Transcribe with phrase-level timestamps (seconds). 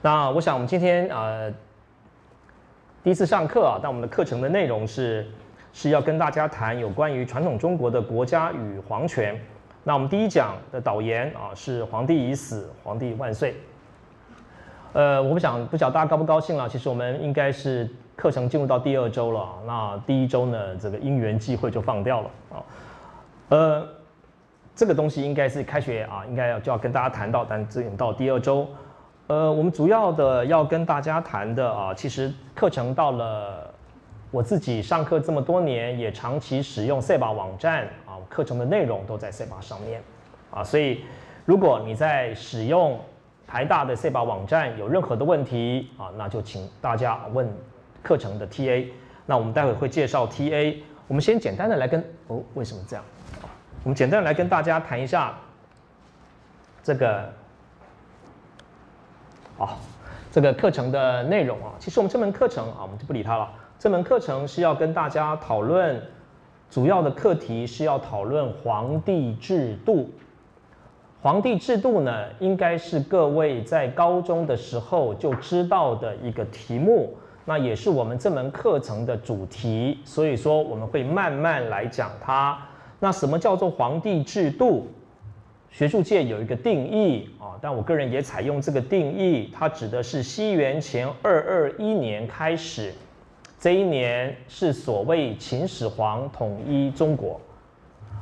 [0.00, 1.52] 那我想我们今天呃
[3.02, 5.26] 第一次上课啊，但我们的课程的内容是
[5.72, 9.38] 是要跟大家谈有关于传统中国的国家与皇权。
[9.84, 13.56] 那我们第一讲的导言啊是“皇帝已死，皇帝万岁”。
[14.92, 16.68] 呃，我不想不晓得大家高不高兴了。
[16.68, 19.48] 其实我们应该是课程进入到第二周了。
[19.66, 22.56] 那第一周呢，这个因缘际会就放掉了啊。
[23.48, 23.88] 呃，
[24.74, 28.68] 这个东西应该是开学啊，应该要就要跟大家谈到，但只有到第二周。
[29.28, 33.70] 呃，我们主要的要跟大家谈的啊，其实课程到了
[34.30, 40.02] 我自己上课这么多年，也长期使用赛马网站啊，课程的内容都在赛马上面
[40.50, 41.04] 啊，所以
[41.44, 42.98] 如果你在使用
[43.46, 47.46] 台大的 C 把网站有任何的问题啊，那就请大家问
[48.02, 48.86] 课程的 TA。
[49.26, 50.76] 那我们待会会介绍 TA。
[51.06, 53.04] 我们先简单的来跟哦，为什么这样？
[53.84, 55.34] 我们简单来跟大家谈一下
[56.82, 57.30] 这个
[59.58, 59.76] 好，
[60.30, 61.72] 这个课程的内容啊。
[61.80, 63.50] 其实我们这门课程啊，我们就不理它了。
[63.76, 66.00] 这门课程是要跟大家讨论，
[66.70, 70.08] 主要的课题是要讨论皇帝制度。
[71.20, 82.56] 皇帝制度呢，应该是各位在高中的时候就知道的一个题目，那也是我们这门课程的主题，所以说我们会慢慢来讲它。
[83.00, 84.86] 那什么叫做皇帝制度？
[85.70, 92.92] 学术界有一个定义啊，但我个人也采用这个定义，它指的是西元前二二一年开始，
[93.60, 97.40] 这一年是所谓秦始皇统一中国。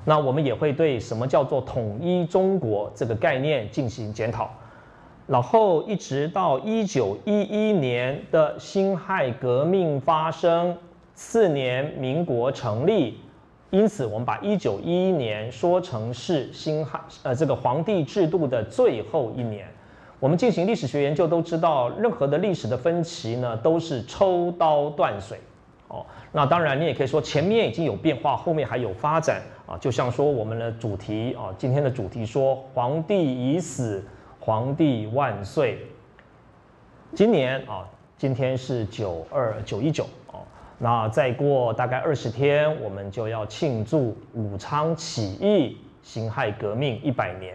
[0.04, 4.50] 那我们也会对什么叫做统一中国这个概念进行检讨，
[5.26, 10.76] 然后一直到一九一一年的辛亥革命发生，
[11.14, 13.18] 次年民国成立，
[13.70, 19.66] 因此我们把一九一一年说成是辛亥呃这个皇帝制度的最后一年。
[20.18, 25.38] 我们进行历史学研究都知道，任何的历史的分歧呢都是抽刀断水。
[25.88, 29.76] 哦，那当然，你也可以说前面已经有变化，后面还有发展啊。
[29.78, 34.02] 就像说我们的主题啊，今天的主题说皇帝已死，
[34.40, 35.78] 皇帝万岁。
[37.14, 40.06] 今年啊，今天是九二九一九，
[40.78, 47.54] 那再过大概二十天，我们就要庆祝武昌起义、辛亥革命一百年。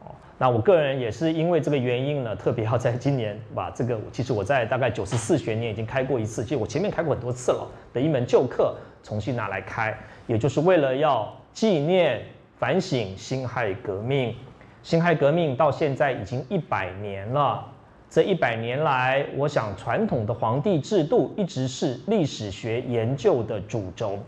[0.00, 0.06] 哦
[0.38, 9.94] 那我个人也是因为这个原因呢，特别要在今年把这个，其实我在大概九十四学年已经开过一次，其实我前面开过很多次了的一门旧课重新拿来开，
[10.26, 12.22] 也就是为了要纪念
[12.58, 14.34] 反省辛亥革命。
[14.82, 17.69] 辛亥革命到现在已经一百年了，
[18.10, 24.18] 这一百年来，我想传统的皇帝制度一直是历史学研究的主轴。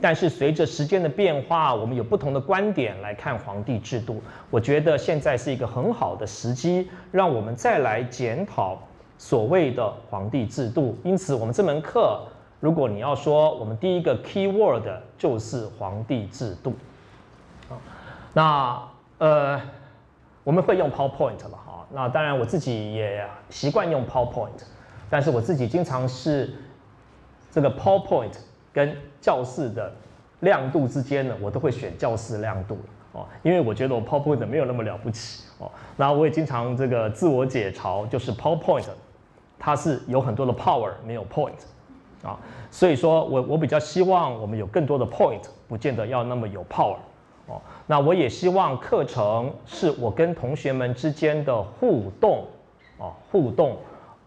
[0.00, 4.20] 但是随着时间的变化，我们有不同的观点来看皇帝制度。
[4.50, 8.76] 我觉得现在是一个很好的时机，让我们再来检讨
[9.16, 10.96] 所谓的皇帝制度。
[11.04, 12.20] 因此，我们这门课，
[12.58, 14.84] 如果你要说，我们第一个 key word
[15.16, 16.74] 就是皇帝制度。
[18.32, 18.80] 那
[19.18, 19.60] 呃，
[20.48, 21.86] 我们会用 PowerPoint 了哈。
[21.90, 24.62] 那当然，我自己也习惯用 PowerPoint，
[25.10, 26.54] 但是我自己经常是
[27.50, 28.32] 这个 PowerPoint。
[28.70, 29.92] 跟教室的
[30.40, 32.78] 亮度之间呢，我都会选教室亮度
[33.12, 35.68] 哦，因为我觉得我 PowerPoint 没有那么了不起哦。
[35.96, 38.84] 那我也经常这个自我解嘲，就是 PowerPoint
[39.58, 41.58] 它是有很多的 power，没有 point
[42.22, 42.38] 啊。
[42.70, 46.96] 所以说我我比较希望我们有更多的 point，不见得要那么有 power
[47.48, 47.60] 哦。
[47.86, 52.46] 那我也希望课程是我跟同学们之间的互动
[52.98, 53.76] 哦，互动，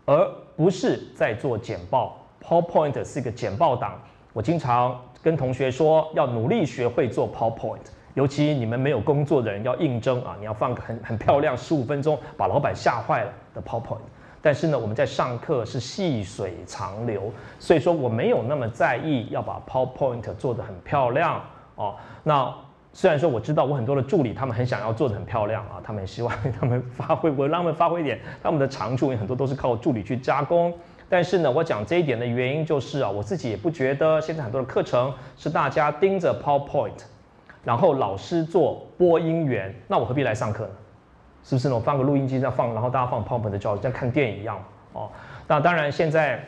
[0.05, 2.17] 而不是在做简报。
[2.43, 3.99] PowerPoint 是一个简报档。
[4.33, 7.79] 我经常跟同学说，要努力学会做 PowerPoint，
[8.13, 13.99] 尤其你们没有工作的人要应征啊，你要放个很很漂亮，十五分钟把老板吓坏了的 PowerPoint。
[14.41, 21.39] 但是呢，我们在上课是细水长流，所以说我没有那么在意要把 PowerPoint 做得很漂亮
[21.75, 21.95] 哦。
[22.23, 22.51] 那
[22.93, 30.73] 虽然说我知道我很多的助理他们很想要做的很漂亮啊，他们希望 他们发挥，我让他们发挥一点他们的长处，因为很多都是靠助理去加工。
[31.07, 37.03] 但是呢，我讲这一点的原因就是啊，我自己也不觉得现在很多的课程是大家盯着 PowerPoint，
[37.63, 40.71] 然后老师做播音员，那我何必来上课呢？
[41.43, 41.75] 是不是呢？
[41.75, 44.63] 我放个录音机在放，然后大家放 PowerPoint 的教，像看电影一样
[44.93, 45.09] 哦。
[45.47, 46.41] 那当然，现在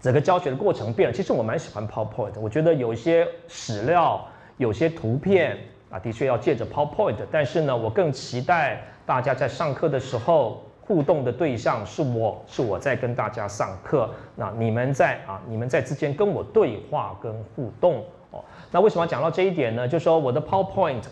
[0.00, 1.14] 整个教学的过程变了。
[1.14, 4.26] 其实我蛮喜欢 PowerPoint，我觉得有一些史料、
[4.56, 5.58] 有些图片
[5.92, 7.18] 啊，的确要借着 PowerPoint。
[7.30, 10.64] 但是呢，我更期待大家在上课的时候。
[10.84, 14.10] 互动的对象是我，是我在跟大家上课。
[14.34, 18.44] 那你们在啊，你们在之间跟我对话跟互动哦。
[18.72, 19.86] 那为什么要讲到这一点呢？
[19.86, 21.04] 就说我的 PowerPoint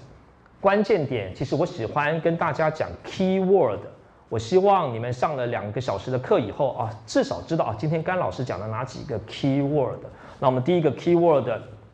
[0.61, 3.79] 关键点，其实我喜欢跟大家讲 key word。
[4.29, 10.01] 我希望你们上了两个小时的课以后啊，至少知道啊，今天甘老师讲了哪几个 key word。
[10.41, 11.49] 那我们第一个 key word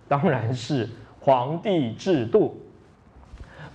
[0.09, 0.89] 当然是
[1.21, 2.59] 皇帝制度。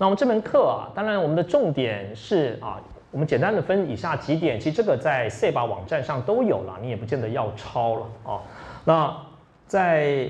[0.02, 2.82] 那我们这门课啊，当然我们的重点是啊，
[3.12, 8.42] 我们简单的分以下几点，其实这个在 C 巴网站上都有了，你也不见得要抄了啊。
[8.84, 9.16] 那
[9.68, 10.28] 在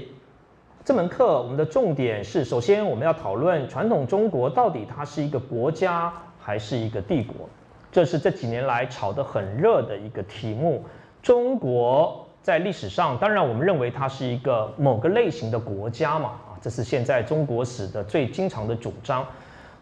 [0.84, 7.48] 这门课，我们的重点是，首先我们要讨论传统中国到底它是一个国家还是一个帝国。
[7.94, 10.84] 这是这几年来炒得很热的一个题目。
[11.22, 19.26] 中国在历史上，当然我们认为它是一个某个类型的国家嘛，啊，这是现在中国史的最经常的主张。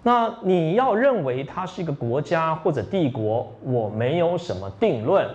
[0.04, 5.26] 那你要认为它是一个国家或者帝国，我没有什么定论。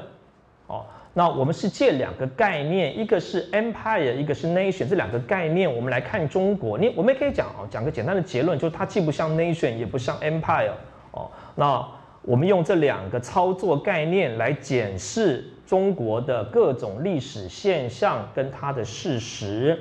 [0.67, 6.79] 哦，那我们是借两个概念，一个是 empire，一个是 nation，这两个概念我们来看中国。
[6.79, 10.73] 你我们也可以讲啊，讲个简单的结论，就是它既不像 nation，也不像 empire。
[11.13, 11.87] 哦，那。
[12.27, 19.79] 我们用这两个操作概念来检视中国的各种历史现象跟它的事实。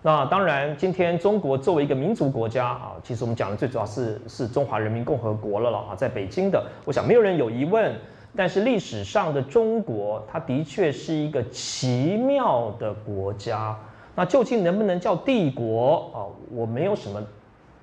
[0.00, 7.92] 那当然，今天中国作为一个民族国家啊，其实我们讲的最主要是是中华人民共和国了了啊，在北京的，我想没有人有疑问。
[8.36, 13.76] 但是历史上的中国，它的确是一个奇妙的国家。
[14.14, 16.22] 那究竟能不能叫帝国啊？
[16.52, 17.20] 我没有什么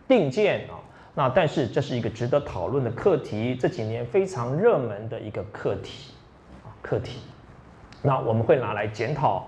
[0.07, 0.79] 定见啊。
[1.13, 6.13] 那但是这是一个值得讨论的课题，这几年非常热门的一个课题
[6.63, 7.19] 啊课题。
[8.01, 9.45] 那我们会拿来检讨。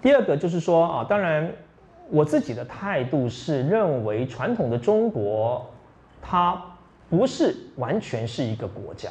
[0.00, 1.50] 第二个就是说啊，当然
[2.10, 5.64] 我自己的态度是认为传统的中国
[6.20, 6.60] 它
[7.08, 9.10] 不是完全是一个国家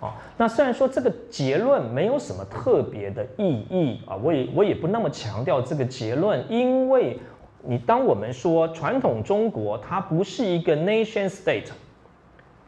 [0.00, 0.14] 啊。
[0.36, 7.18] 那虽然说这个结论没有什么特别的意义啊，我也我也不那么强调这个结论，因为。
[7.60, 11.66] 你当我们说传统中国它不是一个 nation state，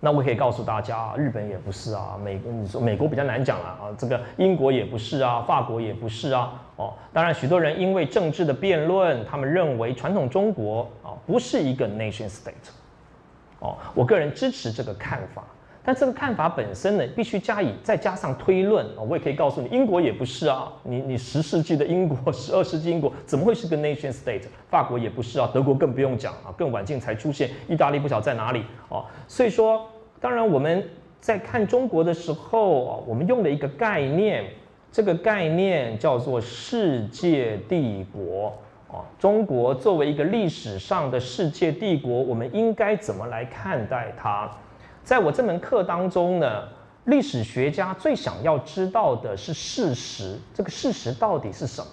[0.00, 12.70] 那我可以告诉大家啊，日本也不是啊，美国你说美国比较难讲了啊，这个英国也不是啊，法国也不是啊，哦，当然许多人因为政治的辩论，他们认为传统中国啊不是一个 nation state，
[13.58, 15.44] 哦，我个人支持这个看法。
[15.82, 19.00] 但这个看法本身呢，必须加以再加上推论啊！
[19.00, 24.42] 我也可以告诉你，英国也不是啊，你你十世纪的英国， 十二世纪英国怎么会是个 nation state？
[24.68, 29.06] 法国也不是啊，德国更不用讲啊，更晚近才出现，意大利不晓在哪里哦。
[29.26, 29.88] 所以说，
[30.20, 30.86] 当然我们
[31.18, 34.44] 在看中国的时候啊，我们用的一个概念，
[34.92, 38.52] 这个概念叫做世界帝国
[38.88, 39.04] 啊。
[39.18, 44.50] 中国作为一个历史上的世界帝国，我们应该怎么来看待它？
[45.02, 46.64] 在我这门课当中呢，
[47.04, 51.88] 历史学家最想要知道的是事实，这个事实到底是什么？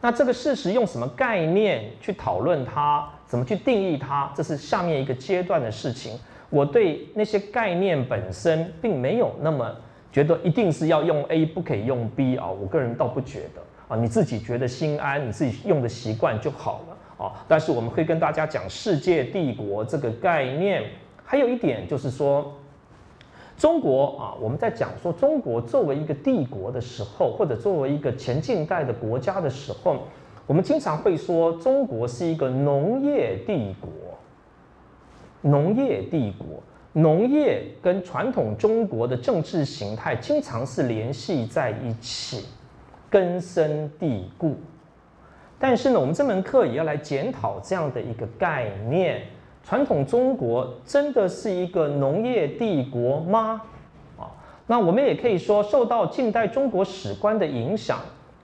[0.00, 3.06] 那这个事实用什么概念去讨论它？
[3.26, 4.32] 怎么去定义它？
[4.34, 6.18] 这是下面一个阶段的事情。
[6.48, 9.72] 我对那些概念本身并没有那么
[10.12, 17.32] 觉得一定是要用 A 不可以用 B 啊，我个人倒不觉得啊，你自己觉得心安，你自己用的习惯就好了啊。
[17.46, 20.82] 但是我们会跟大家讲世界帝国这个概念。
[21.24, 22.52] 还有一点就是说，
[23.56, 29.98] 中国啊，我们在讲说中国作为一个帝国的时候，或者作为一个前近代的国家的时候，
[30.48, 33.90] 我们经常会说中国是一个农业帝国。
[35.42, 42.44] 农业帝国，农业跟传统中国的政治形态经常是联系在一起，
[43.08, 44.56] 根深蒂固。
[45.58, 49.22] 但是呢，我们这门课也要来检讨这样的一个概念。
[49.62, 53.60] 传统中国真的是一个农业帝国吗？
[54.18, 54.32] 啊，
[54.66, 58.00] 那我们也可以说，受到近代中国史观的影响，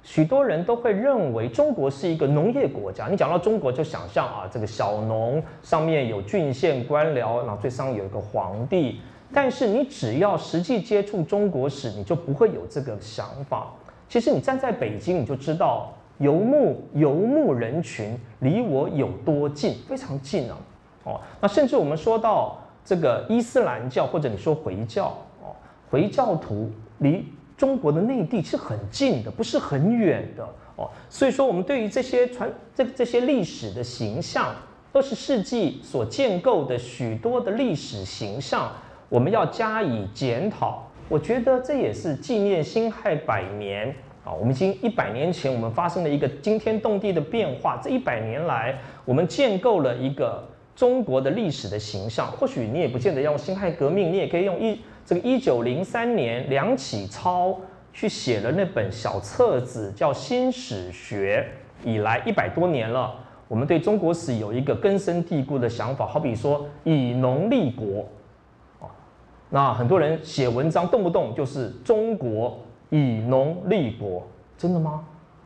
[0.07, 3.09] 许多人都会认为中国是一个农业国家。
[3.09, 9.01] 你讲到中国，就想象啊，这个小农上面有郡县官僚，然后最上有一个皇帝。
[9.35, 13.73] 但是你只要实际接触中国史，你就不会有这个想法。
[14.09, 20.57] 其实你站在北京，你就知道游牧游牧人群离我有多近，非常近啊。
[21.03, 25.07] 哦，那甚至我们说到这个伊斯兰教，或者你说回教，
[25.43, 25.51] 哦，
[25.91, 30.47] 回教徒离中国的内地是很近的，不是很远的，
[30.77, 34.55] 哦，所以说我们对于这些传这这些历史的形象，
[34.93, 38.71] 二十世纪所建构的许多的历史形象，
[39.09, 40.87] 我们要加以检讨。
[41.09, 43.89] 我觉得这也是纪念辛亥百年
[44.25, 50.47] 啊，我们已经一百年前我们发生了一个惊天动地的变化，这一百年来我们建构了一个。
[50.77, 57.57] 中国的历史的形象，或许你也不见得要用辛亥革命，你也可以用一这个一九零三年梁启超
[57.93, 61.47] 去写了那本小册子，叫《新史学》。
[61.89, 63.15] 以来一百多年了，
[63.47, 68.05] 我们对中国史有一个根深蒂固的想法，好比说以农立国，
[68.81, 68.91] 啊，
[69.51, 72.59] 那很多人写文章动不动就是中国
[72.89, 72.99] 以
[73.29, 74.27] 农立国，
[74.59, 75.05] 真的吗？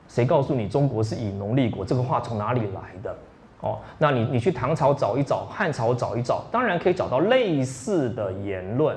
[0.08, 1.84] 谁告诉你中国是以农立国？
[1.84, 3.14] 这个话从哪里来的？
[3.60, 8.96] 哦，那你你去唐朝找一找，汉朝找一找，当然可以找到类似的言论，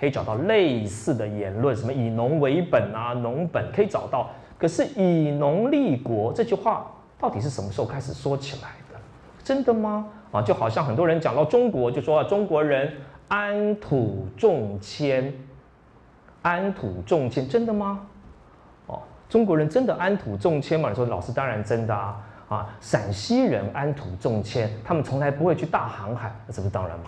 [0.00, 4.30] 可以找到类似的言论，什么以农为本啊，农本可以找到。
[4.58, 8.98] 可是以农立国这句话到底是什么时候开始说起来的？
[9.44, 10.08] 真的吗？
[10.32, 12.90] 啊，就好像很多人讲到中国，就说啊中国人
[13.28, 15.32] 安土重迁，
[16.42, 18.00] 安土重迁，真的吗？
[18.86, 20.88] 哦，中国人真的安土重迁吗？
[20.88, 22.26] 你说老师当然真的啊。
[22.50, 27.04] 啊，陕西人安土重迁，他们从来不会去大航海，那这不是当然吗？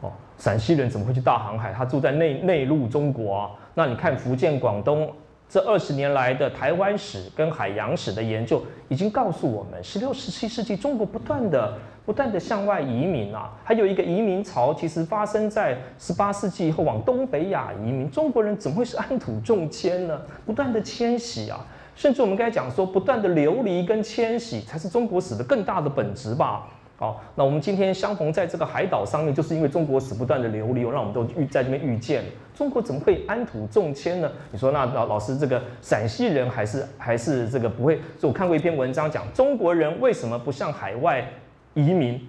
[0.00, 1.72] 哦，陕西人怎么会去大航海？
[1.72, 3.50] 他住在内内陆中国啊。
[3.74, 5.10] 那你看福建、广东
[5.48, 11.74] 这二十年来的台湾史跟海洋史的研究，已经告诉我们，十六、十七世纪中国不断的、
[12.06, 18.10] 不断的向外移民啊，还有一个移民潮，其实发生在十八世纪以后往东北亚移民。
[18.10, 20.20] 中国人怎么会是安土重迁呢？
[20.46, 21.64] 不断的迁徙啊。
[21.96, 26.66] 甚至我们刚才讲说，不断的流离跟迁徙才是中国史的更大的本质吧。
[27.00, 32.22] 好，那我们今天相逢在这个海岛上面，就是因为中国史不断的流离，让我们都遇在这边遇见。
[32.54, 34.30] 中国怎么会安土重迁呢？
[34.52, 37.98] 你说那老老师这个陕西人还是还是这个不会？
[38.18, 41.26] 就我看过一篇文章讲中国人为什么不向海外
[41.72, 42.20] 移民？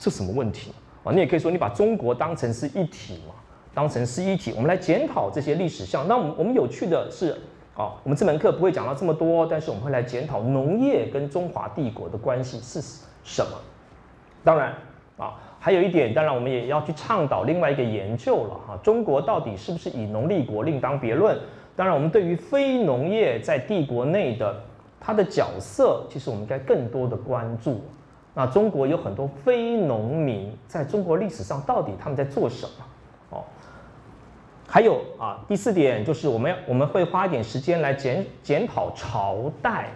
[0.00, 0.72] 这什么问题
[1.02, 1.12] 啊？
[1.12, 3.34] 你也可以说你把中国当成是一体嘛，
[3.74, 4.54] 当成是一体。
[4.56, 7.36] 我们来检讨这些历史上，那我们我们有趣的是。
[7.74, 12.80] 好，我们这门课不会讲到这么多，但是我们会来检讨农业跟中华帝国的关系是
[13.22, 13.50] 什么。
[14.44, 14.74] 当然，
[15.16, 21.36] 啊，还有一点，当然我们也要去倡导另外一个研究了哈，中国到底是不是以农立国另当别论。
[21.74, 24.62] 当然，我们对于非农业在帝国内的
[25.00, 27.80] 它的角色，其实我们应该更多的关注。
[28.34, 32.84] 那中国有很多非农民，在中国历史上到底他们在做什么？
[33.30, 33.44] 哦。
[34.66, 39.90] 还有啊，第四点就是我们要我们会花一点时间来检检讨朝代，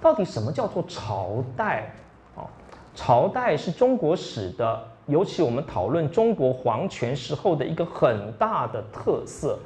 [0.00, 1.92] 到底什么叫做朝代？
[2.98, 9.56] 朝代是中国史的，尤其我们讨论中国皇权时候的一个很大的特色。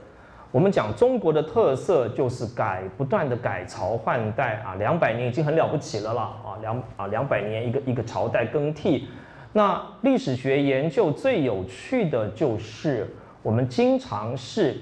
[0.50, 9.08] 我们讲中国的特色就是改不断的改朝换代啊，两百年已经很了不起了啦啊，两啊两百年一个一个朝代更替。
[9.54, 13.08] 那历史学研究最有趣的就是。
[13.42, 14.76] 我们经常是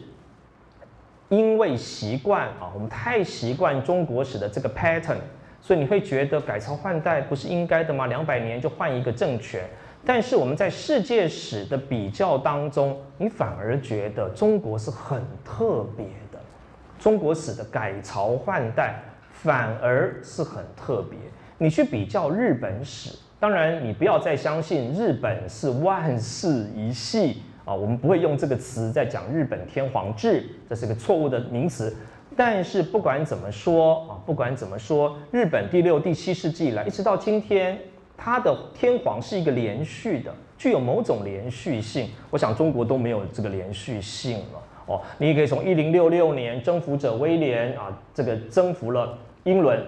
[1.31, 5.17] 因为习惯啊，我们太习惯中国史的这个 pattern，
[5.61, 8.07] 所以你会觉得改朝换代不是应该的吗？
[8.07, 9.63] 两百年就换一个政权。
[10.05, 16.41] 但是我们在世界史的比较当中，你反而觉得中国是很特别的。
[16.99, 21.19] 中国史的改朝换代反而是很特别。
[21.59, 27.43] 你去比较日本史，当然你不要再相信日本是万世一系。
[27.67, 31.95] 啊，我们不会用这个词在讲日本天皇制，这是个错误的名词。
[32.41, 37.79] 但是不管怎么说啊，不管怎么说，日本第六、第七世纪以来，一直到今天，
[38.17, 42.09] 它的天皇是一个连续的，具有某种连续性。
[42.31, 44.63] 我想中国都没有这个连续性了。
[44.87, 49.79] 哦，你也可以从一零六六年征服者威廉啊，这个征服了英伦，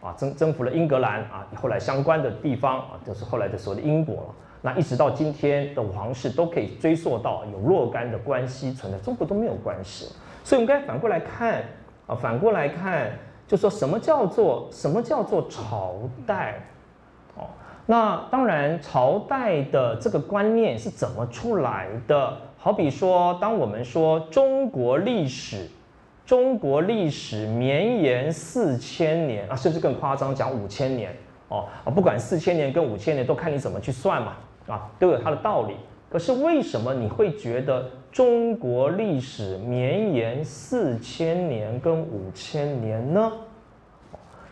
[0.00, 4.34] 啊，征征服了英格兰啊，后来相关的地方啊，就是后来的所谓的英国了。
[4.62, 10.06] 那一直到今天的皇室都可以追溯到有若干的关系存在，中国都没有关系，
[10.42, 11.62] 所以我们该反过来看
[12.10, 13.12] 啊，反过来看，
[13.46, 15.94] 就说什么叫做什么叫做朝
[16.26, 16.60] 代？
[17.36, 17.46] 哦，
[17.86, 22.36] 那当然朝代的这个观念是怎么出来的？
[22.58, 25.68] 好比说，当我们说中国历史，
[26.26, 31.14] 中国历史绵延四千年啊，甚至更夸张讲五千年
[31.46, 34.32] 哦啊，不管四千年跟五千年，都看你怎么去算嘛。
[34.66, 35.74] 啊，都有它的道理。
[36.08, 43.32] 可是为什么你会觉得中国历史绵延四千年跟五千年呢？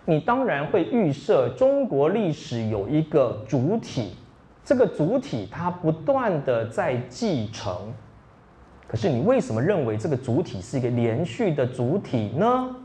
[0.05, 4.15] 你当然会预设中国历史有一个主体，
[4.65, 7.93] 这个主体它不断的在继承。
[8.87, 12.77] 可是你为什么认为这个主体是一个连续的主体呢？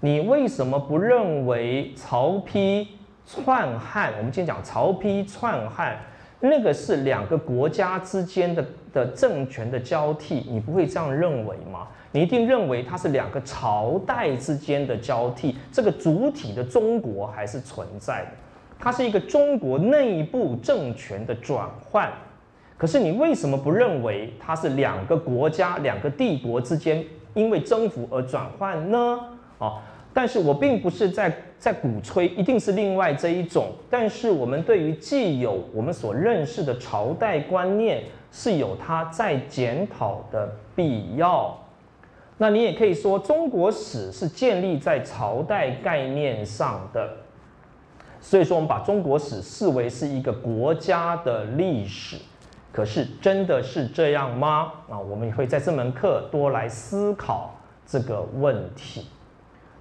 [0.00, 2.86] 你为什么不认为曹丕
[3.26, 4.14] 篡汉？
[4.16, 5.98] 我们今天讲曹丕篡汉。
[6.40, 11.88] 那个是两个国家之间的的政权的交替，你不会这样认为吗？
[12.12, 18.30] 你一定认为它是两个朝代之间的交替，这个主体的中国还是存在的，
[18.78, 22.10] 它是一个中国内部政权的转换。
[22.76, 27.04] 可是你为什么不认为它是两个国家、两个帝国之间
[27.34, 29.20] 因为征服而转换呢？
[29.58, 29.82] 啊？
[30.14, 41.56] 但是我并不是在在鼓吹一定是另外这一种，但是我们对于既有我们所认识的朝代观念，是有它在检讨的必要。
[42.36, 47.10] 那你也可以说，中国史是建立在朝代概念上的，
[48.20, 52.16] 所以说我们把中国史视为是一个国家的历史。
[52.70, 54.72] 可是真的是这样吗？
[54.88, 57.50] 啊，我们也会在这门课多来思考
[57.84, 59.06] 这个问题。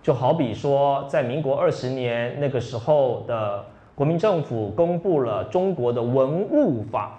[0.02, 3.64] 就好比说，在民国二十年那个时候的
[3.94, 7.17] 国民政府公布了中国的文物法。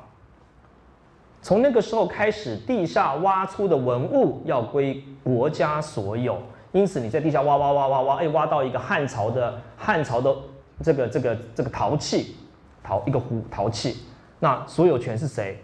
[1.49, 6.39] 从那个时候开始，地下挖出的文物要归国家所有。
[6.73, 10.37] 因此，你在地下挖挖挖挖挖，哎，挖到一个汉朝的汉朝的
[10.83, 12.37] 这个这个这个陶器，
[12.83, 13.97] 陶一个壶陶器，
[14.39, 15.57] 那所有权是谁？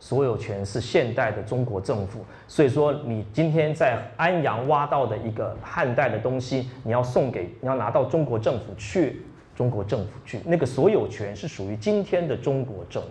[0.00, 2.24] 所有权是现代的中国政府。
[2.48, 9.24] 所以说，你今天在安阳挖到的一个汉代的东西，你要送给，你要拿到中国政府去，
[9.54, 13.08] 中国政府去，那个所有权是属于今天的中国政府。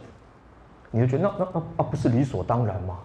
[0.92, 3.00] 你就觉得那那那啊不是理所当然吗？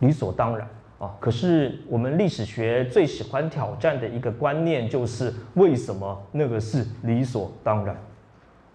[0.00, 1.14] 理所当然啊！
[1.18, 7.96] 可是我们历史学最喜欢挑战的一个观念就是为什么那个是理所当然？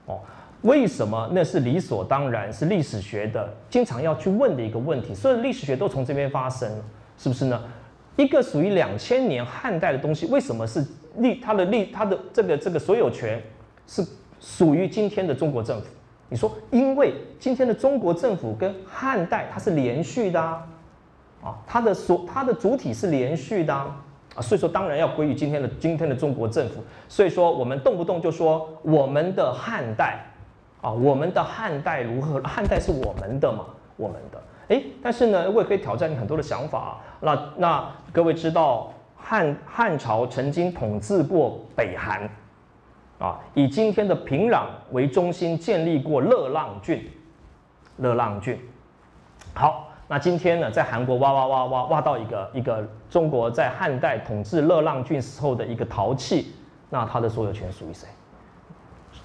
[0.05, 0.19] 哦，
[0.61, 2.51] 为什么那是理所当然？
[2.51, 5.13] 是历史学的经常要去问的一个问题。
[5.13, 6.71] 所有历史学都从这边发生，
[7.17, 7.61] 是不是呢？
[8.15, 10.83] 一个属于两千年汉代的东西，为什么是
[11.17, 13.41] 历它的历它的这个这个所有权
[13.85, 14.03] 是
[14.39, 15.87] 属于今天的中国政府？
[16.29, 20.63] 你说，因为今天的中国政府跟汉代它是连续的啊，
[21.43, 23.95] 啊，它的所它的主体是连续的啊，
[24.39, 26.83] 所以说当然要归于今天的今天的中国政府。
[27.07, 30.23] 所以说我们动不动就说我们的汉代
[30.81, 32.39] 啊，我们的汉代如何？
[32.43, 33.65] 汉代是我们的嘛，
[33.97, 34.39] 我们的。
[34.67, 36.79] 哎，但是呢，我也可以挑战你很多的想法。
[36.79, 42.29] 啊那那各位知道汉汉朝曾经统治过北韩。
[43.19, 47.05] 啊，以今天的平壤为中心建立过乐浪郡，
[47.97, 48.57] 乐浪郡。
[49.53, 56.53] 好，那今天呢，在韩国挖挖挖挖挖到一个一个中国在汉代统治乐浪郡时候的一个陶器，
[56.89, 58.07] 那它的所有权属于谁？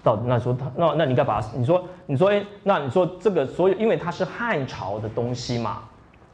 [0.03, 5.85] 到那说他那那你该把你说你说哎，那你说这个所有，因为它是汉朝的东西嘛，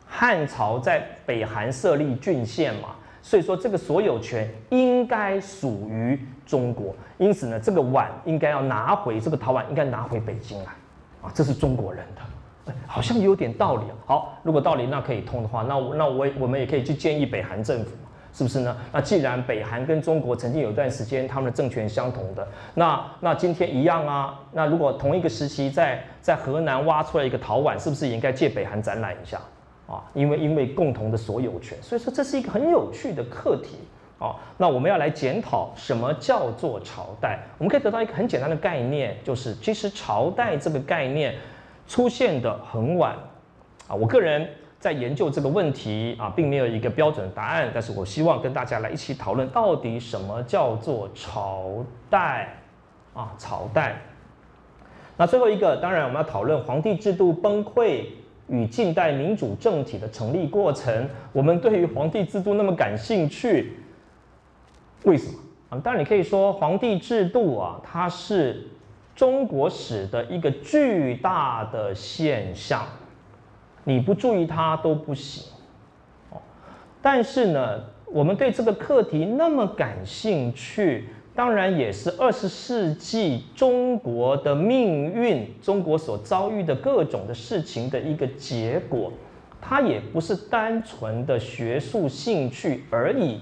[0.06, 2.96] 汉朝在北韩设立郡县嘛。
[3.22, 6.18] 所以说，这个所有权应该属于
[6.50, 10.72] 中国，因此呢，这个碗应该要拿回，这个陶碗应该拿回北京来，
[11.22, 13.94] 啊，这是中国人的，好像有点道理啊。
[14.04, 17.92] 好，如果道理那可以通的话，那我那我我们也可以去建议北韩政府，
[18.32, 18.76] 是不是呢？
[18.92, 24.40] 那既然北韩跟中国曾经有一段时间他们的政权相同的，那那今天一样啊。
[24.50, 29.40] 那如果同一个时期在在河南挖出来一个陶碗，是不是也应该借北韩展览一下？
[29.86, 33.78] 啊，因为因为共同的所有权，所以说这是一个很有趣的课题
[34.20, 34.36] 啊。
[34.56, 37.40] 那我们要来检讨什么叫做朝代？
[37.58, 41.34] 我们可以得到一个很简单的概念，就是其实朝代这个概念
[41.88, 43.16] 出现的很晚
[43.88, 43.96] 啊。
[43.96, 52.54] 我个人在研究这个问题啊，并没有一个标准答案，但是我希望跟大家来一起讨论，到底什么叫做朝代
[53.12, 53.32] 啊？
[53.36, 53.96] 朝代。
[55.16, 58.04] 那最后一个，当然我们要讨论皇帝制度崩溃。
[58.52, 63.74] 与近代民主政体的成立过程，我们对于皇帝制度那么感兴趣，
[65.04, 65.38] 为什么
[65.70, 65.80] 啊？
[65.82, 68.68] 当然，你可以说皇帝制度啊，它是
[69.14, 72.84] 中国史的一个巨大的现象，
[73.84, 75.50] 你不注意它都不行。
[76.30, 76.38] 哦，
[77.00, 81.08] 但是呢，我们对这个课题那么感兴趣。
[81.32, 89.10] 当然也是二十世纪中国的命运，中国所遭遇的各种的事情的一个结果，
[89.58, 93.40] 它也不是单纯的学术兴趣而已。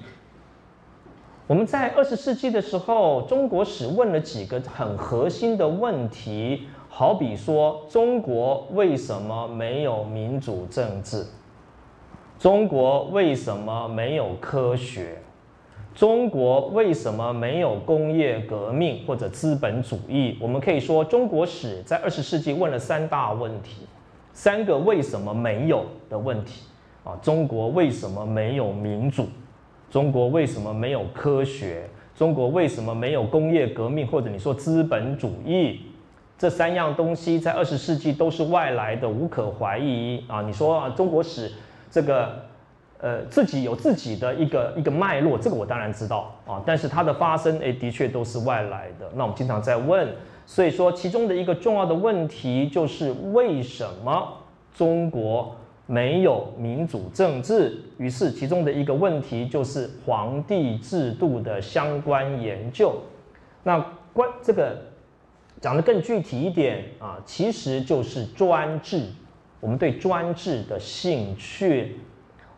[1.48, 11.24] 我们在二十世纪的时候，中国史问了几个很核心的问题，好比说，中国为什么没有民主政治？
[12.38, 15.16] 中国为什么没有科学？
[15.94, 20.36] 中国为什么没有工业革命或者资本主义？
[20.38, 23.86] 我们可以说，中国史在二十世纪问了三大问题，
[24.34, 26.64] 三个为什么没有的问题
[27.04, 27.16] 啊？
[27.22, 29.26] 中国为什么没有民主？
[29.90, 31.88] 中国为什么没有科学？
[32.14, 35.80] 中国为什么没有工业革命或者你说资本主义？
[36.36, 40.42] 这三样东西在二十世纪都是外来的，无可怀疑啊！
[40.42, 41.52] 你说啊，中国史
[41.90, 42.46] 这个。
[43.00, 46.60] 呃，自己有自己的一个一个脉络，这个我当然知道啊。
[46.66, 49.08] 但是它的发生，哎，的确都是外来的。
[49.14, 50.08] 那我们经常在问，
[50.44, 54.28] 所以说其中的一个重要的问题就是为什么
[54.74, 55.54] 中国
[55.90, 57.78] 没有民主政治？
[57.96, 62.94] 于是其中的一个问题就是皇帝制度的相关研究。
[63.62, 64.76] 那关这个
[65.62, 69.06] 讲的更具体一点啊，其实就是专制
[69.60, 71.96] 我们对专制的兴趣。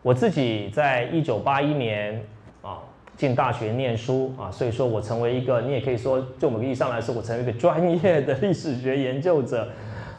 [0.01, 2.21] 我自己在一九八一年
[2.61, 2.79] 啊
[3.15, 9.69] 进大学念书啊，所以说我成为一个，你也可以说，就某个意义上来说，我成为一个专业的历史学研究者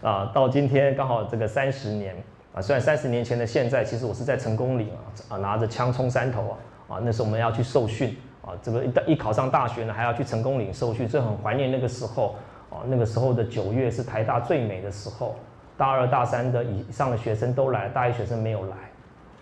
[0.00, 0.32] 啊。
[0.34, 2.16] 到今天刚好这个三十年
[2.54, 12.36] 啊，虽然三十年前的现在，其实我是在成功岭啊啊拿着枪冲山头啊啊，那时候我们要去受训啊，这个一一考上大学呢，还要去成功岭受训，所以很怀念那个时候
[12.70, 15.36] 啊，那个时候的九月是台大最美的时候。
[15.74, 18.76] 大二、大三的以上的学生都来，大一学生没有来，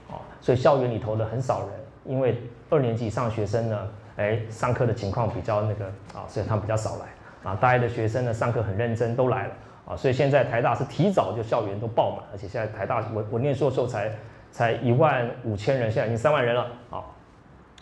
[0.09, 1.68] 啊，所以校园里头的很少人，
[2.05, 7.57] 因为二年级以上学生呢，哎，上课的情况比较那个啊，所以他们比较少来啊。
[7.57, 9.53] 大一的学生呢，上课很认真，都来了
[9.90, 9.96] 啊。
[9.96, 14.12] 所以现在台大是提早就校园都爆满，而且现在台大我我念书的时候才
[14.50, 17.03] 才一万五千人，现在已经三万人了啊。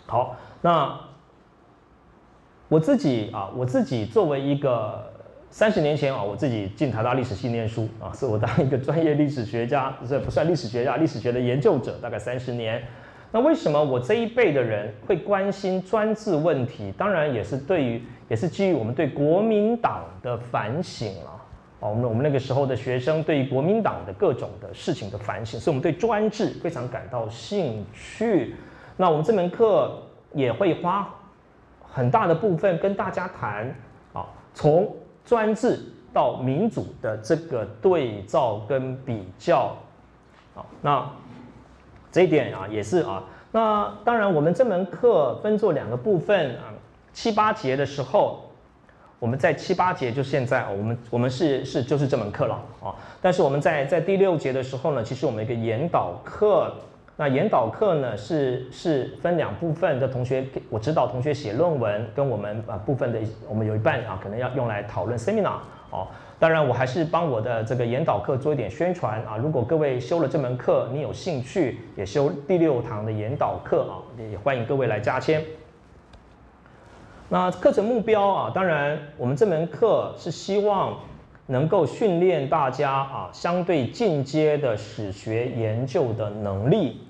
[0.07, 0.99] 好，那
[2.67, 5.07] 我自己啊，我自己作为一个。
[5.51, 12.83] 三十年前啊，我自己进台大历史系念书啊，是我当一个专业历史学家，这不算历史学家，历史学的研究者，大概三十年。
[13.31, 16.93] 那为什么我这一辈的人会关心专制问题？
[16.95, 21.38] 当然也是对于，也是基于我们对国民党的反省啊。
[21.79, 28.55] 哦，我们我们那个时候的学生对于国民党的各种的事情的反省，所以我们对专制非常感到兴趣。
[28.97, 29.97] 那我们这门课
[30.33, 31.09] 也会花
[31.81, 33.73] 很大的部分跟大家谈
[34.11, 35.79] 啊，从专制
[36.13, 39.75] 到民主的这个对照跟比较，
[40.53, 41.09] 好，那
[42.11, 43.23] 这一点啊也是啊。
[43.51, 46.73] 那当然，我们这门课分作两个部分啊，
[47.13, 48.48] 七八节的时候，
[49.19, 52.95] 我们在七八节就现在，我们我们是是就是这门课了啊。
[53.21, 56.73] 但是我们在在第六节的时候呢，其实我们一个研导课。
[57.17, 65.57] 那研导课呢是是分两部分的同学，我指导同学写论文，跟我们啊部分的我们有一半啊可能要用来讨论 seminar
[65.91, 66.07] 哦。
[66.39, 69.35] 当然我还是帮我的这个研导课做一点宣传啊。
[69.35, 73.99] 如果各位修了这门课，你有兴趣也修第六堂的研导课啊，
[74.31, 75.43] 也欢迎各位来加签。
[77.31, 80.97] 那课程目标啊，当然我们这门课是希望
[81.45, 87.01] 能够训练大家啊相对进阶的史学研究的能力。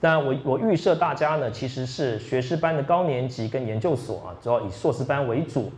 [0.00, 5.70] 当然，我我预设大家呢，其实是学士班的高年级跟研究所啊，主要以硕士班为主。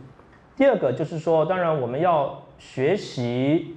[0.56, 3.76] 第二个就是说，当然我们要学习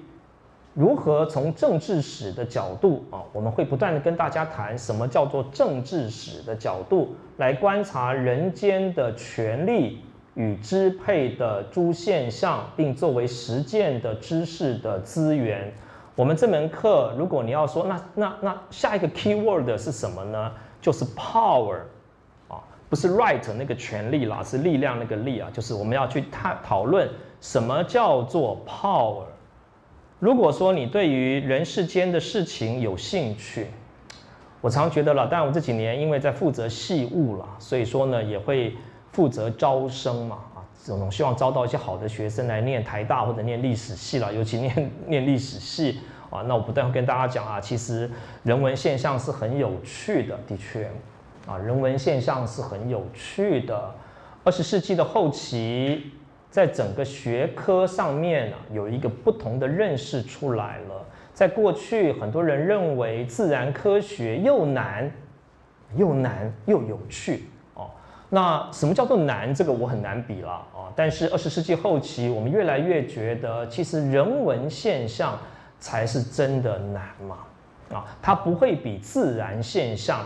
[0.77, 10.03] 如何从政治史的角度啊，我们会不断的跟大家谈什么叫做政治史的角度来观察人间的权力
[10.35, 15.73] 与支配的诸现象，并作为实践的知识的资源。
[16.15, 20.51] 我们这门课，如果你要说那那那下一个 key word 是什么呢？
[20.79, 21.77] 就是 power
[22.47, 27.09] 啊，不是 right 那个权利啦，是力量那个力啊，就是我们要去探讨论
[27.41, 29.23] 什么叫做 power。
[30.19, 33.67] 如果说你对于人世间的事情有兴趣，
[34.61, 38.75] 我常觉得了，但我这几年因为在负责系务了，所以说呢也会
[39.11, 40.37] 负责招生嘛。
[40.55, 45.99] 啊总希望招到一些好的学生来念台大或者念历史系了，尤其念 念历史系
[46.29, 46.41] 啊。
[46.43, 48.09] 那我不断跟大家讲啊，其实
[48.43, 50.89] 人文现象是很有趣的，的确
[51.45, 53.93] 啊，人文现象是很有趣的。
[54.45, 56.09] 二十世纪的后期，
[56.49, 61.05] 在整个学科上面啊，有一个不同的认识出来了。
[61.33, 65.11] 在过去，很多人认为自然科学又难
[65.95, 67.43] 又难又有趣
[67.75, 67.91] 哦。
[68.29, 69.53] 那什么叫做难？
[69.53, 70.89] 这个我很难比了啊！
[70.95, 75.37] 但是二十世纪后期，我们越来越觉得，其实人文现象
[75.79, 77.37] 才是真的难嘛！
[77.95, 80.25] 啊，它不会比自然现象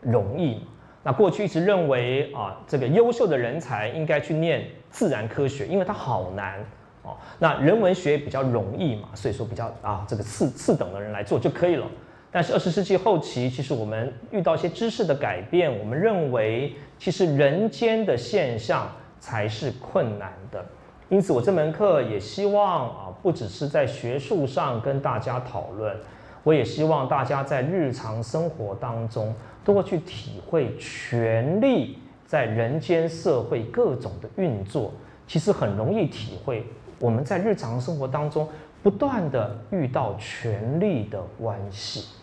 [0.00, 0.64] 容易。
[1.02, 6.60] 那过去一直认为啊，这个优秀的人才应该去念自然科学，因为它好难
[7.02, 7.16] 哦。
[7.40, 11.84] 那人文学比较容易嘛，所以说比较啊，这个次次等的人来做就可以了。
[12.30, 20.64] 但是二十世纪后期，其实我们遇到一些知识的改变，我们认为其实人间的现象才是困难的。
[21.08, 25.96] 因此，我这门课也希望啊，不只是在学术上跟大家讨论，
[26.44, 34.92] 我也希望大家在日常生活当中都会去体会权力在人间社会各种的运作。
[35.26, 36.66] 其实很容易体会，
[36.98, 38.46] 我们在日常生活当中
[38.82, 42.14] 不断的遇到权力的关系。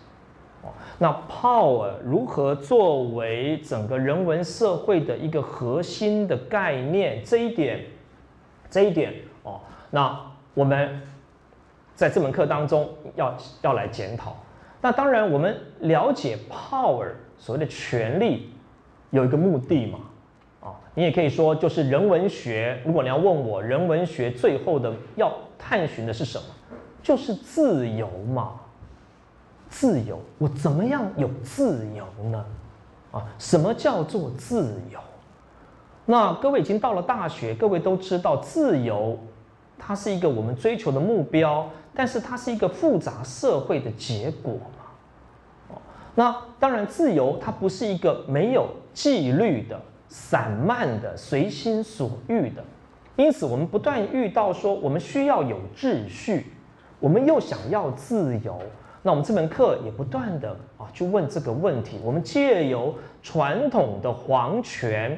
[0.62, 7.24] 哦那 power 如何作为整个人文社会的一个核心的概念？
[7.26, 7.84] 这一点，
[8.70, 9.12] 这一点
[9.42, 9.60] 哦，
[9.90, 10.16] 那
[10.54, 11.02] 我们
[11.96, 14.38] 在这门课当中要要来检讨。
[14.80, 17.08] 那当然，我们了解 power
[17.40, 18.51] 所谓的权利
[19.12, 20.00] 有一个目的嘛？
[20.62, 22.82] 啊，你也可以说就是人文学。
[22.86, 26.46] 如果你要问我，人文学最后的要探寻的是什么？
[27.04, 28.54] 就是自由嘛。
[29.70, 32.46] 自由，我怎么样有自由呢？
[33.12, 35.00] 啊，什么叫做自由？
[36.06, 39.18] 那各位已经到了大学，各位都知道，自由
[39.78, 44.60] 它是一个我们追求的目标，但是它是一个复杂社会的结果。
[46.16, 52.64] 那当然，自由它不是一个没有纪律的、散漫的、随心所欲的。
[53.16, 56.48] 因此，我们不断遇到说，我们需要有秩序，
[57.00, 58.58] 我们又想要自由。
[59.04, 62.00] 那我们这门课也不断的啊去问这个问题。
[62.04, 62.94] 我们借由
[63.24, 65.18] 传统的皇权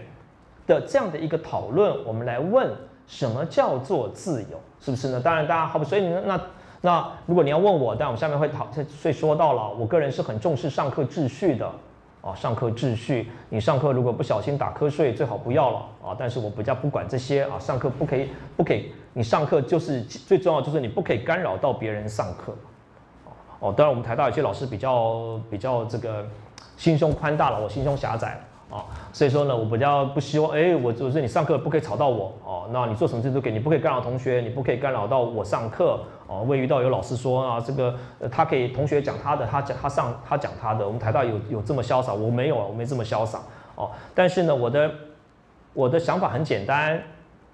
[0.65, 2.69] 的这样的一个讨论，我们来问
[3.07, 5.19] 什么叫做自由，是不是呢？
[5.19, 6.39] 当然，大家好，所以那
[6.85, 11.71] 那如果你要问我，但我们下面会讨，所以说到了，我个人是很重视上课秩序的。
[12.21, 16.15] 啊，上课秩序，你上课如果不小心打瞌睡，最好不要了啊。
[16.17, 22.55] 但是我比较不管这些啊，上课不可以，不可以，你上课就是最重要，就是你不可以干扰到别人上课。
[23.59, 26.25] 哦，当然我们台大有些老师比较比较这个
[26.77, 28.41] 心胸宽大了，我心胸狭窄。
[28.73, 28.83] 啊，
[29.13, 32.67] 所以说呢，我比较不希望，哎，我就是你上课不可以吵到我哦。
[32.71, 36.41] 那你做什么事都给你不可以干扰同学，你不可以干扰到我上课哦。
[36.47, 37.95] 未遇到有老师说啊，这个
[38.31, 40.83] 他可以同学讲他的，他讲他上他讲他的。
[40.83, 43.39] 我们台大有有这么潇洒，我没有，我没这么潇洒
[43.75, 43.91] 哦。
[44.15, 44.91] 但是呢，我的
[45.73, 46.99] 我的想法很简单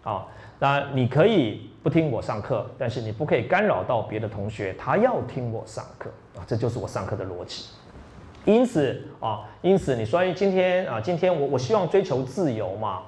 [0.03, 0.25] 啊，
[0.57, 7.65] 那你可以不听我上课，但是你不可以干扰到别的同学，他要听我上课啊，这就是我上课的逻辑。
[8.45, 13.01] 因此啊，因此你说今天啊，今天我我希望追求自由嘛，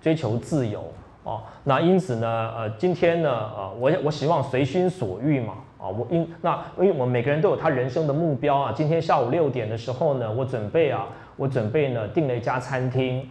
[0.00, 0.82] 追求自由
[1.24, 1.42] 哦。
[1.64, 8.72] 那因此呢，呃，今天呢，呃，我我希望随心所欲嘛，啊，我因那因为我们每个人都有他人生的目标啊。
[8.74, 13.28] 今天下午六点的时候呢，我准备啊，我准备呢订了一家餐厅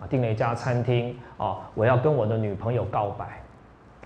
[0.00, 3.24] 啊，订了一家餐厅啊，我要跟我的女朋友告白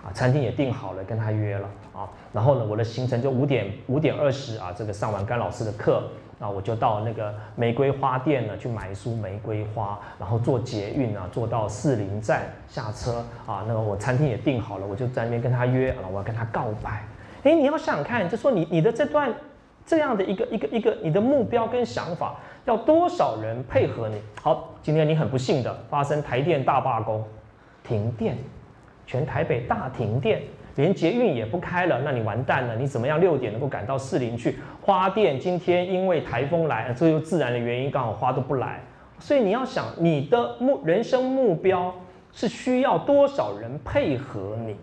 [0.03, 2.07] 啊，餐厅也订好了，跟她约了啊。
[2.31, 6.03] 然后呢，我的行程就五点五点二十啊，这个上完甘老师的课。
[6.43, 13.63] 那我就到那个玫瑰花店呢，去买一束玫瑰花，然后坐捷运啊，坐到士林站下车啊。
[13.67, 17.05] 那个我餐厅也订好了，我就在那边跟他约啊，我要跟他告白。
[17.43, 19.31] 哎，你要想想看，就说你你的这段
[19.85, 24.19] 这样的一个一个一个你的目标跟想法，要多少人配合你？
[24.41, 27.23] 好，今天你很不幸的发生台电大罢工，
[27.83, 28.35] 停电，
[29.05, 30.41] 全台北大停电。
[30.75, 32.75] 连捷运也不开了，那你完蛋了！
[32.75, 34.57] 你怎么样六点能够赶到士林去？
[34.81, 38.81] 花店今天因为台风来，这又自然的原因，刚好花都不来。
[39.19, 41.93] 所以你要想，你的目人生目标
[42.31, 44.75] 是需要多少人配合你？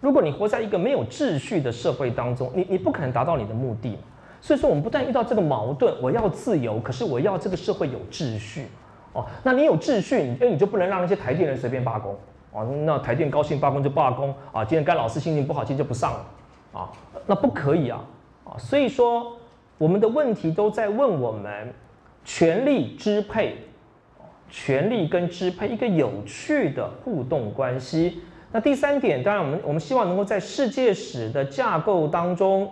[0.00, 3.98] 如果你活在一个没有秩序的社会当中，你你不可能达到你的目的。
[4.40, 8.66] 所以说，我们不但遇到这个矛盾，我要自由，可是我要这个社会有秩序。
[9.12, 12.16] 哦，那你有秩序，因为你就不能让那些台电人随便罢工。
[12.52, 14.64] 哦，那台电高兴罢工就罢工啊！
[14.64, 16.26] 今天甘老师心情不好，今天就不上了
[16.80, 16.90] 啊！
[17.26, 18.04] 那不可以啊！
[18.44, 19.36] 啊，所以说
[19.78, 21.72] 我们的问题都在问我们
[22.24, 23.56] 权力支配，
[24.48, 28.20] 权力跟支配一个有趣的互动关系。
[28.50, 32.68] 那第三点，当然我们我们希望能够在世界史的架构当中，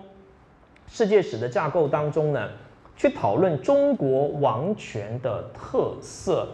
[0.88, 2.49] 世界史的架构当中呢，
[2.97, 6.49] 去讨论中国王权的特色。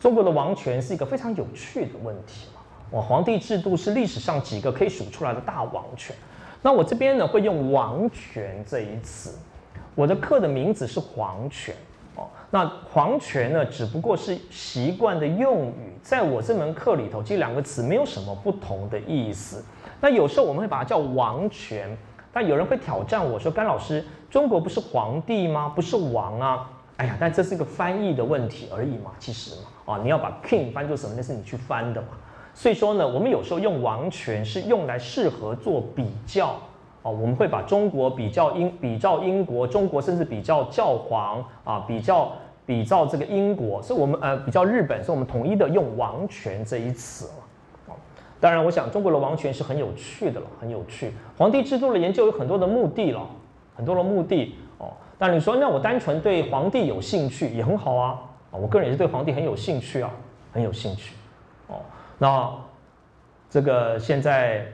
[0.00, 2.48] 中国的王权是一个非常有趣的问题。
[2.90, 6.14] 我皇帝制度是历史上几个可以数出来的大王权。
[6.62, 9.38] 那我这边呢会用王权这一词，
[9.94, 11.74] 我的课的名字是皇权
[12.16, 12.28] 哦。
[12.50, 19.64] 那皇权呢只不过是习惯的用语，在我这门课里头，这两个词没有什么不同的意思。
[20.00, 21.96] 那有时候我们会把它叫王权，
[22.32, 25.72] 但有人会挑战我说：“甘老师，中国不是皇帝吗？
[25.74, 29.54] 不是王啊？”哎呀，但这是一个翻译的问题而已嘛，其实
[29.86, 31.14] 嘛，啊，你要把 king 翻作什么？
[31.16, 32.08] 那是你去翻的嘛。
[32.58, 36.56] 所以说呢，我们有时候用王权是用来适合做比较
[37.02, 42.32] 哦，我们会把中国比较英比较英国，中国甚至比较教皇啊，比较
[42.64, 47.94] 比较这个英国，所以我们呃比较日本，所以我们统一的用王权这一词了。
[48.40, 51.12] 当然，我想中国的王权是很有趣的了，很有趣。
[51.36, 53.28] 皇帝制度的研究有很多的目的了，
[53.74, 54.94] 很多的目的哦。
[55.18, 58.18] 但你说那我单纯对皇帝有兴趣也很好啊，
[58.50, 60.10] 我个人也是对皇帝很有兴趣啊，
[60.52, 61.15] 很有兴趣。
[62.18, 62.50] 那
[63.50, 64.66] 这个现在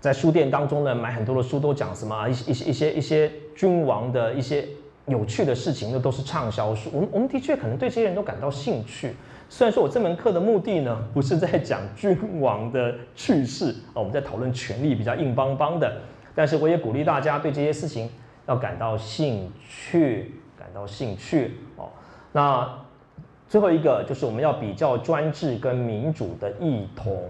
[0.00, 2.28] 在书店当中呢，买很多的书都讲什么？
[2.28, 4.66] 一些一些一些一些君王的一些
[5.06, 6.90] 有趣的事情，那都是畅销书。
[6.92, 9.14] 我们我们的确可能对这些人都感到兴趣。
[9.48, 16.00] 虽然说我这门课的目的呢，不是在讲君王的趣事啊，我们在讨论权力比较硬邦邦的。
[16.34, 18.10] 但是我也鼓励大家对这些事情
[18.46, 21.88] 要感到兴趣，感到兴趣哦。
[22.32, 22.85] 那。
[23.48, 27.28] 最后一个就是我们要比较专制跟民主的异同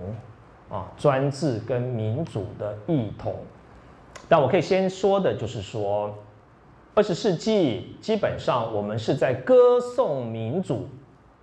[0.70, 3.34] 啊，专制跟民主的异同。
[4.28, 6.12] 但我可以先说的就是说，
[6.94, 10.88] 二十世纪基本上我们是在歌颂民主，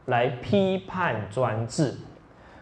[0.08, 1.94] 来批判专制。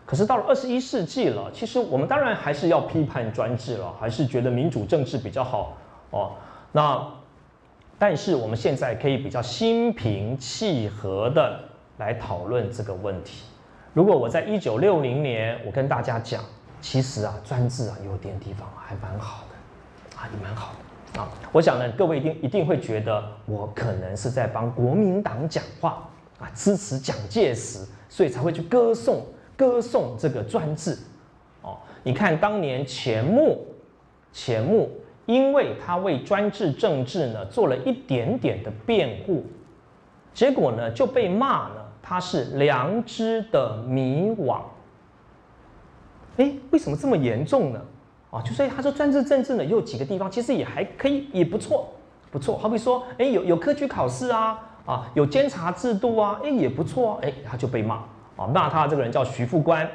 [0.05, 5.77] 可是到了二十一世纪了，其实我们当然还是要批判专制了，还是觉得民主政治比较好
[6.09, 6.33] 哦。
[6.73, 7.01] 那
[7.97, 11.57] 但是我们现在可以比较心平气和的
[12.01, 13.43] 来讨论这个问题。
[13.93, 16.43] 如果我在一九六零年，我跟大家讲，
[16.81, 20.73] 其实啊，专制啊，有点地方还蛮好的，啊，也蛮好
[21.13, 21.29] 的啊。
[21.51, 26.09] 我想呢，各位一定一定会觉得我可能是在帮国民党讲话
[26.39, 29.23] 啊，支持蒋介石，所以才会去歌颂。
[29.57, 30.97] 歌颂这个专制，
[31.61, 33.63] 哦，你看当年钱穆，
[34.33, 34.89] 钱穆
[35.27, 39.45] 因为他为专制政治呢做了一点点的辩护，
[40.33, 41.80] 结果呢就被骂呢
[42.11, 44.59] 他是良知的迷惘。
[46.35, 47.79] 哎，为什么这么严重呢？
[48.31, 51.89] 啊，就所以他说专制政治呢有几个地方其实也还可以，也不错，
[52.29, 52.57] 不错。
[52.57, 58.03] 好比说，哎，有有科举考试啊，啊，有监察制度啊，哎，也不错啊，哎，他就被骂。
[58.35, 59.89] 啊，骂他这个人叫徐副官。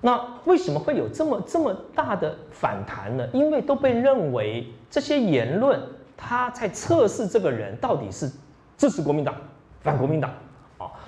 [0.00, 3.26] 那为什么会有这么这么大的反弹呢？
[3.32, 5.80] 因为都被认为这些言论
[6.16, 8.30] 他在测试这个人到底是
[8.76, 9.34] 支持国民党、
[9.80, 10.30] 反国民党。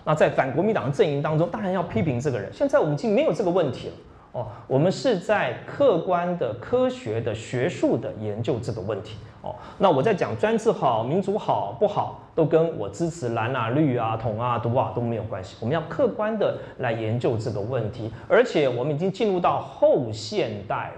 [0.04, 2.52] 那在反国民党的阵营当中，当然要批评这个人。
[2.52, 3.94] 现在我们已经没有这个问题了。
[4.32, 9.18] 哦，我们是在客观的、科学的、学术的研究这个问题。
[9.42, 15.56] 哦，那我在讲专制好、民主好不好，都跟我支持蓝啊、绿啊、统啊、独啊都没有关系。
[15.60, 20.92] 我们要客观的来研究这个问题，而且我们已经进入到后现代。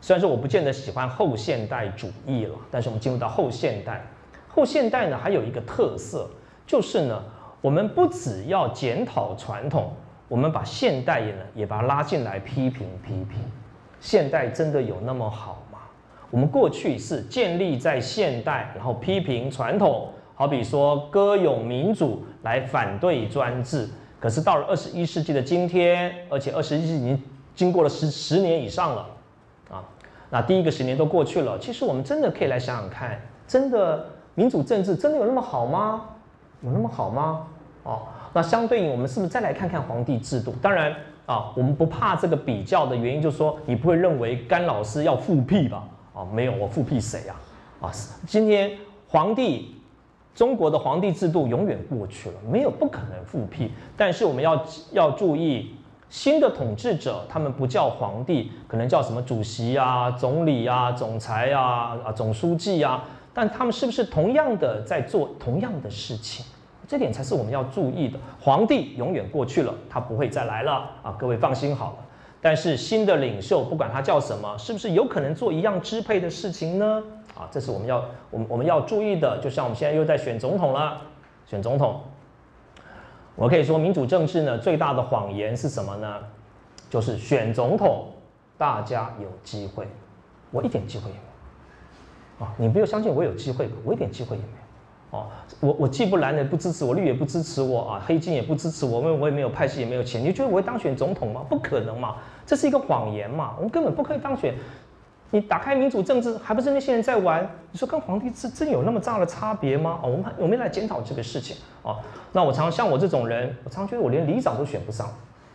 [0.00, 4.06] 虽然说我不见得喜欢后现代主义了，但是我们进入到后现代。
[4.46, 6.28] 后现代呢，还有一个特色，
[6.64, 7.24] 就是呢，
[7.66, 9.90] 我们不只要检讨传统。
[10.28, 13.40] 我们把现代也呢，也把它拉进来批评批评。
[13.98, 15.80] 现代真的有那么好吗？
[16.30, 23.88] 我们过去是建立在现代，然后批评传统，好比说歌咏民主来反对专制。
[24.20, 29.06] 可是到了二十一世纪的今天，而且二十一世纪已经经过了十十年以上了
[29.72, 29.82] 啊，
[30.30, 31.58] 那第一个十年都过去了。
[31.58, 36.02] 其实我们真的可以来想想看，真的民主政治真的有那么好吗？
[36.62, 37.48] 有那么好吗？
[37.86, 38.02] 哦。
[38.34, 40.52] 那相对应，我们是不是再来看看皇帝制度？
[40.60, 40.94] 当然
[41.24, 45.84] 啊，我们不怕这个比较的原因，就是说你不会认为甘老师要复辟吧？
[46.14, 47.34] 啊，没有，我复辟谁啊？
[47.80, 47.92] 啊，
[48.26, 48.70] 今天
[49.08, 49.74] 皇帝，
[50.34, 53.72] 中国的皇帝制度永远过去了，没有不可能复辟。
[53.96, 55.74] 但是我们要要注意，
[56.10, 66.44] 新的统治者他们不叫皇帝，可能叫什么主席啊、总理啊、总裁啊、啊总书记啊，但他们是不是同样的在做同样的事情？
[66.86, 68.18] 这点才是我们要注意的。
[68.40, 71.16] 皇帝永远过去了，他不会再来了啊！
[71.18, 71.96] 各位放心好了。
[72.40, 77.02] 但是新的领袖，不管他叫什么，是不是有可能做一样支配的事情呢？
[77.34, 79.38] 啊，这是我们要我们我们要注意的。
[79.38, 81.00] 就像我们现在又在选总统了，
[81.44, 82.00] 选总统，
[83.34, 86.18] 我可以说民主政治呢最大的谎言是什么呢？
[86.88, 88.06] 就是选总统
[88.56, 89.88] 大家有机会，
[90.52, 91.22] 我一点机会也没
[92.38, 92.54] 有啊！
[92.56, 94.65] 你不要相信我有机会，我一点机会也没有。
[95.60, 100.22] 我我既不蓝的不支持我，绿也不支持我啊，黑金也不支持我，因为我也没有派系，也没有钱。
[100.22, 101.42] 你觉得我会当选总统吗？
[101.48, 104.54] 不可能嘛，这是一个谎言嘛，我们根本不可以当选。
[105.30, 107.48] 你打开民主政治，还不是那些人在玩？
[107.72, 109.98] 你说跟皇帝是真有那么大的差别吗？
[110.02, 111.96] 哦，我们我们来检讨这个事情哦。
[112.32, 115.08] 那我常常像我这种人，我常常觉得我连里长都选不上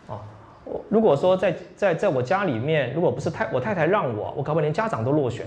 [0.07, 0.19] 啊。
[0.65, 5.45] 我如果说在在在我家里面，如果不是太我太太让我，我搞不好连家长都落选。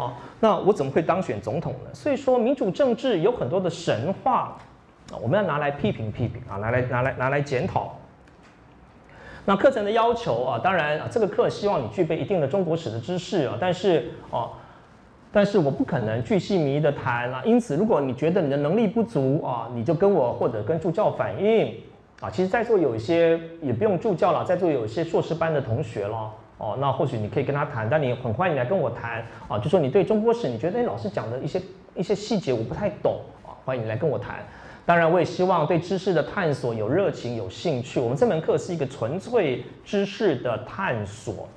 [0.00, 1.90] 啊，那我怎么会当选总统呢？
[1.92, 4.56] 所以说，民主政治有很多的神话
[5.12, 7.96] 啊，我们要拿来批评批评啊，拿来拿来拿来检讨。
[9.44, 14.50] 那课程的要求啊，当然啊，这个课希望你具备一定的中国史的知识啊，但是哦，
[15.32, 17.42] 但是我不可能巨细靡的谈啊。
[17.44, 21.74] 因此，如果你觉得你的能力不足啊，你就跟我或者跟助教反映
[22.20, 22.30] 啊。
[22.30, 26.30] 其实，在座有一些也不用助教了，在座有一些硕士班的同学了。
[26.60, 31.60] 哦，那或许你可以跟他谈，但你很欢迎来跟我谈啊，就说你对中国史，你觉得哎老师讲的一些
[31.96, 34.44] 一些细节我不太懂啊，欢迎你来跟我谈。
[34.84, 37.98] 当然，我也希望对知识的探索有热情、有兴趣。
[37.98, 41.48] 我们这门课是一个纯粹知识的探索，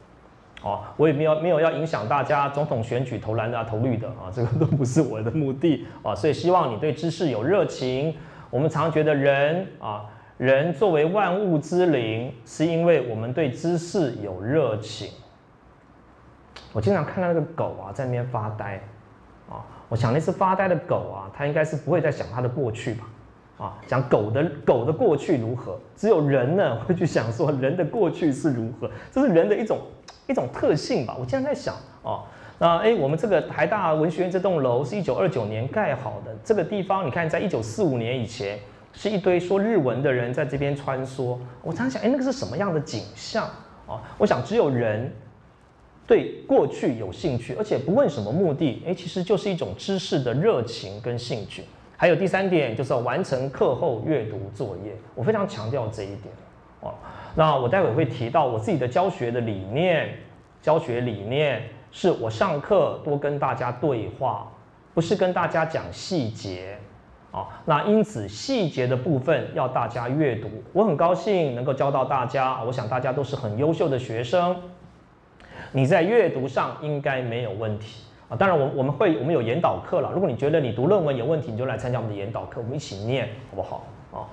[0.61, 8.15] 哦，我也没有没有要影响大家总统选举投蓝的、投绿的啊，这个都不是我的目的啊，所以希望你对知识有热情。
[8.49, 10.05] 我们常觉得人啊。
[10.43, 15.09] 人作为万物之灵，是因为我们对知识有热情。
[16.73, 18.75] 我经常看到那个狗啊，在那边发呆，
[19.49, 23.05] 啊，我想那只发呆的狗啊，它应该是不会再想它的过去吧，
[23.57, 25.79] 啊，讲狗的狗的过去如何？
[25.95, 29.79] 只有人呢 会去想说人的过去是如何，这是人的一种
[30.27, 31.15] 一种特性吧。
[31.17, 32.25] 我经常在想，哦，
[32.59, 38.59] 那哎，我们这个台大文学院这栋楼是一九二九年盖好的，这个地方你看，在一九四五年以前，
[38.93, 41.37] 是一堆说日文的人在这边穿梭。
[41.61, 43.45] 我常常想，哎，那个是什么样的景象
[43.87, 44.01] 啊？
[44.17, 45.13] 我想，只有人
[46.07, 51.63] 对过去有兴趣，而且不问什么目的，哎，其实就是一种知识的热情跟兴趣。
[51.97, 54.95] 还有第三点，就是要完成课后阅读作业。
[55.15, 56.33] 我非常强调这一点
[56.81, 56.93] 哦。
[57.35, 60.09] 那我待会会提到我自己的教学的理念，
[60.61, 61.63] 教学理念。
[61.95, 64.51] 是我上课多跟大家对话，
[64.95, 66.75] 不是跟大家讲细节，
[67.34, 70.47] 啊，那因此细节的部分要大家阅读。
[70.71, 74.55] 我很高兴能够教到大家，我想大家都是很优秀的学生，
[75.71, 78.38] 你在阅读上应该没有问题啊。
[78.38, 83.84] 当然，我我们会我们有研导课了，如果你觉得你读论文有问题，你就来参加我们的研导课，我们一起念好不好？
[84.13, 84.29] 啊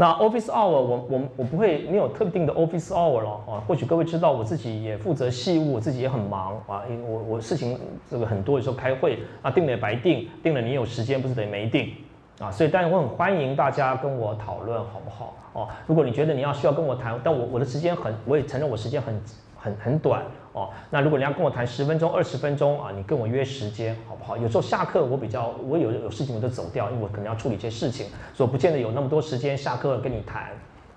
[0.00, 7.76] 那 office hour 我我我不会没有特定的 office hour 了啊，或许各位知道我自己也负责细务，我自己也很忙啊，因为我我事情
[8.08, 11.92] 这个很多有时候开会啊，定了也白定，定了你有时间不是等于没定
[12.38, 15.68] 啊，所以但是我很欢迎大家跟我讨论好不好哦？
[15.88, 19.20] 如果你觉得你要需要跟我谈，但我我的时间很，我也承认我时间很
[19.68, 20.22] 很很短。
[20.54, 24.36] 哦，那如果你要跟我谈十分钟、二十分钟啊，你跟我约时间好不好？
[24.36, 30.48] 有时候下课我比较，我有有事情我就走掉，因为我可能要处理一些事情，所以不见得有那么多时间下课跟你谈。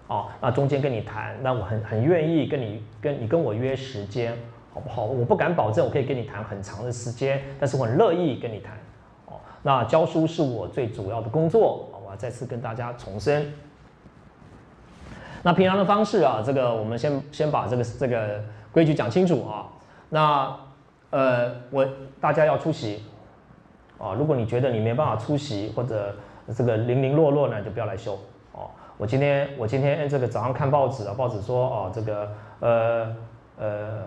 [0.08, 4.36] 哦，那中间跟你谈，那我很很愿意跟你跟你跟我约时间
[4.74, 5.04] 好不好？
[5.04, 8.74] 我不敢保证我可以跟你谈很长的时间，但是我很乐意跟你谈。
[9.28, 13.54] 哦，那教书是我最主要的工作，我要再次跟大家重申。
[15.44, 18.42] 那平常的方式啊，这个我们先先把这个这个。
[18.72, 19.68] 规矩讲清楚啊，
[20.10, 20.56] 那
[21.10, 21.86] 呃，我
[22.22, 23.04] 大家要出席
[23.98, 24.14] 啊。
[24.14, 26.16] 如果你觉得你没办法出席，或者
[26.56, 28.18] 这个零零落落呢，就不要来修
[28.54, 28.70] 哦。
[28.98, 33.16] 我今天我今天这个早上看报纸啊，报纸说哦，这个呃
[33.58, 34.04] 呃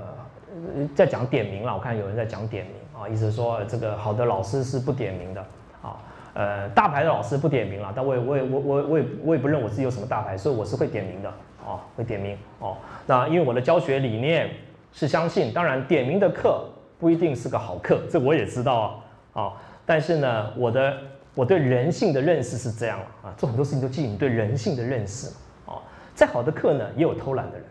[0.94, 1.74] 在讲点名了。
[1.74, 5.40] 我看有人在讲点名啊，意思说这个好的老师是不点名的
[5.82, 5.96] 啊。
[6.34, 11.32] 呃，大牌的老师不点名了，但我也我也我我我也我也不认我自己有什么大牌，所以我是会点名的。
[11.66, 12.76] 哦，会点名哦。
[13.06, 14.50] 那因为我的教学理念
[14.92, 16.66] 是相信，当然点名的课
[16.98, 19.00] 不一定是个好课，这我也知道
[19.32, 19.42] 啊。
[19.42, 19.52] 啊，
[19.86, 20.94] 但是呢，我的
[21.34, 25.32] 我对人性的认识是这样啊，做很多事情都基于你对人性的认识
[25.64, 25.80] 啊。
[26.14, 27.66] 再好的课呢，也有偷懒的人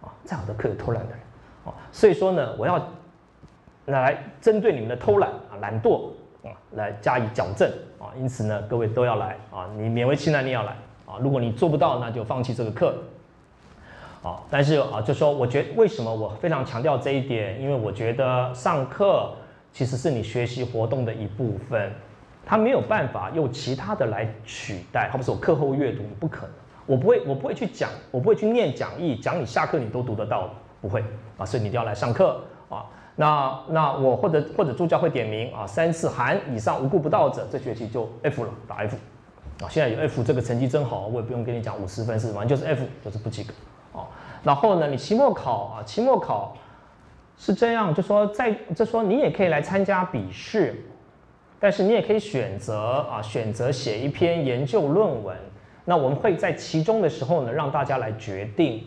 [0.00, 1.20] 啊，再好的课有偷懒的人
[1.64, 1.70] 啊。
[1.92, 2.84] 所以说呢，我要
[3.84, 6.10] 来针对你们的偷懒啊、懒惰
[6.44, 8.12] 啊，来加以矫正啊。
[8.16, 10.76] 因此呢，各位都要来啊，你勉为其难你要来。
[11.04, 12.94] 啊，如果你做不到，那就放弃这个课。
[14.22, 17.60] 好，但是啊，就说我觉为什么我非常强调这一点？
[17.60, 19.30] 因为我觉得上课
[19.72, 21.92] 其实是你学习活动的一部分，
[22.46, 25.10] 它没有办法用其他的来取代。
[25.10, 26.50] 好比说课后阅读，你不可能，
[26.86, 30.48] 我不会，我不会去讲，我不会去念讲义，讲你下课你都读得到，
[30.80, 31.04] 不会
[31.36, 31.44] 啊。
[31.44, 32.40] 所以你一定要来上课。
[33.22, 38.96] 那那我或者或者助教会点名啊，三次含以上无故不到者，这学期就 F 了，打 F。
[39.62, 43.54] 啊，现在有 F 这个成绩真好，我也不用跟你讲五十分是什么，就是 F 就是不及格
[43.92, 44.06] 哦。
[44.42, 46.56] 然后呢，你期末考啊，期末考
[47.38, 50.84] 是这样，就说在就说你也可以来参加笔试，
[51.60, 55.36] 但是你也可以选择啊，选择写一篇研究论文。
[55.84, 58.84] 那我们会在其中的时候呢，让大家来决定，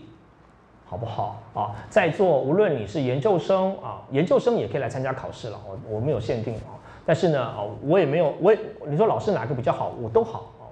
[0.85, 1.75] 好不好啊？
[1.89, 6.77] 在座无论你是研究生啊，研究生也可以来参加考试了，我我没有限定啊。
[7.05, 10.65] 但是呢，哦，我也没有，我也你说老师哪个比较好，我都好啊。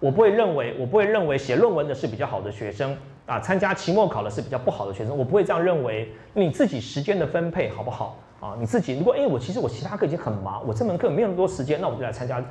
[0.00, 2.96] 我不会认为，我不会认为写论文的是比较好的学生
[3.26, 5.16] 啊，参加期末考的是比较不好的学生。
[5.16, 6.12] 我不会这样认为。
[6.34, 8.56] 你自己时间的分配好不好啊？
[8.58, 12.44] 你自己如果哎，我其实我其他课已经很忙，我这门课没有那么多时间，那我就来参加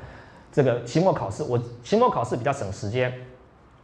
[0.52, 1.44] 这个期末考试。
[1.44, 3.14] 我期末考试比较省时间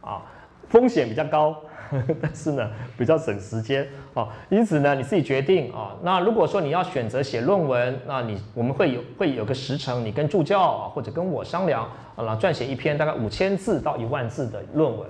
[0.00, 0.22] 啊，
[0.68, 1.54] 风险比较高。
[2.22, 5.96] 但是呢，比较省时间啊，因此呢，你自己决定啊。
[6.02, 11.82] 那如果说你要选择写论文，那你我们会有会有个时程，你跟助教啊或者跟我商量
[12.14, 15.08] 啊，撰写一篇大概五千字到一万字的论文，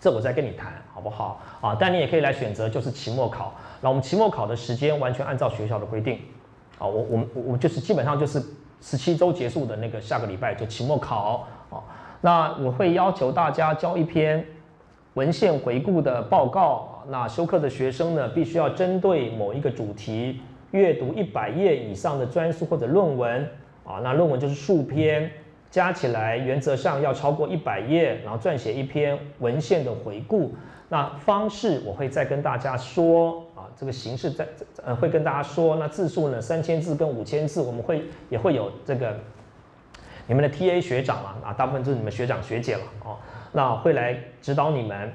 [0.00, 1.76] 这我再跟你谈好不好啊？
[1.78, 6.18] 但你也可以来选择就是期末考，那我们期末考的时间完全按照学校的规定
[6.78, 8.42] 啊，我我们我就是基本上就是
[8.80, 11.76] 十七周结束的那个下个礼拜就期末考啊。
[12.22, 14.44] 那我会要求大家交一篇。
[15.14, 20.40] 文献回顾的报告，那修课的学生呢，必须要针对某一个主题
[20.72, 23.48] 阅读一百页以上的专书或者论文
[23.84, 25.30] 啊，那论文就是数篇，
[25.70, 30.52] 加起来原则上要超过一百页，然后撰写一篇文献的回顾。
[30.88, 34.46] 那方式我会再跟大家说啊，这个形式在
[34.84, 35.76] 呃会跟大家说。
[35.76, 39.16] 那字数呢，三千字跟五千字，我们会也会有这个
[40.26, 43.16] 你们的 T A 学长啊，啊，大部分就是你们学长学姐了哦。
[43.56, 45.12] 那会来指导你们。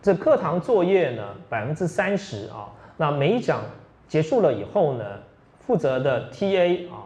[0.00, 2.70] 这课堂作业呢，百分之三十啊。
[2.96, 3.62] 那每一讲
[4.06, 5.04] 结束了以后呢，
[5.58, 7.02] 负责的 TA 啊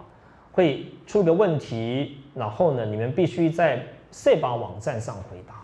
[0.52, 5.54] 会出个问题，然后呢，你们必须在 C 把网站上回答。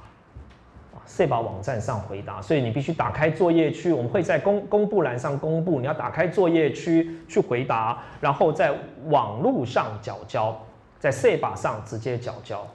[1.05, 8.73] C 把网站上回答，所以你必须打开作业区，我们会在公公布栏上公布，你要打开作业区去回答，然后在
[9.09, 10.59] 网络上缴交，
[10.99, 12.67] 在 C 把上直接缴交。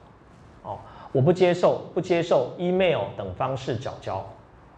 [1.12, 4.24] 我不接受，不接受 email 等方式缴交。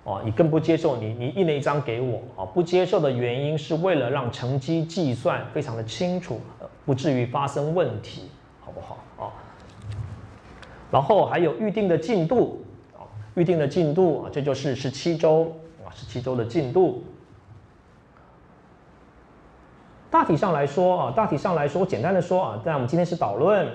[0.04, 2.22] 哦，你更不接受，你你印了一张给我。
[2.36, 6.40] 哦，不接受的原因是为了让成绩计算非常的清楚，
[6.86, 8.98] 不至于发生问题，好不好？
[9.18, 9.30] 哦，
[10.90, 12.64] 然后还有预定的进度
[12.96, 13.04] 啊。
[13.34, 15.52] 预定的进度啊，这就是十七周
[15.84, 17.04] 啊，十七周的进度。
[20.10, 23.70] 大体上来说啊，大体上来说，简单的说啊，但我们今天是导论，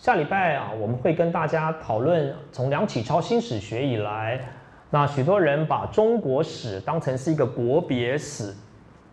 [0.00, 4.40] 下礼拜啊，我们会跟大家讨论从梁启超新史学以来，
[4.88, 8.56] 那许多人把中国史当成是一个国别史，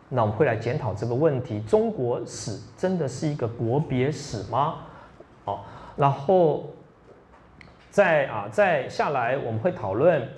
[0.07, 4.75] 那我们会来检讨这个问题：中国史真的是一个国别史吗？
[5.43, 5.59] 哦，
[5.97, 6.65] 然后。
[7.89, 10.29] 在啊，再下来我们会讨论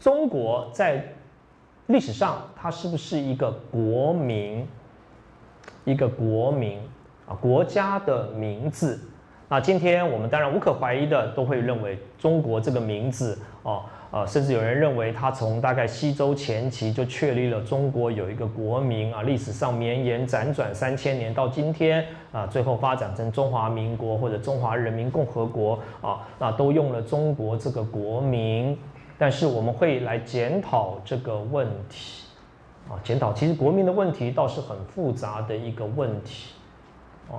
[0.00, 1.04] 中国在
[1.86, 4.66] 历史上它是不是一个国民，
[5.84, 6.80] 一个国民
[7.28, 9.00] 啊，国家的名字。
[9.48, 13.82] 那今天我们当然无可怀疑的都会认为中国这个名字哦。
[14.10, 28.78] 呃，甚至有人认为，他从大概西周前期就确立了中国有一个国名啊，历史上绵延辗转三千年到今天啊，最后发展成中华民国或者中华人民共和国啊，那都用了中国这个国名。
[29.18, 32.24] 但是我们会来检讨这个问题
[32.88, 36.54] 啊，检讨其实国民的问题倒是很复杂的一个问题
[37.30, 37.38] 哦。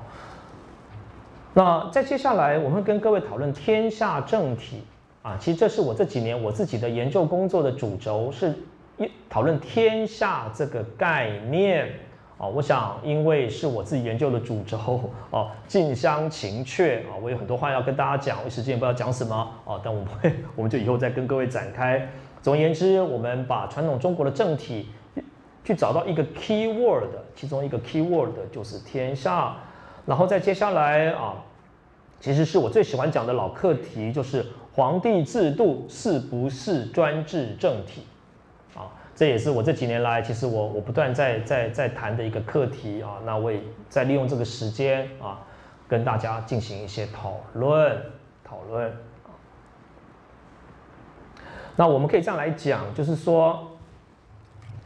[1.54, 4.84] 那在接下来，我们跟各位讨论天下政体。
[5.22, 8.56] 啊，其实这是我这几年我自己的研究工作的主轴，是
[9.30, 11.90] 讨论天下这个概念。
[12.38, 14.78] 啊，我想因为是我自己研究的主轴，
[15.30, 22.08] 哦， 近乡情怯啊，我有很多话要跟大家讲，我一时间不知道讲什么哦，但我们会，我们就以后再跟各位展开。
[22.42, 24.88] 总而言之，我们把传统中国的政体
[25.66, 29.58] 去找到一个 key word，其中一个 key word 就是天下，
[30.10, 31.36] 然后再接下来啊，
[32.20, 34.44] 其实是我最喜欢讲的老课题，就是。
[34.72, 38.04] 皇帝制度是不是专制政体？
[38.74, 43.18] 啊，这也是我这几年来，其实我我不断在在在谈的一个课题啊。
[43.26, 45.42] 那我也在利用这个时间啊，
[45.86, 48.02] 跟大家进行一些讨论
[48.42, 48.94] 讨论。
[51.76, 53.68] 那我们可以这样来讲，就是说，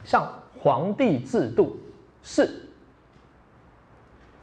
[0.04, 0.28] 像
[0.60, 1.78] 皇帝制度
[2.24, 2.63] 是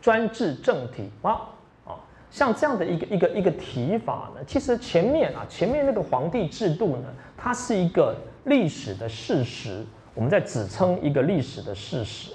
[0.00, 1.48] 专制政体啊？
[2.30, 9.84] 像这样的一个一个一个提法呢，其实前面啊，前面那个皇帝制度呢，它是一个历史的事实，
[10.14, 12.30] 我们在指称一个历史的事实。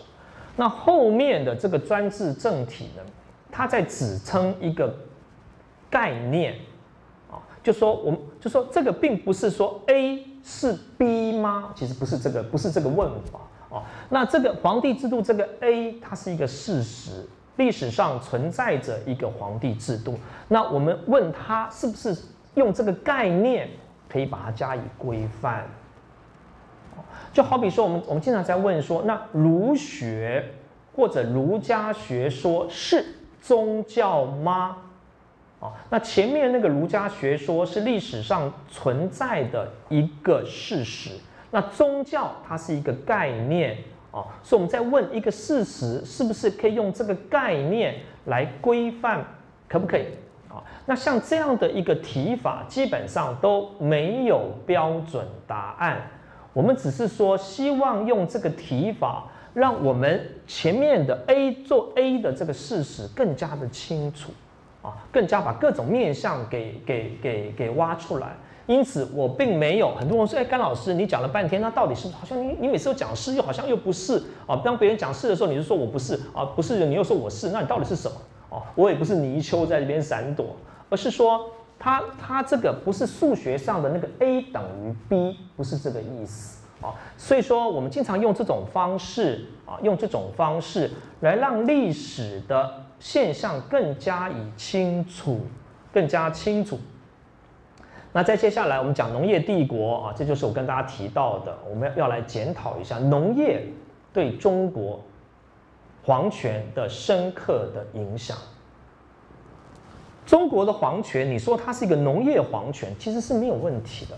[0.57, 3.03] 那后面的这个专制政体呢，
[3.49, 4.93] 它在指称一个
[5.89, 6.55] 概念
[7.31, 11.71] 啊，就说我们就说这个并不是说 A 是 B 吗？
[11.73, 13.39] 其实不是这个，不是这个问法
[13.77, 13.83] 啊。
[14.09, 17.25] 那这个皇帝制度这个 A 它是一个事实。
[17.57, 22.15] 历史上存在着一个皇帝制度，那我们问他是不是
[22.55, 23.69] 用这个概念
[24.09, 25.65] 可以把它加以规范？
[27.31, 30.43] 就好比说，我们我们经常在问说，那儒学
[30.95, 33.05] 或者儒家学说是
[33.41, 34.77] 宗教吗？
[35.59, 41.11] 啊，那前面那个儒家学说是历史上存在的一个事实，
[41.51, 43.77] 那宗教它是一个概念。
[44.15, 47.95] 哦，所以我们在问一个事实，是不是可以用这个概念
[48.27, 49.25] 来规范，
[49.67, 50.05] 可不可以？
[50.47, 56.01] 啊，那像这样的一个提法，基本上都没有标准答案。
[56.53, 64.31] 我们只是说，希望用这个提法，让我们前面的 A 做 A 的这个事实更加的清楚，
[64.81, 68.37] 啊，更加把各种面相给给给给挖出来。
[68.67, 74.59] 因此，我并没有很多人说：“哎，甘老师，你讲了半天，那到底是好像你你每次都讲是，又好像又不是啊？
[74.65, 78.17] 当别人讲是的时候，你就说我不是啊，不是你又说我是，那你到底是什么？
[78.49, 80.55] 哦，我也不是泥鳅在这边闪躲，
[80.89, 81.47] 而是说，
[81.77, 86.89] 它它这个不是数学上的那个 a 等于 b，不是这个意思啊。
[87.17, 90.89] 所以说，我们经常用这种方式啊，用这种方式
[91.19, 95.41] 来让历史的现象更加以清楚，
[95.93, 96.79] 更加清楚。”
[98.15, 103.61] 那再接下来，我们讲农业帝国啊，这就是我跟大家提到的，我们要来检讨一下农业
[104.13, 105.01] 对中国
[106.01, 108.37] 皇权的深刻的影响。
[110.25, 114.15] 中国的皇权，你说它是一个农业皇权，其实是没有问题的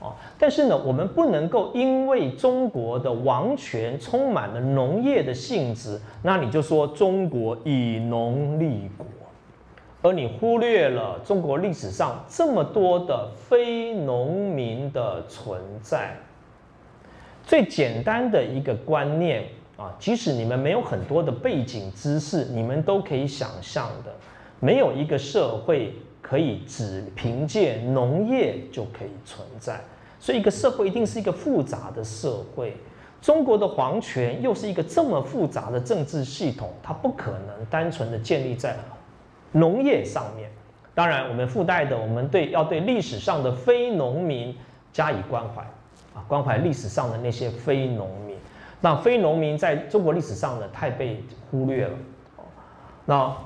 [0.00, 0.14] 哦。
[0.38, 9.06] 但是呢，我们不能够因为中国的王权充满了农业的性质，那你就说中国以农立国，
[10.04, 16.14] 而你忽略了中国历史上这么多的非农民的存在。
[17.42, 19.44] 最简单的一个观念
[19.78, 24.12] 啊，即使你们没有很多的背景知识，你们都可以想象的，
[24.60, 29.80] 没有一个社会可以只凭借农业就可以存在。
[30.20, 32.76] 所以，一个社会一定是一个复杂的社会。
[33.22, 38.76] 中国的皇权又是一个这么复杂的政治系统，它不可能单纯的建立在
[39.54, 40.50] 农业上面。
[40.94, 44.56] 当然，我们附带的，我们对要对历史上的非农民
[44.92, 45.62] 加以关怀。
[46.14, 48.36] 啊，关怀历史上的那些非农民，
[48.80, 51.92] 那非农民在中国历史上呢，太被忽略了。
[53.04, 53.36] 那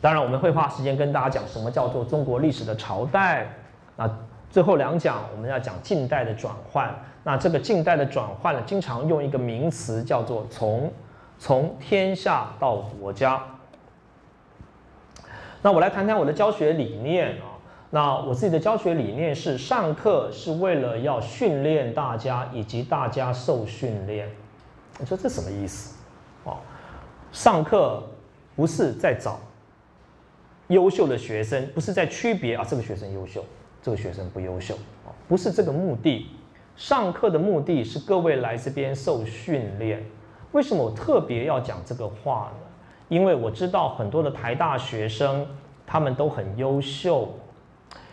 [0.00, 3.46] 当然，我们会花时间跟大家讲什么叫做中国历史的朝代。
[3.94, 4.10] 那
[4.50, 6.92] 最后两讲我们要讲近代的转换。
[7.22, 10.92] 那这个近代的转换呢，经常用一个名词叫做从
[11.38, 13.40] 从天下到国家。
[15.64, 17.56] 那我来谈谈我的教学理念啊。
[17.88, 24.28] 那我自己的教学理念是，上课是为了要训练大家，以及大家受训练。
[24.98, 25.96] 你说这什么意思？
[26.44, 26.58] 哦，
[27.32, 28.02] 上课
[28.54, 29.40] 不是在找
[30.68, 33.42] 优秀的学生，不是在区别啊，这个学生优秀，
[33.80, 34.76] 这个学生不优秀，
[35.26, 36.26] 不是这个目的。
[36.76, 40.04] 上课的目的是各位来这边受训练。
[40.52, 42.63] 为什么我特别要讲这个话呢？
[43.14, 45.46] 因为我知道很多的台大学生，
[45.86, 47.32] 他们都很优秀。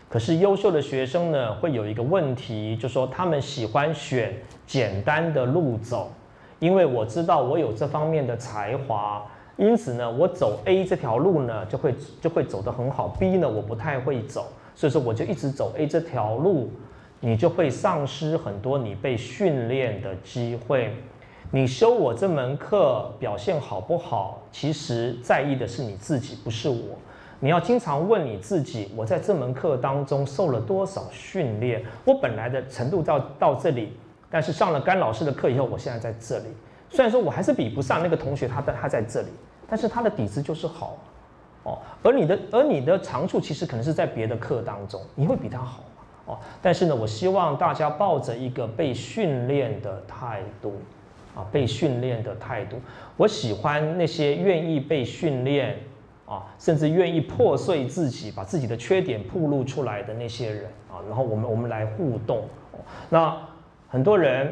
[0.08, 4.32] 可是优秀的学生呢，会有一个问题，就说他们喜欢选
[4.68, 6.12] 简单的路走，
[6.60, 9.26] 因为我知道我有这方面的才华，
[9.58, 13.08] 因此呢，我走 A 这条路呢，就会就会走得很好。
[13.08, 16.70] B 呢，我不太会走，所以说我就一直走 A 这条路，
[17.20, 20.94] 你就会丧失很多你被训练的机会。
[21.54, 26.98] 你修我这门课表现好不好，其实在意的是你自己，不是我。
[27.42, 31.84] 你要经常问你自己：我在这门课当中受了多少训练？
[32.06, 33.98] 我本来的程度到到这里，
[34.30, 36.46] 但是上了甘老师的课以后，我现在在这里。
[36.90, 39.28] 虽然说我还是比不上那个同学，他的他在这里，
[39.68, 40.98] 但是他的底子就是好
[41.64, 41.78] 哦。
[42.02, 45.84] 而你的而你的长处其实可能是在别的课当中，你会比他好
[46.28, 46.38] 哦。
[46.62, 50.76] 但是呢，我希望大家抱着一个被训练的态度
[51.36, 52.78] 啊，被训练的态度。
[53.18, 55.78] 我喜欢那些愿意被训练。
[56.24, 62.46] 啊，甚至愿意破碎自己，把自己的缺点暴露出来的那些人啊，然后我们我们来互动。
[63.10, 63.38] 那
[63.90, 64.50] 很多人，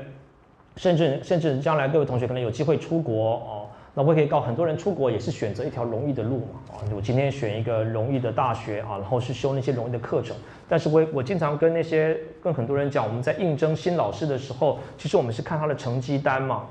[0.75, 3.69] 甚至甚至将来各位同学可能有机会出国哦，
[3.99, 6.61] 那我可以告很多人出国也是选择一条容易的路嘛。
[6.71, 10.33] 啊，我今天选一个容易的大学啊，然后是修那些容易的课程。
[10.69, 16.67] 但是我我经常跟那些跟很多人讲，我们在应征新老师的时候，其实我们是看他的成绩单嘛，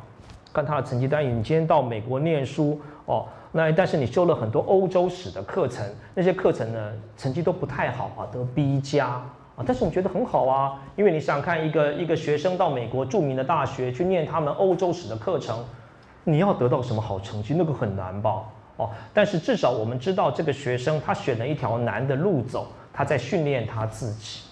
[0.55, 1.23] 看他的成绩单。
[1.23, 3.27] 你今天到美国念书哦。
[3.53, 9.63] 那但是你修了很多欧洲史的课程，那些课程呢成绩都不太好啊，得 B 加啊。
[9.67, 15.63] 但是我觉得很好啊，因为你想看一个一个学生到美国著名的大学去念他们欧洲史的课程，
[16.31, 17.55] 你要得到什么好成绩？
[17.55, 18.43] 那个很难吧？
[18.77, 24.43] 哦，但是至少我们知道这个学生他选了一条难的路走，他在训练他自己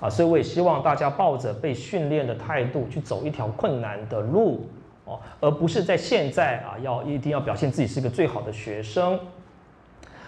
[0.00, 0.08] 啊。
[0.08, 4.68] 所以我也希望大家抱着被训练的态度去走一条困难的路。
[5.04, 9.18] 哦，而不是在现在啊，要一定要表现自己是一个最好的学生。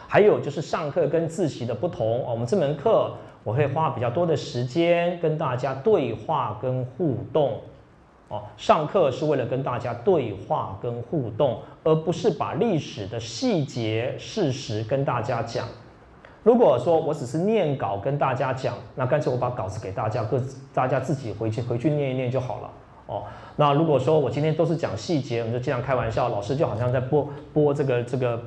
[0.08, 3.12] 还有就是上课跟自习的不同我们这门课
[3.44, 7.60] 我会花比较多的时间跟大家对话跟互动。
[8.28, 15.66] 哦，上课是为了跟大家对话跟互动，而不是把历史的细节事实跟大家讲。
[16.42, 22.70] 如果说我只是念稿跟大家讲，那干脆我把稿子给大家，各自大家自己回去回去念一念就好了。
[23.06, 23.22] 哦，
[23.56, 28.38] 那如果说我今天都是讲细节，我们就经常开玩笑，老师就好像在播播这个这个，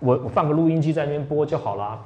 [0.00, 1.98] 我我放个录音机在那边播就好啦。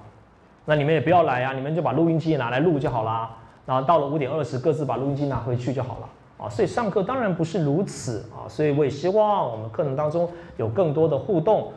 [0.65, 3.31] 那你们也不要来啊，你们就把录音机拿来录就好啦。
[3.65, 6.09] 然后到了五点二十，各自把录音机拿回去就好了。
[6.39, 11.73] 啊，所以上课当然不是如此啊，所以我也希望我们课程当中有更多的互动。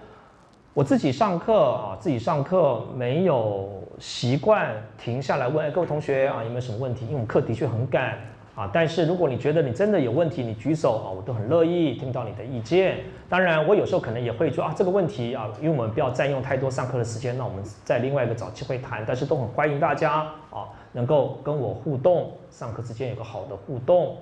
[0.73, 8.17] 我自己上课啊，自己上课没有习惯停下来问各位同学啊有没有什么问题，因为我们课的确很赶。
[8.53, 12.97] 啊，但是如果你觉得你真的有问题，你举手啊，我都很乐意听到你的意见。
[13.29, 19.05] 当然，我有时候可能也会说啊，这个问题啊，因为我们不要占用太多上课的时间，那我们在另外一个找机会谈。
[19.07, 24.17] 但是都很欢迎大家啊，能够跟我互动，上课之间有个好的互动。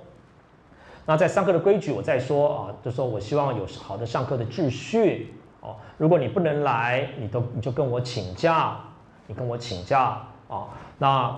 [1.10, 5.76] 那在上课的规矩，我再说啊，就说我希望有好的上课的秩序哦。
[5.98, 8.78] 如果你不能来，你都你就跟我请假，
[9.26, 10.68] 你跟我请假啊。
[11.00, 11.36] 那。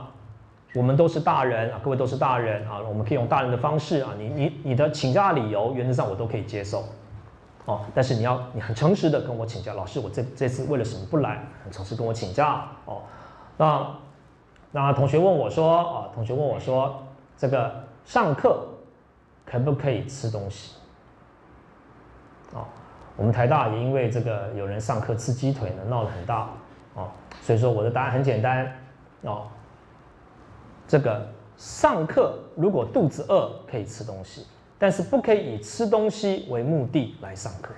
[0.74, 6.86] 我们都是大人啊，各位都是大人啊，我们可以用大人的方式啊，你你你的请假理由原则上我都可以接受，
[7.66, 11.44] 哦，但是你要你很诚实的跟我请假，老师我这这次为了什么不来？
[11.66, 13.02] 很诚实跟我请假哦。
[13.58, 13.86] 那
[14.72, 17.04] 那同学问我说啊，同学问我说
[17.36, 18.66] 这个上课
[19.52, 20.76] 可不可以吃东西？
[22.54, 22.66] 哦，
[23.18, 26.50] 我们台大也因为这个有人上课吃鸡腿呢，闹得很大
[26.94, 27.10] 哦，
[27.42, 28.72] 所以说我的答案很简单
[29.24, 29.48] 哦。
[30.88, 31.28] 这个
[31.58, 34.48] 上课如果肚子饿可以吃东西，
[34.80, 37.74] 但是不可以以吃东西为目的来上课。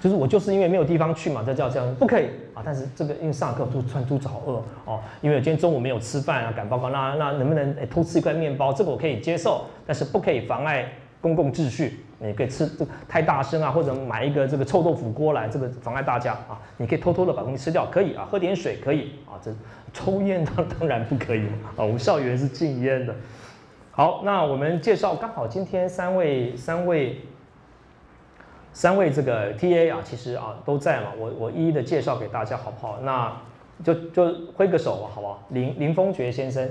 [0.00, 2.62] 就是我就是因为没有地方去嘛，这叫这样不可以啊。
[2.64, 8.72] 但是这个因为上课突突然肚子好饿哦，因为今天中午没有吃饭啊，赶报告，那那能不能偷吃一块面包？
[8.72, 10.88] 这个我可以接受，但是不可以妨碍
[11.20, 12.04] 公共秩序。
[12.20, 16.58] 你可以吃这太大声啊，或者买一个这个臭豆腐锅来，这个妨碍大家啊。
[16.76, 19.38] 你可以偷偷的把东西吃掉，可以啊，喝点水可以啊。
[19.40, 19.52] 这
[19.92, 21.42] 抽烟当当然不可以
[21.76, 23.14] 啊，我们校园是禁烟的。
[23.92, 27.20] 好，那我们介绍刚好今天三位三位
[28.78, 33.00] 三位这个 T A 啊，其实啊都在嘛，我我一一的介绍给大家好不好？
[33.02, 33.36] 那
[33.82, 35.42] 就就挥个手吧，好不好？
[35.48, 36.64] 林林峰爵先生，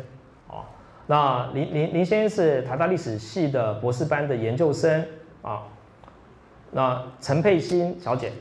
[0.47, 0.64] 啊，
[1.05, 5.05] 那林林林先生是台大历史系的博士班的研究生。
[5.41, 5.64] 啊，
[6.72, 8.32] 那陈佩欣小姐，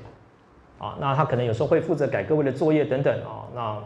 [0.78, 3.78] 啊，那她可能有时候会负责改各位的作业等等啊，那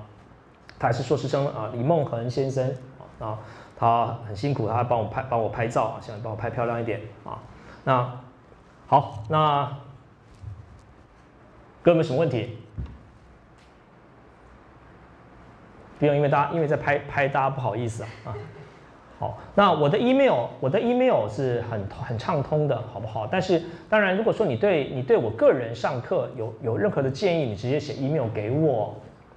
[0.78, 3.38] 她还是硕士生啊，李梦恒先生啊，那
[3.78, 7.38] 他很辛苦，他帮我拍帮我拍照啊，希望帮我拍漂亮一点啊，
[7.84, 8.20] 那
[8.90, 9.72] 好，那
[11.80, 12.58] 各位有什么问题？
[16.00, 18.34] 不用，因为大家因为在拍拍，大家不好意思啊啊。
[19.20, 23.28] 好，那我的 email，我的 email 是很很畅通的，好不好？
[23.28, 28.96] 但是当然，如果说你对你对我个人上课有有任何的建议，你直接写 email 给我，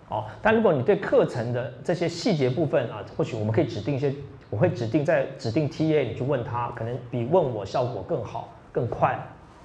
[0.10, 0.26] 哦。
[0.42, 4.12] 但如果你对课程的这些细节部分啊，或许我们可以指定一些，
[4.50, 9.16] 我会指定在指定 TA，你去问他，可能比问我效果更好更快，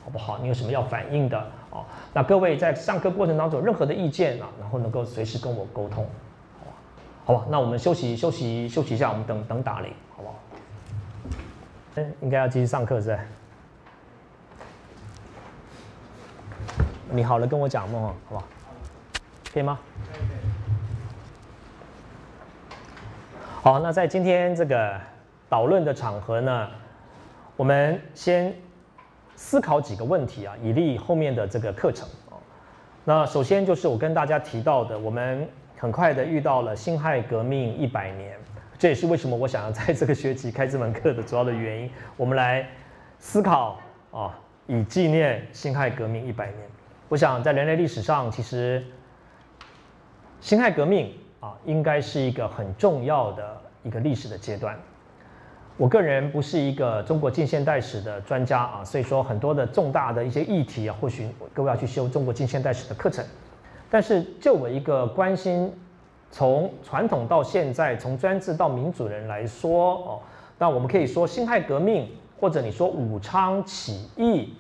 [0.09, 0.39] 好不好？
[0.39, 1.39] 你有什么要反映的？
[1.69, 1.85] 哦，
[2.15, 6.03] 那各位在上课过程当中有任何的意见啊，然后能够随时跟我沟通。
[6.59, 6.73] 好吧，
[7.27, 10.35] 好吧那我们休息休息休息一下，我们等等打铃，好不好？
[11.97, 13.19] 嗯，应该要继续上课是？
[17.11, 18.45] 你好了，跟我讲梦，好不好？
[19.53, 19.79] 可以吗？
[23.61, 24.99] 好，那在今天这个
[25.51, 26.69] 导论的场合呢，
[27.59, 28.55] 我们先
[29.39, 32.35] 思考几个问题啊，以利后面的这个课程啊
[33.05, 35.49] 那首先就是我跟大家提到的，我们。
[35.81, 38.37] 很快的遇到了辛亥革命一百年，
[38.77, 41.89] 这也是为什么我想要在这个学期开这门课的主要的原因。
[42.17, 42.69] 我们来
[43.21, 43.79] 思考
[44.11, 44.37] 啊，
[44.67, 46.69] 以纪念辛亥革命一百年。
[47.09, 48.85] 我想在人类历史上，其实
[50.41, 54.77] 辛亥革命啊，应该是一个很重要的一个历史的阶段。
[55.79, 63.25] 我个人不是一个中国近现代史的专家啊，所以说很多的重大的一些议题啊，或许各位要去修中国近现代史的课程。
[63.89, 65.73] 但是，就我一个关心
[66.33, 70.21] 从传统到现在，从专制到民主人来说，哦，
[70.59, 72.11] 那我们可以说辛亥革命，
[72.41, 74.53] 或者你说武昌起义，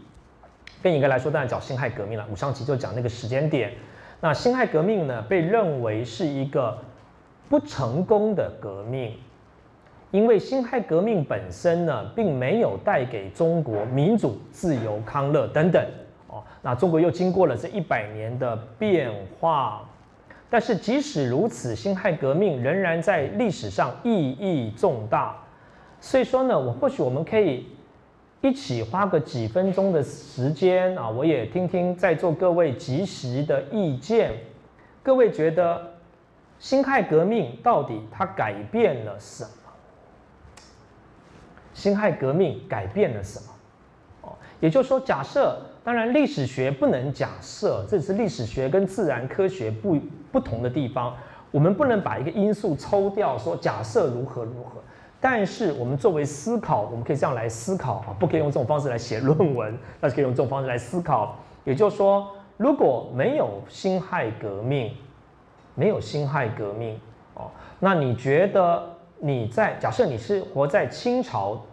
[0.81, 2.25] 更应该来说，当然讲辛亥革命了。
[2.31, 3.73] 武昌起义就讲那个时间点。
[4.21, 6.79] 那辛亥革命呢，被认为是一个
[7.49, 9.15] 不成功的革命，
[10.11, 15.85] 因为辛亥革命本身呢，并没有带给中国民主、自由、康乐等等。
[16.29, 19.87] 哦，那中国又经过了这一百年的变化，
[20.49, 25.37] 但是即使如此，辛亥革命仍然在历史上意义重大。
[26.01, 27.67] 所以说呢，我或许我们可以
[28.41, 34.33] 一起花个几分钟的时间啊，我也听听在座各位及时的意见。
[35.03, 35.95] 各位觉得
[36.59, 39.68] 辛亥革命到底它改变了什么？
[41.79, 43.47] 辛亥革命改变了什么？
[44.23, 45.57] 哦，也就是说，假设。
[45.85, 49.97] 当然，历史学不能假设，这是历史学跟自然科学不
[50.31, 51.17] 不同的地方。
[51.51, 54.83] 我们不能把一个因素抽掉，说假设如何如何。
[55.19, 61.37] 但是我们作为思考，我们可以这样来思考啊，不可以用这种方式来写论文， 但是可以用这种方式来思考。
[61.65, 64.93] 也就是说，如果没有辛亥革命，
[65.75, 67.01] 没有辛亥革命
[67.33, 68.83] 哦，那你觉得
[69.19, 71.65] 你在假设你是活在清朝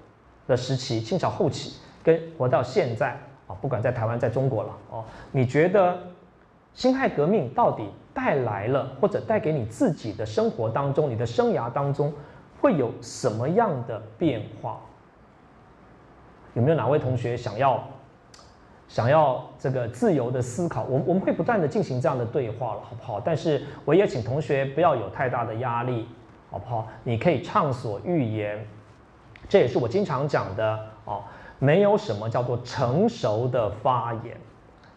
[0.48, 1.74] 的时期，清朝后期，
[2.04, 3.18] 跟活到现在？
[3.48, 5.96] 啊，不管在台湾，在中国了哦，你觉得
[6.74, 12.12] 辛亥革命到底带来了，或者带给你自己的生活当中，你的生涯当中
[12.60, 14.82] 会有什么样的变化？
[16.56, 17.84] 有没有哪位同学想要
[18.88, 20.84] 想要这个自由的思考？
[20.86, 23.20] 我我们会不断的进行这样的对话了，好不好？
[23.20, 26.08] 但是我也请同学不要有太大的压力
[26.50, 26.88] 好不好？
[27.04, 28.66] 你可以畅所欲言，
[29.48, 31.22] 这也是我经常讲的哦。
[31.58, 34.36] 没有什么叫做成熟的发言。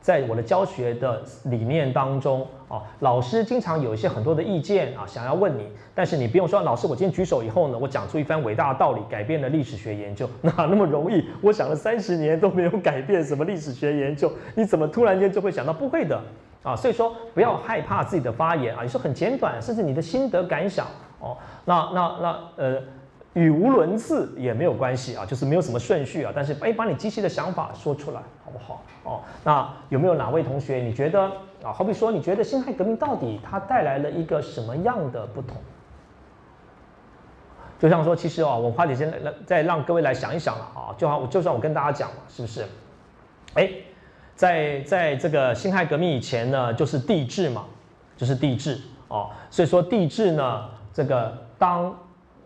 [0.00, 11.24] 在我的教学的理念当中，哦，老师经常有一些很多的意见啊，想要问你，但是你不用说，老师，我今天举手以后呢，我讲出一番伟大的道理，改变了历史学研究， 哪那么容易？
[11.42, 15.72] 我想了三十年都没有改变什么历史学研究，你怎么突然间就会想到？
[15.72, 16.18] 不会的
[16.62, 20.86] 啊，所以说不要害怕自己的发言啊，你说很简短，甚至你的心得感想
[21.20, 22.82] 哦，那那那呃。
[23.38, 28.82] 语无伦次也没有关系啊，就是没有什么顺序啊，但是哎，把你机器的想法说出来，好不好？
[29.04, 31.22] 哦，那有没有哪位同学你觉得
[31.62, 31.72] 啊？
[31.72, 35.56] 好比说，你觉得辛亥革命到底它带来了一个什么样的不同？
[37.78, 42.64] 就像说，其实哦，我花点时间来再让各位来想一想了啊，就好，就算我跟大家讲了，是不是？
[43.54, 43.70] 哎，
[44.34, 47.64] 在在这个辛亥革命以前呢，就是帝制嘛，
[48.16, 51.94] 就是帝制哦，所以说帝制呢，这个当。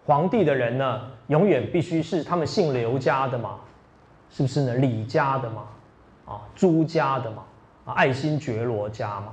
[0.05, 3.57] 皇帝的人呢，永远必须是他们姓刘家的嘛，
[4.28, 4.74] 是不是呢？
[4.74, 5.62] 李家的嘛，
[6.24, 7.44] 啊，朱家的嘛，
[7.84, 9.28] 啊，爱新觉罗家嘛，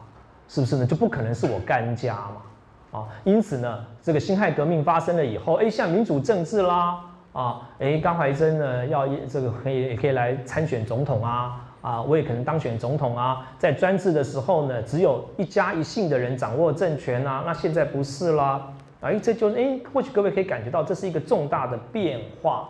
[0.48, 0.86] 是不是呢？
[0.86, 7.00] 就不可能是我干家嘛，啊，因此呢，这个辛亥革命发生了以后，哎，像民主政治啦，
[7.34, 18.72] 啊，哎，甘怀真呢要这个可以也可以来参选总统啊，啊，我也可能当选总统啊，在专制的时候呢，只有一家一姓的人掌握政权啊，那现在不是啦。
[19.02, 22.70] 哎，这就是哎，或许各位可以感觉到这是一个重大的变化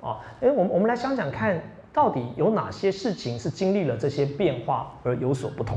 [0.00, 0.20] 啊！
[0.40, 1.60] 哎，我们我们来想想看，
[1.92, 5.76] 到底有哪些事情是经历了这些变化而有所不同？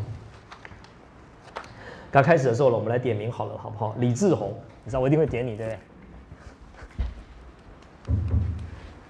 [2.12, 3.96] 刚开始的时候呢，我们来点名好了，好不好？
[3.98, 5.80] 李志宏，你知道我一定会点你，对不对？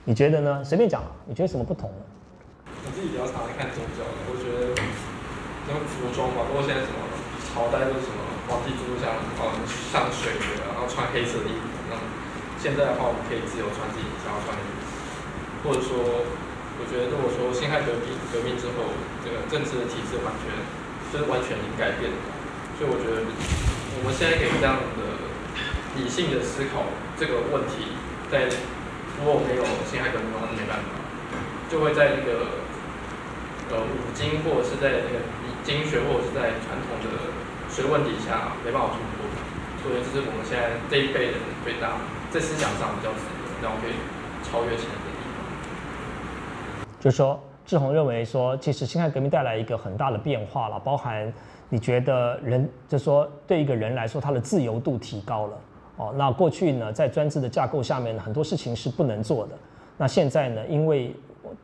[0.06, 0.64] 你觉得呢？
[0.64, 1.92] 随便讲，你觉得什么不同？
[2.66, 4.74] 我自己比较常看宗教，我觉得
[5.68, 6.98] 像服装嘛，包括现在什么
[7.54, 8.27] 朝代都是什么。
[8.48, 9.12] 皇帝就是像
[9.44, 9.52] 哦
[9.92, 11.68] 上水的，然后穿黑色的衣服。
[11.92, 12.00] 那
[12.56, 14.88] 现在的话，我们可以自由穿自己想要穿的衣服。
[15.68, 16.24] 或者说，
[16.80, 20.48] 我觉得如果说辛亥革命革命之后，这个政治的体制完全
[21.12, 22.18] 就是完全已经改变了。
[22.80, 23.28] 所以我觉得
[24.00, 25.28] 我们现在可以这样的
[26.00, 26.88] 理性的思考
[27.20, 28.00] 这个问题，
[28.32, 28.48] 在
[29.20, 30.96] 如果没有辛亥革命的话，那没办法，
[31.68, 32.64] 就会在那个
[33.76, 35.28] 呃五经或者是在那个
[35.68, 37.37] 经学或者是在传统的。
[37.78, 39.30] 所以问题下没办法突破，
[39.84, 41.96] 所以这是我们现在这一辈人最大
[42.32, 43.94] 在思想上比较值得让我可以
[44.44, 46.90] 超越前人的地方。
[47.00, 51.32] 就是说，志宏认为说，其实辛亥革命带来一个很大的变化了，包含
[51.70, 55.60] 你觉得人，就说对一个人来说，他的自由度提高了。
[55.98, 59.54] 哦，那过去呢，在专制的架构下面呢，很多事情是不能做的。
[60.00, 61.16] 那现在呢，因为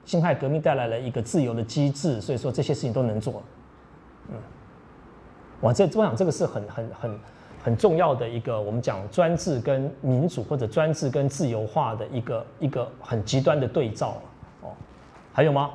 [0.05, 3.41] 辛亥革命带来了一个自由的机制，所以说这些事情都能做。
[4.29, 4.35] 嗯。
[5.63, 7.19] 哇，这我想这个是很很很
[7.63, 14.21] 很重要的一个，我们讲专制跟民主或者专制跟自由化的一个一个很极端的对照
[14.61, 14.71] 哦。
[15.31, 15.71] 还有吗？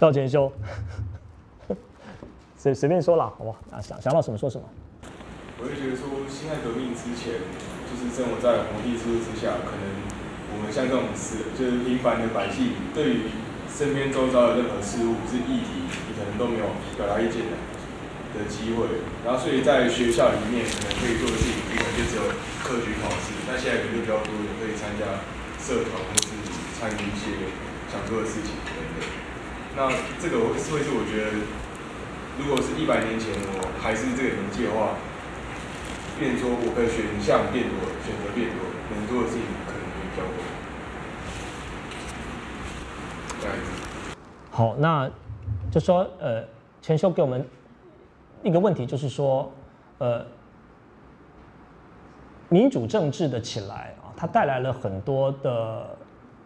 [0.00, 0.50] 赵建修，
[2.56, 3.58] 随随便说了，好不好？
[3.70, 4.66] 啊，想想到什么说什么。
[5.60, 7.34] 我会觉得说，辛亥革命之前，
[7.84, 9.84] 就是生活在皇帝制度之下，可能
[10.56, 13.20] 我们像这种是就是平凡的百姓，对于
[13.68, 16.01] 身边周遭的任何事物是议题。
[16.42, 16.66] 都没有
[16.98, 17.54] 表达意见的
[18.34, 22.26] 的机会，然后所以在学校里面可能可以做的事情，可能就只有
[22.66, 23.30] 科举考试。
[23.46, 25.22] 那现在可能就比较多人可以参加
[25.62, 26.34] 社团，或是
[26.74, 27.30] 参与一些
[27.86, 29.06] 想做的事情等等。
[29.78, 29.86] 那
[30.18, 31.46] 这个会会是我觉得，
[32.42, 34.98] 如果是一百年前我还是这个年纪的话，
[36.18, 40.42] 变说我的选项变多，选择变多，能做的事情可能会比较多。
[44.50, 45.08] 好，那。
[45.72, 46.44] 就说呃，
[46.82, 47.42] 钱修给我们
[48.42, 49.50] 一个问题，就是说，
[49.96, 50.22] 呃，
[52.50, 55.88] 民主政治的起来啊，它带来了很多的，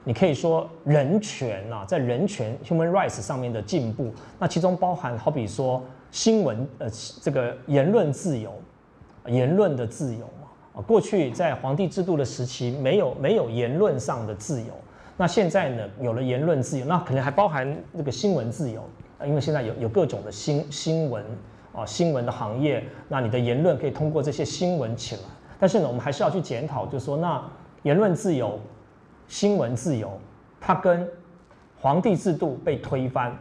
[0.05, 6.89] 你可以说人权呐，在人权 human rights 上面的进步，那其中包含好比说新闻呃
[7.21, 8.55] 这个言论自由，
[9.27, 14.73] 言论的自由嘛啊，过去在皇帝制度的时期没有没有言论上的自由，
[15.17, 18.89] 那现在呢有了言论自由，那可能还包含这个新闻自由。
[19.25, 21.25] 因为现在有有各种的新新闻
[21.73, 25.23] 啊，新闻的行业，那你的言论可以通过这些新闻起来。
[25.59, 27.43] 但是呢，我们还是要去检讨，就是说，那
[27.83, 28.61] 言论自由、
[29.27, 30.21] 新闻自由，
[30.61, 31.09] 它跟
[31.81, 33.35] 皇帝制度被推翻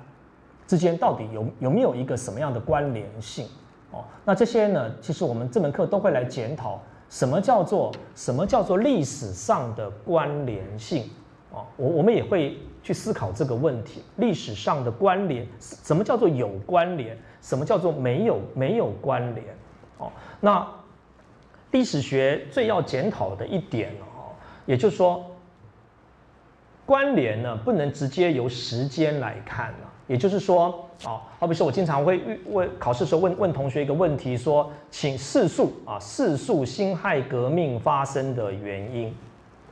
[0.65, 3.47] 之间到底有有没有一个什么样的关联性？
[3.91, 11.09] 哦，那这些呢，其实我们这门课都会来检讨，什么叫做什么叫做历史上的关联性？
[11.51, 12.57] 哦，我我们也会。
[12.85, 17.17] 去思考这个问题，历史上的关联，什么叫做有关联？
[17.41, 19.43] 什么叫做没有没有关联？
[19.97, 20.65] 哦，那
[21.71, 24.29] 历史学最要检讨的一点哦，
[24.67, 25.25] 也就是说，
[26.85, 29.77] 关联呢不能直接由时间来看了。
[30.07, 39.11] 也就是说，啊，好比说我经常会问考试时候问问同学一个问题，说，请示述啊，示述辛亥革命发生的原因。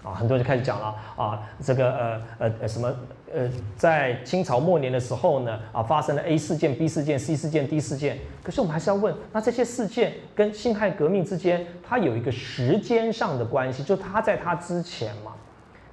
[0.03, 2.93] 啊，很多人就开始讲了啊，这个呃呃呃什么
[3.33, 8.19] 呃，在清朝末年的时候呢，啊发生了 A 事件、B 事件、C 事件、D 事件。
[8.43, 15.31] 可是我们还是要问，那这些事件跟辛亥革命之间，它有一个时间上的关系，就它在它之前嘛。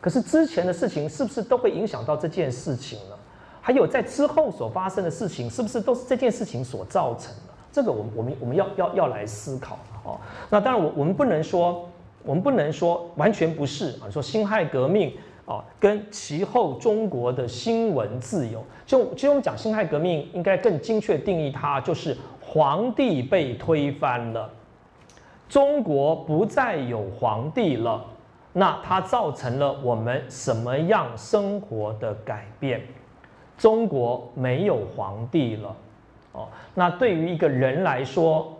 [0.00, 3.14] 可是之前的事情是不是都会影响到这件事情呢？
[3.60, 7.52] 还有在之后所发生的事情，是不是都是这件事情所造成的？
[7.70, 10.18] 这个我们我们我们要要要来思考哦。
[10.50, 11.88] 那当然我我们不能说。
[12.22, 15.12] 我们不能说完全不是啊，说辛亥革命
[15.46, 24.50] 啊，跟其后中国的新闻自由，就其实我们讲辛亥革命，应该更精确定义它，就是皇帝被推翻了，
[25.48, 28.04] 中国不再有皇帝了，
[28.52, 32.82] 那它造成了我们什么样生活的改变？
[33.56, 35.76] 中国没有皇帝了，
[36.32, 38.54] 哦，那对于一个人来说。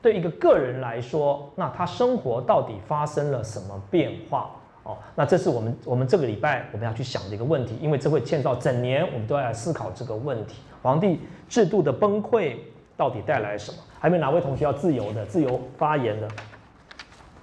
[0.00, 4.50] 对一个个人来说，那他生活到底发生了什么变化？
[4.84, 12.56] 哦，那这是我们我们这个礼拜我们要去想的一个问题，因为这会牵到整年我们都要来思考这个问题：皇帝制度的崩溃
[12.96, 13.78] 到底带来什么？
[13.98, 16.26] 还有没哪位同学要自由的、自由发言的？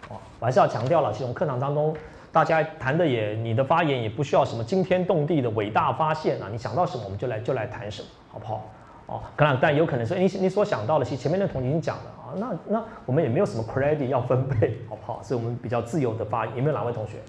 [0.10, 1.96] 哦，我还是要强调了，其实我们课堂当中
[2.32, 8.72] 大家谈的也，你的发言也不需要什么惊天动地的伟大发现啊，你想到什么我们就来就来谈什么，好不好？
[9.08, 15.22] 哦，可能但有可能说，你你所想到的，其实前面的同学已经讲了啊，那那我们也没有什么 credit 要分配，好不好？
[15.22, 17.20] 所以我们比较自由的发言，有没有哪位同学？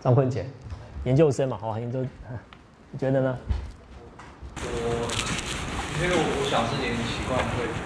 [0.00, 0.46] 张坤杰，
[1.04, 2.00] 研究生嘛，好，研究，
[2.90, 3.36] 你觉得呢？
[4.62, 4.68] 我
[6.00, 7.85] 因为我我想是年习惯会。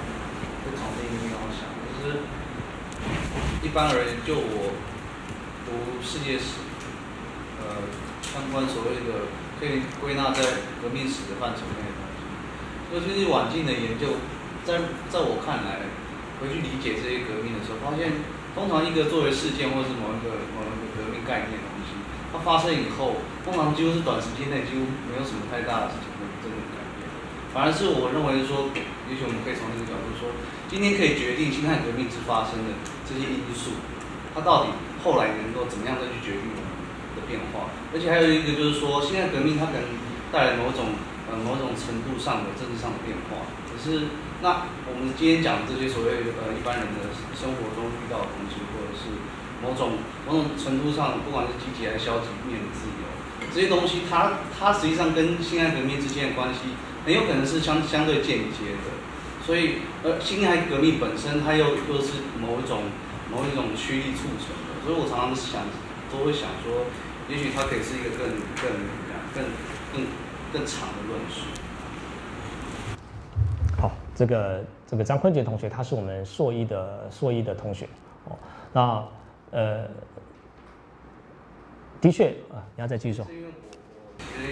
[3.62, 4.72] 一般而言，就我
[5.68, 6.64] 读世界史，
[7.60, 7.86] 呃，
[8.24, 9.28] 相关所谓的
[9.60, 10.40] 可以归纳在
[10.80, 12.24] 革命史的范畴内的东西。
[12.90, 14.16] 尤其是晚近的研究，
[14.64, 14.80] 在
[15.12, 15.86] 在我看来，
[16.40, 18.24] 回去理解这些革命的时候，发现
[18.56, 21.94] 通常一个作为事件或者是某一个某一个革命概念的东西，
[22.32, 26.09] 它发生以后，通常几乎是短时间内几乎没有什么太大的事情。
[27.52, 28.70] 反而是我认为说，
[29.10, 30.30] 也许我们可以从这个角度说。
[30.70, 33.74] 今天可以决定辛亥革命之发生的这些因素，
[34.30, 34.70] 它到底
[35.02, 36.70] 后来能够怎么样再去决定我们
[37.18, 37.74] 的变化？
[37.90, 39.82] 而且还有一个就是说，辛亥革命它可能
[40.30, 40.94] 带来某种
[41.26, 43.50] 呃某种程度上的政治上的变化。
[43.66, 44.14] 可是
[44.46, 49.10] 那我们今天讲的这些所谓呃一般人的生活中遇到的东西，或者是
[49.58, 53.10] 某种某种程度上，不管是积极还是消极面的自由，
[53.50, 58.90] 这些东西它它实际上跟辛亥革命之间的关系，很有可能是相相对间接的。
[59.46, 62.82] 所以，呃，辛亥革命本身，它又又是某一种
[63.32, 64.84] 某一种驱力促成的。
[64.84, 65.62] 所以我常常想，
[66.12, 66.84] 都会想说，
[67.28, 68.28] 也许它可以是一个更
[68.60, 68.70] 更
[69.34, 69.44] 更
[69.92, 70.06] 更
[70.52, 71.46] 更长的论述。
[73.80, 77.88] 好，这个这个张坤杰同学，他是我们硕一的硕一的同学。
[78.26, 78.36] 哦，
[78.72, 79.02] 那
[79.58, 79.88] 呃，
[82.00, 83.24] 的确啊，你要再继续说。
[83.24, 83.38] 其实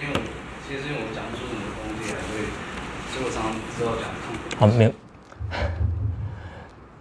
[0.01, 0.19] 因为
[0.67, 1.98] 其实因为我讲出什么东西，
[3.11, 4.59] 所以我常常知道讲。
[4.59, 4.91] 好，没有。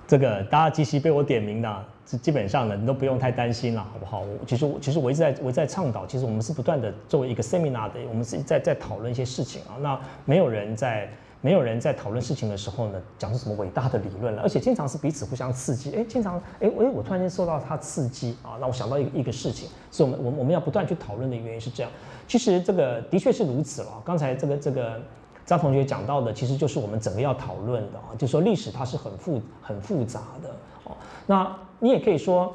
[0.09, 4.25] 这个大家即使被我点名的，基基本上呢，你都不用太担心了，好不好？
[4.47, 9.77] 其实我其实我一直在我在倡导，其实我们是不断的作为一个 seminar 的，我们是在在讨论一些事情啊。
[9.81, 11.11] 那没有人在
[11.43, 15.95] 没有人在讨论事情的时候呢，讲出什么伟大的理论了，而且经常是彼此互相刺激。
[15.95, 21.93] 哎，经常哎哎，我突然间受到他刺激啊，那我想到一个一个事情，所以我们我我们要不断去讨论的原因是这样。
[22.27, 24.03] 其实这个的确是如此了。
[24.07, 24.99] 刚才这个这个。
[25.49, 30.51] 张同学讲到的，其实就是我们整个要讨论的啊，就说历史它是很复很复杂的
[30.85, 30.93] 哦。
[31.27, 32.53] 那你也可以说，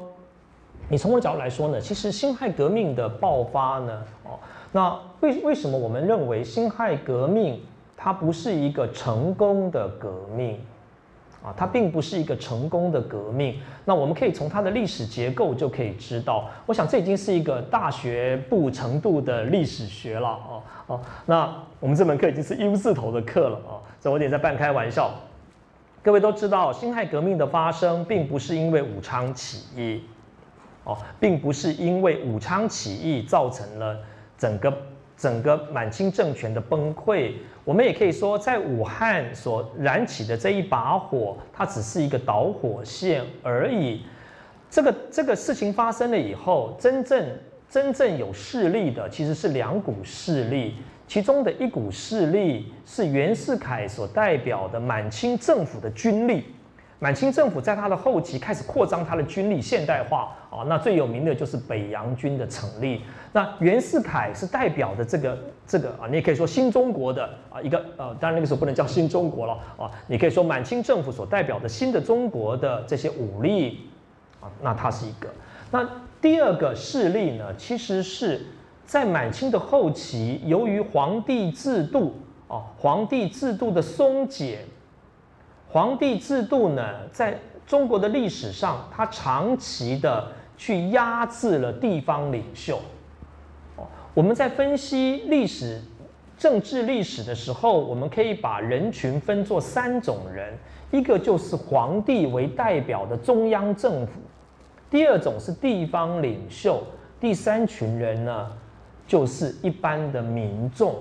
[0.88, 4.38] 你从我的角度来说呢，其实辛亥革命的爆发呢，哦，
[4.70, 7.60] 那为为什么我们认为辛亥革命
[7.96, 10.60] 它不是一个成功的革命？
[11.44, 13.60] 啊，它并不是一个成功的革命。
[13.84, 16.48] 那我们可以从它的历史结构就可以知道。
[16.64, 21.00] 我想这已经是一个大学部程度的历史学了哦哦。
[21.26, 25.10] 那我们这门课已经是 U 字头的课了哦，这我有点在半开玩笑。
[26.02, 30.02] 各位都知道，辛亥革命的发生并不是因为武昌起义，
[30.84, 33.98] 哦，并不是因为武昌起义造成了
[34.38, 34.72] 整个。
[35.16, 37.34] 整个满清政权的崩溃，
[37.64, 44.02] 我们也可以说，在武汉所燃起的这一把火，它只是一个导火线而已。
[44.68, 47.26] 这个这个事情发生了以后，真正
[47.70, 50.74] 真正有势力的其实是两股势力，
[51.06, 56.44] 其中的一股势力是袁世凯所代表的满清政府的军力。
[57.00, 63.02] 满清政府在他的后期开始扩张他的军力现代化啊，那最有名的就是北洋军的成立。
[63.32, 73.80] 那袁世凯是代表的这个这个啊，你也可以说新中国的啊一个呃，当然那个时候不能叫新中国了啊，你可以说满清政府所代表的新的中国的这些武力
[74.40, 75.28] 啊，那它是一个。
[75.70, 75.88] 那
[76.20, 78.44] 第二个势力呢，其实是
[78.84, 82.14] 在满清的后期，由于皇帝制度
[82.46, 84.60] 啊，皇帝制度的松解。
[85.68, 87.36] 皇帝制度呢，在
[87.66, 92.78] 中国的历史上，它长期的去压制了地方领袖。
[94.14, 95.80] 我们在分析历史、
[96.38, 100.56] 政治历史的时候，我们可以把人群分作三种人：
[100.92, 104.12] 一个就是皇帝为代表的中央政府；
[104.88, 106.76] 第二种是地方领袖；
[107.20, 108.48] 第三群人呢，
[109.04, 110.94] 就是一般的民众。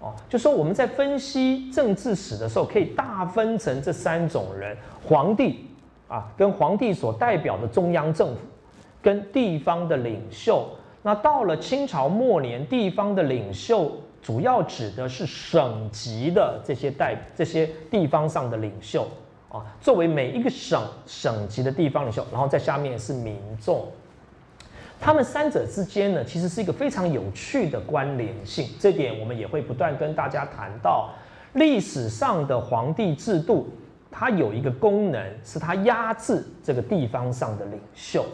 [0.00, 5.64] 哦，就说我们在分析政治史的时候，可以大分成这三种人：皇帝
[6.08, 8.42] 啊，跟皇帝所代表的中央政府，
[9.00, 10.68] 跟地方的领袖。
[11.02, 13.90] 那到了清朝末年，地方的领袖
[14.20, 19.06] 主要指的是省级的这些代这些地方上的领袖
[19.48, 23.86] 啊，作为每一个省省级的地方领袖，然后在下面是民众。
[25.00, 28.68] 他们三者之间呢，其实是一个非常有趣的关联性。
[28.80, 31.10] 这点我们也会不断跟大家谈到。
[31.54, 33.68] 历史上的皇帝制度，
[34.10, 38.26] 它有一个功能，是它压制这个地方上的领袖，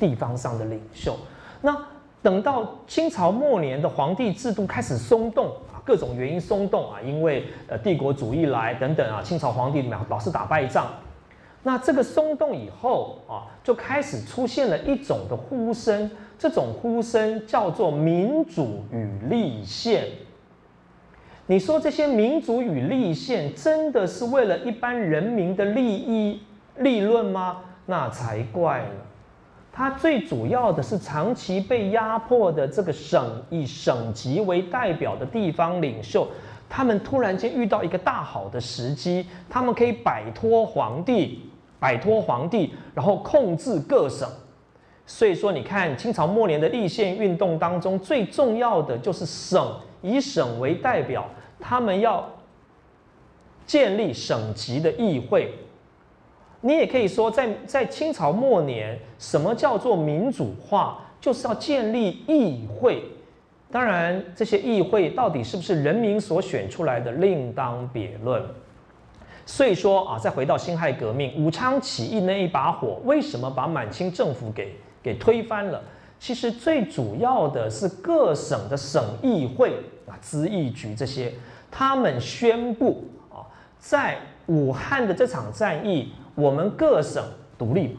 [0.00, 1.16] 地方上的领袖。
[1.62, 1.74] 那
[2.20, 10.88] 等到清朝末年的皇帝制度开始松动啊，各种原因松动啊，因为呃帝国主义来等等啊，清朝皇帝老老是打败仗。
[11.62, 20.08] 那这个松动以后啊，就开始出现了一种的呼声，这种呼声叫做民主与立宪。
[21.46, 26.40] 你说这些民主与立宪真的是为了一般人民的利益
[26.78, 27.58] 利润吗？
[27.86, 29.11] 那才怪呢！
[29.72, 36.28] 它最主要的是长期被压迫的这个省以省级为代表的地方领袖，
[36.68, 41.48] 他们突然间遇到一个大好的时机，他们可以摆脱皇帝。
[41.80, 44.28] 摆脱皇帝，然后控制各省，
[45.04, 52.24] 所以说你看清朝末年的立宪运动当中，最重要的就是省，以省为代表，他们要
[53.66, 55.52] 建立省级的议会。
[56.62, 63.04] 你也可以说，在在清朝末年，什么叫做民主化，就是要建立议会。
[63.70, 68.42] 当然，这些议会到底是不是人民所选出来的，另当别论。
[69.44, 75.82] 所以说啊，再回到辛亥革命，武昌起义那一把火，为什么把满清政府给给推翻了？
[76.20, 79.72] 其实最主要的是各省的省议会
[80.06, 81.32] 啊、咨议局这些，
[81.68, 83.42] 他们宣布啊，
[83.80, 87.22] 在武汉的这场战役，我们各省
[87.58, 87.98] 独立。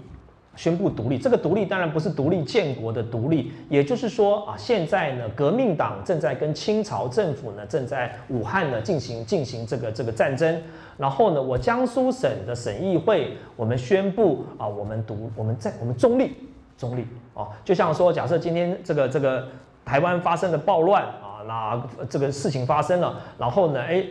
[0.56, 10.62] 宣布独立，这个独立当然不是独立建国的独立，也就是说啊，现在呢，革命党正在跟清朝政府呢，正在武汉呢进行进行这个这个战争。
[10.96, 16.34] 然后呢，我江苏省的省议会，我们宣布啊，我们独，我们在我们中立，
[16.78, 19.48] 中立啊，就像说，假设今天这个这个
[19.84, 24.06] 台湾发生的暴乱啊，那这个事情发生了，然后呢，哎。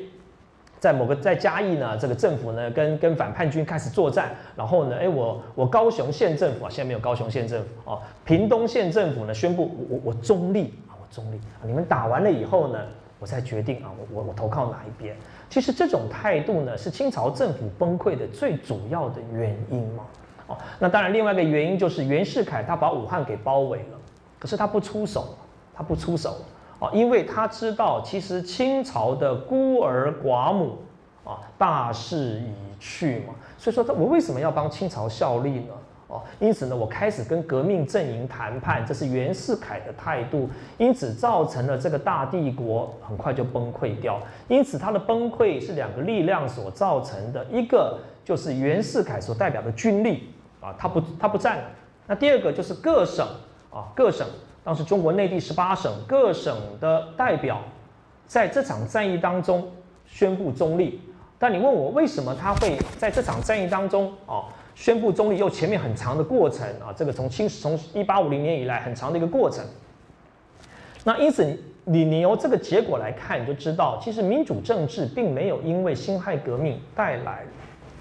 [0.83, 12.81] 在某个在嘉义呢，这个政府呢跟跟反叛军开始作战，然后呢，哎，我我高雄县政府啊，现在没有高雄县政府啊，屏东县政府呢宣布我我中立啊，我中立啊，你们打完了以后呢，
[13.21, 15.15] 我再决定啊，我我我投靠哪一边。
[15.49, 20.03] 其实这种态度呢，是清朝政府崩溃的最主要的原因嘛。
[20.49, 23.99] 哦，那当然另外一个原因就是袁世凯他把武汉给包围了，
[24.37, 25.37] 可是他不出手，
[25.73, 26.39] 他不出手。
[26.83, 30.79] 啊，因为他知道，其实清朝的孤儿寡母
[31.23, 35.75] 啊，大势已去嘛，所以说他我为什么要帮清朝效力呢？
[36.09, 44.19] 哦，因此呢，我开始跟革命阵营谈判，这是袁世凯的态度，因此造成了这个大帝国很快就崩溃掉。
[44.49, 50.31] 因此，它的崩溃是两个力量所造成的，一个就是袁世凯所代表的军力
[50.61, 51.59] 啊，他不他不占；
[52.09, 53.25] 那第二个就是各省
[53.71, 54.27] 啊，各省。
[54.65, 57.61] 当时中国内地十八省各省的代表
[58.27, 59.69] 在这场战役当中
[60.07, 61.01] 宣布中立，
[61.39, 64.45] 但你问我为什么他会在这场战役当中啊
[64.75, 65.39] 宣布中立？
[65.39, 69.65] 又前面很长的过程啊，这个从清从一八五零年以来很长的一个过程。
[71.05, 71.45] 那因此
[71.85, 77.45] 你你由这个结果来看，你就知道其实民主政治并没有因为辛亥革命带来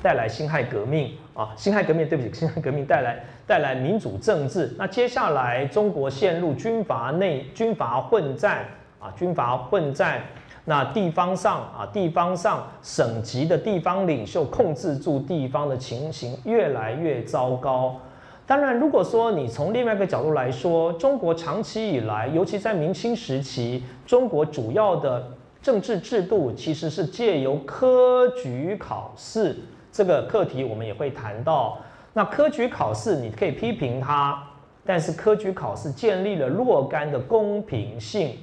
[0.03, 4.73] 带来辛亥革命啊，辛亥革命对不起， 辛亥革命带来带来民主政治。
[4.77, 8.65] 那接下来中国陷入军阀内军阀混战
[8.99, 10.21] 啊，军阀混战。
[10.63, 17.99] 那地方上啊，地方上省级的地方领袖控制住地方的情形越来越糟糕。
[18.45, 25.31] 当然，如果说你从另外一个角度来说，中国长期以来，尤其在明清时期，中国主要的
[25.63, 29.55] 政治制度其实是借由科举考试
[29.91, 31.77] 这个课题，我们也会谈到。
[32.13, 34.41] 那科举考试你可以批评它，
[34.85, 38.38] 但是科举考试建立了若干的公平性。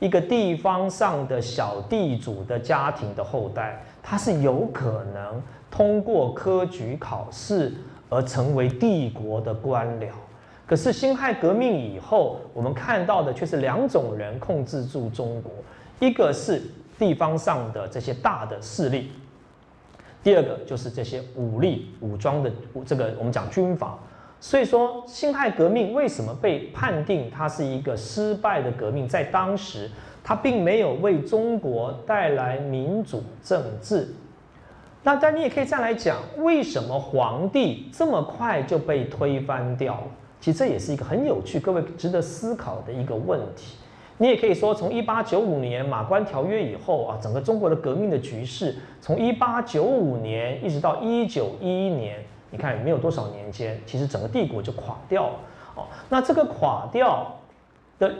[0.00, 5.40] 一个地方上的小地主的家庭的后代，他是有可能
[5.70, 7.72] 通过科举考试
[8.10, 10.08] 而成为帝国的官僚。
[10.66, 15.52] 可是辛亥革命以后，我们看到的却是两种人控制住中国：
[16.00, 16.60] 一个是
[16.98, 19.12] 地方上的这些大的势力，
[20.24, 22.50] 第二个就是这些武力武装的
[22.84, 23.96] 这个我们讲军阀。
[24.40, 29.06] 所以说，辛亥革命为什么被判定它是一个失败的革命？
[29.06, 29.90] 在当时，
[30.22, 34.14] 它并没有为中国带来民主政治。
[35.02, 40.06] 那但你也可以再来讲，为什么皇帝这么快就被推翻掉了？
[40.40, 43.76] 其实这也是一个很有趣、各位值得思考的一个问题。
[44.18, 52.18] 你也可以说，从一八九五年马关条约以后啊，整个中国的革命的局势，从一八九五年一直到一九一一年。
[52.50, 55.34] 你看，没有多少年间，其实整个帝国就垮掉了。
[55.74, 57.36] 哦，那这个垮掉
[57.98, 58.14] 的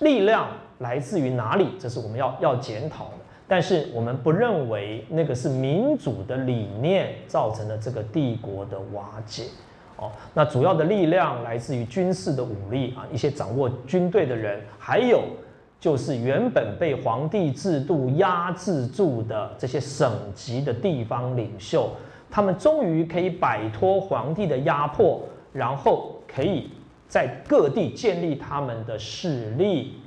[0.00, 0.48] 力量
[0.78, 1.68] 来自于哪里？
[1.78, 3.10] 这是我们要要检讨的。
[3.46, 9.44] 但是我们不认为那个是民主的理念造成的这个帝国的瓦解。
[9.96, 15.22] 哦，那主要的力量来自于军事的武力啊，一些掌握军队的人，还有
[15.80, 21.90] 就是原本被皇帝制度压制住的这些省级的地方领袖。
[22.30, 26.70] 他们终于可以摆脱皇帝的压迫，然后可以
[27.08, 30.00] 在各地建立他们的势力。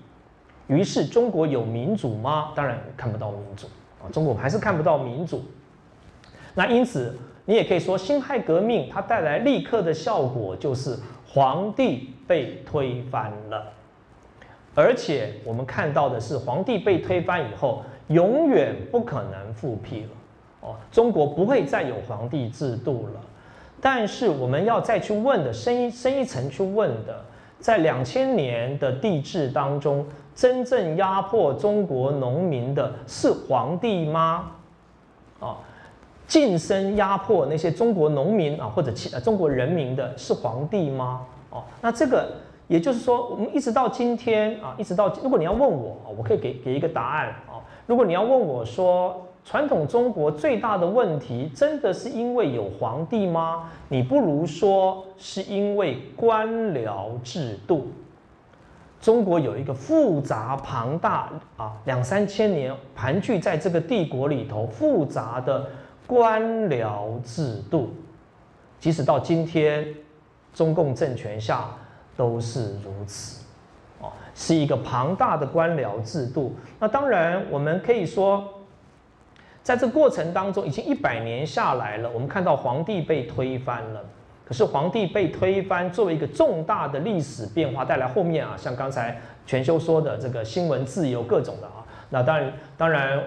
[0.67, 2.51] 于是，中国有民主吗？
[2.53, 3.65] 当然看不到民主
[4.03, 4.05] 啊！
[4.11, 5.43] 中国还是看不到民主。
[6.53, 7.17] 那因此，
[7.49, 10.95] 你也可以说，辛亥革命它带来立刻的效果就是
[11.27, 13.73] 皇帝被推翻了，
[14.75, 20.09] 而且我们看到的是，皇帝被推翻以后，永远不可能复辟了。
[20.61, 23.21] 哦，中国不会再有皇帝制度了，
[23.81, 27.19] 但是我们要再去问的深一深一层去问的，
[27.57, 30.05] 在两千年的帝制当中，
[30.35, 34.51] 真正压迫中国农民的是皇帝吗？
[35.39, 35.57] 啊，
[36.29, 41.25] 晋升压迫那些中国农民啊或者其呃中国人民的是皇帝吗？
[41.49, 42.31] 哦，那这个
[42.67, 49.25] 也就是说，我们一直到今天啊，一直到如果你要问我啊，我可以给给一个答案啊，如果你要问我说。
[49.45, 53.67] 传统中国最大的问题，真的是因为有皇帝吗？
[53.87, 57.87] 你不如说是因为官僚制度。
[59.01, 65.65] 中国有一个复杂庞大啊，两三千年盘踞在这个帝国里头复杂的
[66.09, 67.93] 官僚制度，
[68.79, 69.87] 即使到今天，
[70.51, 71.69] 中共政权下
[72.17, 73.45] 都是如此。
[74.01, 76.55] 哦，是一个庞大的官僚制度。
[76.79, 78.43] 那当然，我们可以说。
[79.61, 82.09] 在这过程当中，已经一百年下来了。
[82.09, 84.03] 我们看到皇帝被推翻了，
[84.43, 91.85] 可是皇帝被推翻作为一个重大的历史变化，带来后面啊，像刚才全修说的这个新闻自由各种的啊。
[92.09, 93.21] 那当然，当然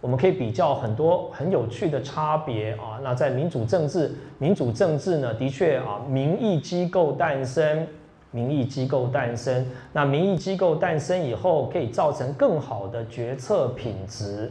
[0.00, 2.98] 我们可以比较很多很有趣的差别啊。
[3.02, 7.86] 那在民主政治，民主政治呢，的确啊，民意机构诞生，
[8.30, 14.50] 民意机构诞生，那民意机构诞生以后，可以造成更好的决策品质。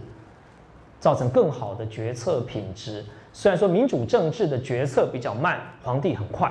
[1.00, 3.06] 造成更好的决策品质。
[3.32, 6.50] 虽然说民主政治的决策比较慢，皇帝很快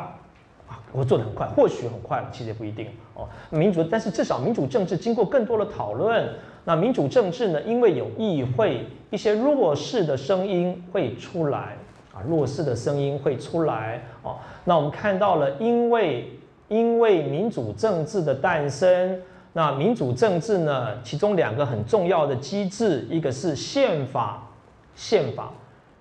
[0.67, 3.29] 啊，我做的很快，或许很快，其实也不一定哦。
[3.51, 6.31] 民主，但是至少民主政治经过更多的讨论。
[6.65, 7.63] 那民主政治呢？
[7.63, 11.77] 因为有议会，一些弱势的声音会出来
[12.13, 14.37] 啊，弱势的声音会出来哦。
[14.65, 16.31] 那我们看到了，因为
[16.69, 19.21] 因为民主政治的诞生。
[19.55, 21.03] 那民主政治呢？
[21.03, 24.47] 其中两个很重要的机制，一个是宪法。
[24.95, 25.51] 宪法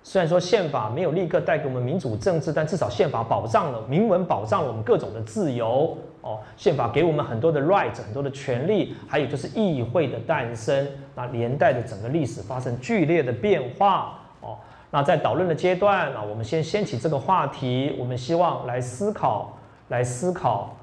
[0.02, 5.96] 虽然说宪法没有立刻带给我们民主政治，但至少宪法保障了明文保障了我们各种的自由
[6.28, 6.38] 哦。
[6.56, 14.58] 宪法给我们很多的 right，很多的权利，还有就是议会的诞生，那连带的整个历史发生剧烈的变化哦。
[14.90, 20.74] 那在导论的阶段啊，我们先掀起这个话题，我们希望来思考，来思考。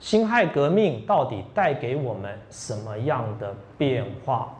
[0.00, 4.54] 辛亥革命到底带给我们什么样的变化？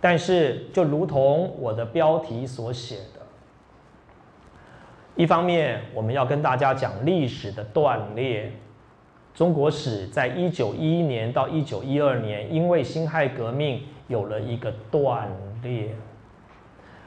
[0.00, 3.20] 但是，就如同我的标题所写的，
[5.16, 8.52] 一方面我们要跟大家讲历史的断裂。
[9.38, 15.30] 中国史在一九一一年到一九一二年，因为辛亥革命有了一个断
[15.62, 15.94] 裂。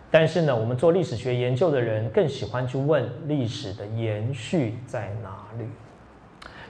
[0.10, 5.66] 但是呢，我们做历史学研究的人更喜欢去问历史的延续在哪里。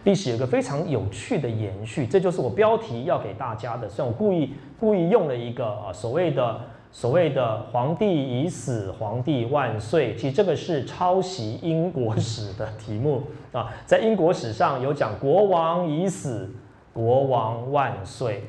[0.03, 3.88] 历史有个非常有趣的延续，这就是我标题要给大家的。
[3.88, 6.59] 所以我故意故意用了一个啊所谓的
[6.91, 10.13] 所谓的“皇帝已死，皇帝万岁”。
[10.19, 13.23] 其实这个是抄袭英国史的题目
[13.53, 16.49] 啊，在英国史上有讲“国王已死，
[16.91, 18.43] 国王万岁”。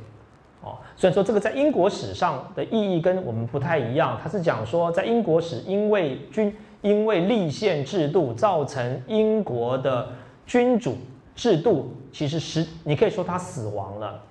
[0.63, 10.09] 哦，虽然说这个在英国史上的意义跟我们不太一样，它是讲说在英国史因为君因为立宪制度造成英国的
[10.47, 10.97] 君主。
[11.35, 14.23] 制度其实是你可以说它死亡了，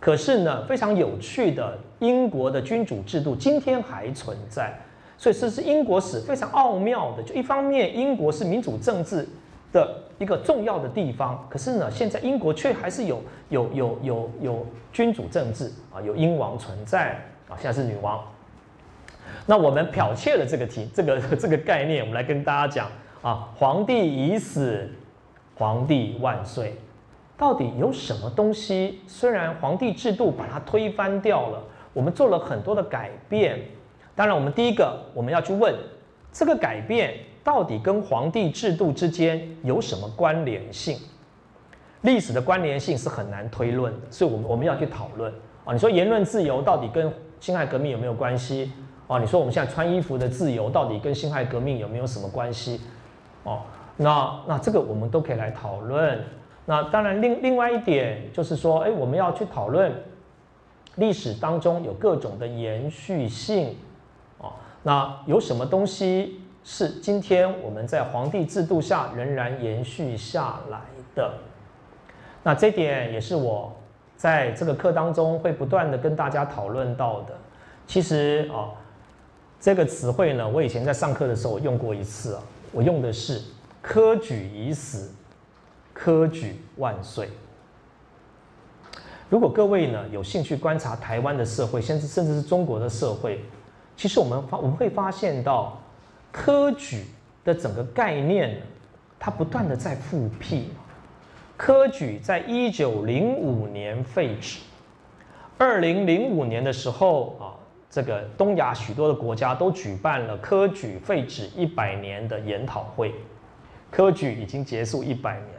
[0.00, 4.72] 可是呢，非常有趣的英国的君主制度今天还存在，
[5.16, 7.22] 所以这是英国史非常奥妙的。
[7.22, 9.26] 就一方面，英国是民主政治
[9.72, 18.22] 的一个重要的地方，可是呢，现在英国却还是有有有有有君主政治啊，有英王存在啊，现在是女王。
[19.46, 22.90] 那我们剽窃了这个题，这个 这个概念，我们来跟大家讲
[23.22, 24.88] 啊，皇帝已死。
[25.56, 26.76] 皇帝万岁！
[27.38, 29.00] 到底有什么东西？
[29.06, 31.62] 虽然皇帝制度把它推翻掉了，
[31.92, 33.60] 我们做了很多的改变。
[34.16, 35.72] 当然，我们第一个我们要去问，
[36.32, 40.98] 这个改变到底跟皇帝制度之间有什么关联性？
[42.00, 45.32] 历史的关联性是很难推论的，所以我们我们要去讨论
[45.64, 45.72] 啊。
[45.72, 47.08] 你说言论自由到底跟
[47.38, 48.72] 辛亥革命有没有关系？
[49.06, 52.80] 啊，你说我们现在穿衣服的自由到底跟辛亥革命有没有什么关系？
[53.44, 53.60] 哦。
[53.96, 56.20] 那那这个我们都可以来讨论。
[56.70, 59.90] 那当然，另另外一点就是说，哎，我们要去讨论
[60.96, 63.74] 历史当中有各种的延续性
[64.38, 64.52] 啊。
[64.82, 70.80] 那有什么东西是今天我们在皇帝制度下仍然延续下来
[71.14, 71.32] 的？
[72.42, 73.74] 那这点也是我
[74.14, 77.32] 在这个课当中会不断的跟大家讨论到的。
[77.86, 78.68] 其实啊，
[79.58, 82.42] 这个词汇呢，我以前在上课的时候用过一次啊，
[82.72, 83.40] 我用的是。
[83.80, 85.10] 科举已死，
[85.98, 87.28] 科举万岁。
[89.28, 93.40] 如果各位呢有兴趣观察台湾的社会，甚至甚至是中国的社会，
[93.96, 95.76] 其实我们发我们会发现到，
[96.30, 97.04] 科举
[97.44, 98.62] 的整个概念，
[99.18, 100.70] 它不断的在复辟。
[101.56, 104.60] 科举在一九零五年废止，
[105.58, 107.58] 二零零五年的时候啊，
[107.90, 113.12] 这个东亚许多的国家都举办了科举废止一百年的研讨会。
[113.90, 115.57] 科举已经结束一百年，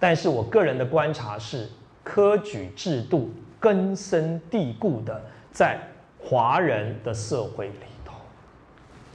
[0.00, 1.68] 但是我个人的观察是，
[2.02, 5.22] 科举制度根深蒂固的
[5.52, 5.78] 在
[6.18, 8.14] 华人的社会里头，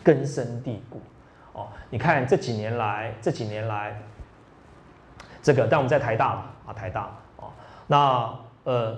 [0.04, 1.02] 根深蒂固。
[1.54, 4.00] 哦，你看这几年来，这几年来，
[5.42, 7.50] 这个但我们在台大啊，台大哦，
[7.88, 8.96] 那呃，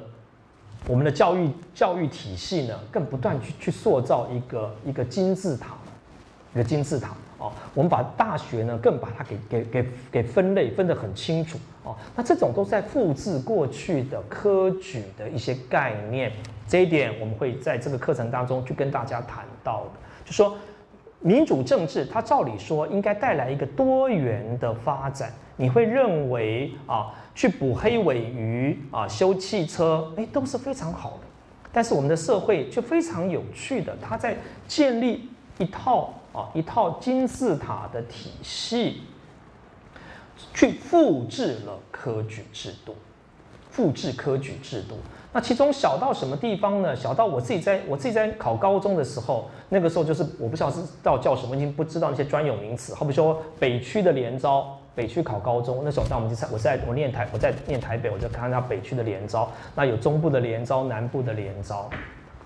[0.87, 5.77] 我们的教育教育体系呢，更不断去去塑造一个一个金字塔，
[6.53, 7.15] 一个金字塔。
[7.39, 11.95] 哦，我们把大学呢更把它给给给给分类分得很清楚哦。
[12.15, 16.31] 那这种都在复制过去的科举的一些概念，
[16.67, 19.91] 这一点我们会在这个课程当中去跟大家谈到的。
[20.25, 20.57] 就说
[21.19, 25.31] 民主政治，它照理说应该带来一个多元的发展。
[25.55, 31.27] 你会认为啊，去捕黑尾鱼啊，修汽车，哎，都是非常好的。
[31.71, 34.35] 但是我们的社会却非常有趣的，它在
[34.67, 36.11] 建立一套。
[36.53, 39.01] 一套金字塔的体系，
[40.53, 42.95] 去复制了科举制度，
[43.69, 44.95] 复制科举制度。
[45.33, 46.95] 那其中小到什么地方呢？
[46.95, 52.95] 小到我自己在我自己在考高中的时候，那个时候就是我不知道是到叫什么，已经不知道那些专有名词。
[52.95, 61.87] 好比说北区的联招，北区考高中，那时候在我们在我在我念台，我在念台北，我就看到北区的联招，那有中部的联招，南部的联招，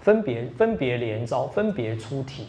[0.01, 2.47] 分别分别联招，分别出题。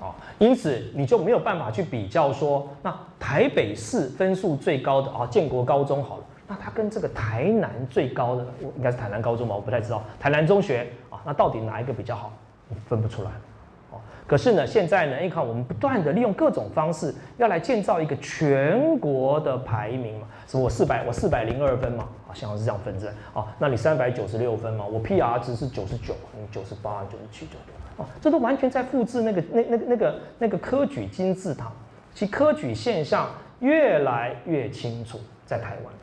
[0.00, 12.30] 啊，因此你就没有办法去比较说，那台北市分数最高的啊，建国高中好了，那它跟这个台南最高的，我应该是台南高中吧，我不太知道，台南中学啊，那到底哪一个比较好？
[12.86, 13.30] 分不出来。
[13.90, 27.52] 哦，可是呢，现在呢，你看我们不断的利用各种方式，要来建造一个全国的排名嘛，是我四百，我四百零二分嘛，啊，像是这样分着，啊，那你三百九十六分嘛，我 PR 值是九十九，你九十八、九十七、九。
[28.20, 31.70] 这都完全在复制那个那那个那个那个科举金字塔，
[32.14, 35.94] 其科举现象越来越清楚在台湾。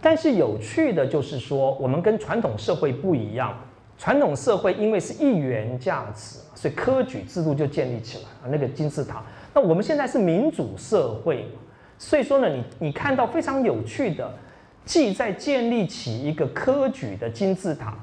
[0.00, 3.56] 但是有趣的就是说，我们跟传统社会不一样，
[3.98, 9.22] 传统社会因为是一元价值，所以科举制度就建立起来啊，那个金字塔。
[9.54, 11.48] 那我们现在是民主社会，
[11.98, 14.30] 所以说呢，你你看到非常有趣的，
[14.84, 17.96] 既在建立起一个科举的金字塔，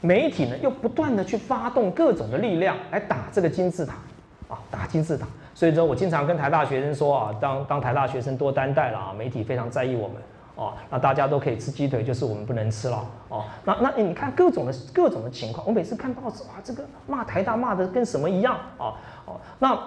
[0.00, 3.94] 媒体呢又不断的去发动各种的力量来打这个金字塔，
[4.48, 5.26] 啊，打金字塔。
[5.54, 10.16] 所以说我经常跟台大学生说啊，当当台大学生多担待了啊，媒体非常在意我们。
[10.56, 13.02] 哦，那大家都可以吃鸡腿，就是我们不能吃了。
[13.28, 18.92] 哦，那那你看各种的各种的情况，我每次看报纸哇，这个骂台大骂的跟什么一样啊？
[19.24, 19.78] 哦，那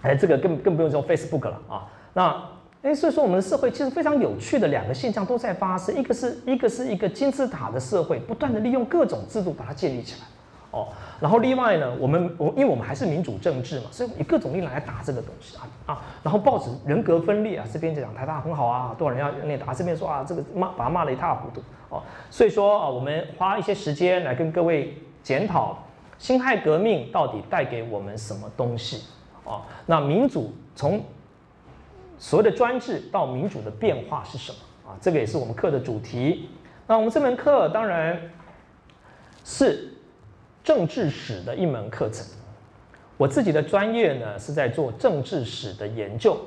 [0.00, 1.86] 哎，这个更更不用说 Facebook 了啊。
[2.14, 2.42] 那
[2.82, 10.26] 哎，所以说我们的社会其实非常有趣的两个现象都在发生，一个是一个是一个金字塔的社会，不断的利用各种制度把它建立起来。
[10.72, 10.88] 哦，
[11.20, 21.60] 然后另外呢，我们我因为我们还是民主政治嘛，所以以各种力量来打这个东西啊啊，然后报纸人格分裂啊，这边讲台大很好啊，多少人要那打，这边说啊这个骂把他骂得一塌糊涂
[21.90, 25.76] 哦，所以说啊，我们花一些时间来跟各位检讨
[26.18, 29.02] 辛亥革命到底带给我们什么东西
[29.44, 29.60] 啊？
[29.84, 31.04] 那民主从
[32.22, 34.58] 所谓的专制到民主的变化是什么
[34.88, 34.94] 啊？
[35.00, 36.48] 这个也是我们课的主题。
[36.86, 38.16] 那我们这门课当然
[39.44, 39.88] 是。
[40.64, 42.24] 政治史的一门课程，
[43.16, 46.38] 我自己的专业呢是在做政治史的研究。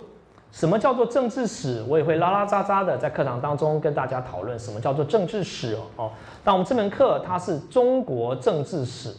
[0.53, 1.83] 什么叫做政治史？
[1.85, 6.09] 我也会拉拉杂杂的在课堂当中跟大家讨论什么叫做政治史哦。
[6.45, 9.13] 那我们这门课它是中国政治史，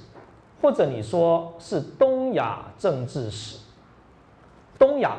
[0.63, 3.59] 或者你说是东亚政治史，
[4.79, 5.19] 东亚。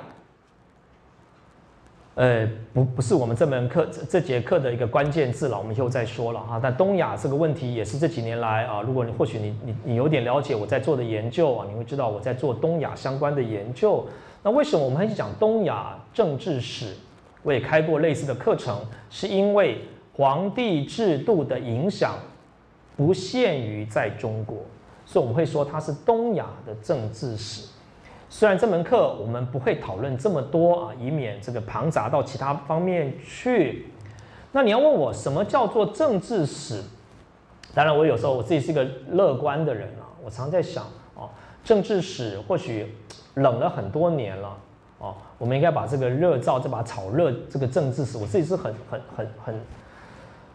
[2.18, 6.60] 呃，不，不是我们这门课这这节课的一个关键字了，我们以后再说了哈。
[6.62, 14.04] 但东亚这个问题也是这几年来啊，如果你或许你你你有点了解我在做的研究啊，你会知道我在做东亚相关的研究。
[14.42, 16.96] 那为什么我们会讲东亚政治史？
[17.44, 18.80] 我也开过类似的课程，
[19.12, 19.78] 是因为
[20.14, 22.16] 皇帝制度的影响
[22.96, 24.58] 不限于在中国，
[25.06, 27.68] 所以我们会说它是东亚的政治史。
[28.30, 33.86] 虽然这门课我们不会讨论这么多啊，以免这个庞杂到其他方面去。
[34.52, 36.84] 那你要问我什么叫做政治史？
[37.74, 40.84] 当然，我有时候我自己是一个乐观的人啊，我常在想
[41.16, 41.30] 哦，
[41.64, 42.94] 政治史或许
[43.36, 44.58] 冷了很多年了
[45.00, 49.62] 哦，我们应该把这个热灶这把炒热这个政治史，我自己是很很很很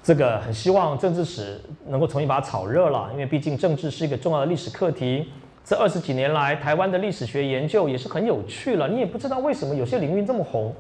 [0.03, 5.33] 这个很希望政治史能够重新把它炒热了，因为毕竟政治是一个重要的历史课题。
[5.65, 8.89] 这二十几年来，台湾的历史学研究也是很有趣了。
[8.89, 10.75] 你也不知道为什么有些领域这么红，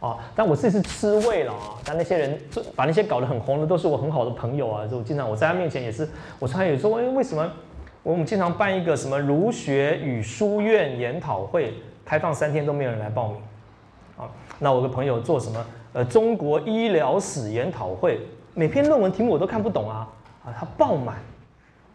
[0.00, 0.16] 啊！
[0.34, 1.74] 但我自己是吃味了啊！
[1.84, 4.86] 但那些人就把那些搞得很红的，都是我很好的朋友啊。
[4.86, 6.08] 就经常我在他面前也是，
[6.38, 7.50] 我常常有说，哎，为什么
[8.04, 11.74] 我们经常办一个什么儒学与书院研讨会，
[12.04, 13.42] 开放三天都没有人来报名，
[14.16, 14.30] 啊？
[14.60, 15.66] 那我个朋友做什么？
[15.94, 18.20] 呃，中国医疗史研讨会，
[18.54, 20.08] 每篇论文题目我都看不懂啊，
[20.44, 21.16] 啊，他爆满。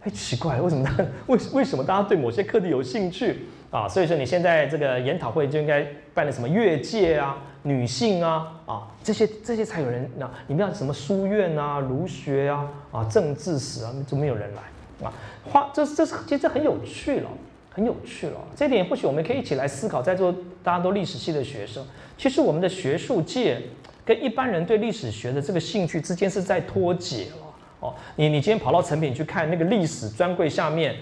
[0.04, 3.88] 哎，奇怪，为什么他 为为什么大家对某些课题有兴趣啊？
[3.88, 15.14] 所以说你现在这个研讨会就应该办的什么越界啊、女性啊啊这些这些才有人那你们要什么书院啊、儒学啊啊、政治史啊，就没有人来啊。
[15.46, 17.30] 花这这是其实很有趣了，
[17.70, 18.38] 很有趣了。
[18.56, 21.82] 这点或许我们可以一起来思考，在座大家都历史系的学生，
[22.18, 23.62] 其实我们的学术界
[24.04, 27.43] 跟一般人对历史学的这个兴趣之间是在脱节了。
[27.84, 30.96] 哦，你你今天跑到成品去看那个历史专柜下面，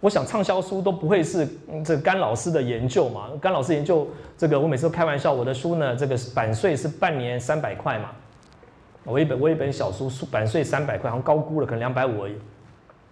[0.00, 1.48] 我想畅销书都不会是
[1.84, 3.28] 这甘老师的研究嘛？
[3.40, 8.10] 甘老师研究这个，我每次都开玩笑，我的书呢，这个版税是半年三百块嘛。
[9.04, 12.34] 我一本我一本小书书版税三百块，好像高估了，可能两百五而已。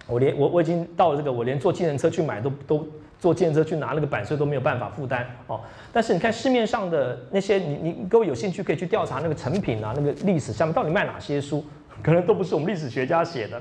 [0.09, 2.89] 我连我我已经到了这个，我连坐计程车去买都都
[3.21, 5.61] 坐计程车去拿那个版税都没有办法负担哦。
[5.93, 11.65] 但是你看市面上的那些，你你各位有兴趣可以去调查那个成品啊，那个历史下面到底卖哪些书。
[12.02, 13.60] 可能都不是我们历史学家写的，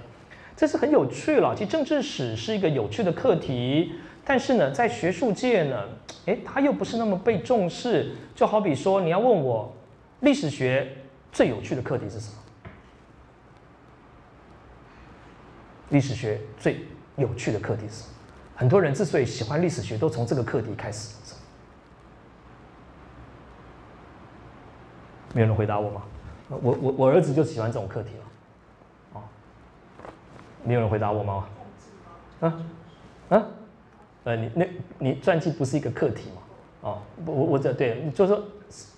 [0.56, 1.54] 这是很有趣了。
[1.56, 3.94] 其实政治史是一个有趣的课题，
[4.24, 5.84] 但是呢，在学术界呢，
[6.26, 8.12] 诶，它又不是那么被重视。
[8.36, 9.74] 就好比说，你要问我，
[10.22, 10.88] 历史学
[11.32, 12.34] 最有趣的课题是什么？
[15.90, 16.86] 历史学最
[17.16, 18.04] 有趣的课题是？
[18.56, 21.16] 很多人之所以喜欢历史学，都从这个课题开始。
[25.34, 26.02] 没有人回答我吗？
[26.50, 28.24] 我我我儿子就喜欢这种课题了。
[30.70, 31.46] 没有人回答我吗？
[32.42, 32.54] 啊
[33.30, 33.44] 啊，
[34.26, 34.66] 呃，你那
[35.00, 36.42] 你传记不是一个课题吗？
[36.82, 38.40] 哦，我我我这对，你就说，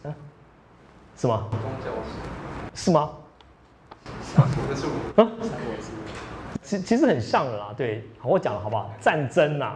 [0.03, 0.13] 嗯，
[1.15, 1.47] 是吗？
[2.75, 3.09] 是吗？
[5.15, 5.31] 啊，
[6.61, 8.91] 其其实很像的啦，对，好，我讲了好不好？
[8.99, 9.75] 战争呐，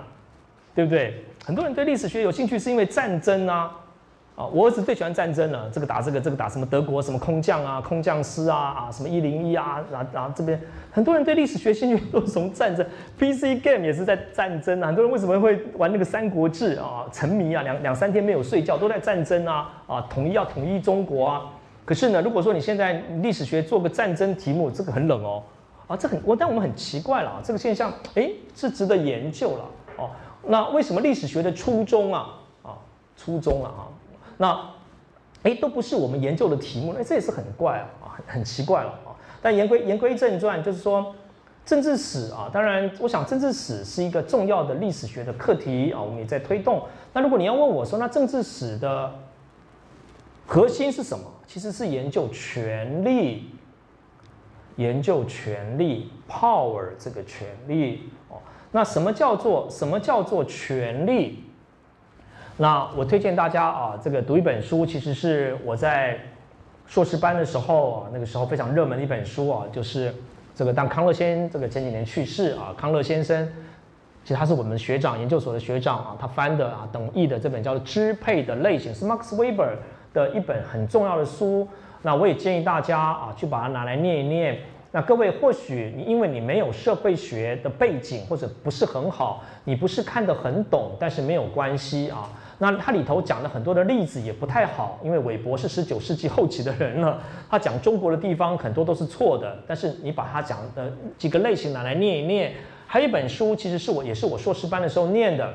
[0.76, 1.23] 对不对？
[1.45, 3.73] 很多人对历史学有兴趣是因为战争啊，
[4.35, 10.59] 啊，我儿子最喜欢战争了，这个打这个，这个打什么德国什么空降啊，空降师啊啊，什么一零一啊，然后然后这边
[10.91, 12.85] 很多人对历史学兴趣都是从战争，
[13.17, 21.43] PC game 也是在战争啊，很多人为什么会玩那个三国志啊，沉迷啊，两两三天没有睡觉都在战争啊啊，统一要统一中国啊，
[21.85, 25.41] 可是呢，如果说你现在历史学做个战争题目，这个很冷哦，
[25.87, 29.65] 啊，这很我但我们很奇怪了，这个现象哎是值得研究了
[29.97, 30.09] 哦，
[30.45, 32.27] 那为什么历史学的初衷啊
[32.63, 32.75] 啊
[33.15, 33.87] 初衷啊啊？
[34.37, 34.69] 那，
[35.43, 39.15] 哎，都不是我们研究的题目，那这也是很怪啊，很奇怪了啊。
[39.41, 41.15] 但言归言归正传，就是说，
[41.65, 46.83] 政治史啊，当然，我想政治史是一个重要的历史学的课题啊，我们也在推动。
[47.13, 49.13] 那如果你要问我说，那政治史的
[50.45, 51.25] 核心是什么？
[51.47, 53.51] 其实是研究权力，
[54.77, 58.37] 研究权力，power 这个权力哦。
[58.71, 61.44] 那什么叫做什么叫做权力？
[62.57, 66.18] 那我推荐大家啊，这个读一本书，其实是我在
[66.88, 70.14] 硕士班的时候，那个时候非常热门的一本书啊，就是
[70.56, 73.45] 这个当康乐先这个前几年去世啊，康乐先生，
[74.23, 79.73] 其实他是我们学长研究所的学长啊，他翻的啊等译的这本叫做《支配的类型》，是 Max Weber
[80.14, 81.68] 的一本很重要的书。
[82.03, 84.60] 那我也建议大家啊，去把它拿来念一念。
[84.91, 92.30] 那各位或许你因为你没有社会学的背景或者不是很好，你不是看得很懂，但是没有关系啊。
[92.57, 99.57] 那它里头讲的很多的例子也不太好，因为韦伯是十九世纪后期的人了，他讲中国的地方很多都是错的。
[99.68, 102.53] 但是你把他讲的几个类型拿来念一念，
[102.88, 105.53] 还有一本书，其实是我也是我硕士班的时候念的。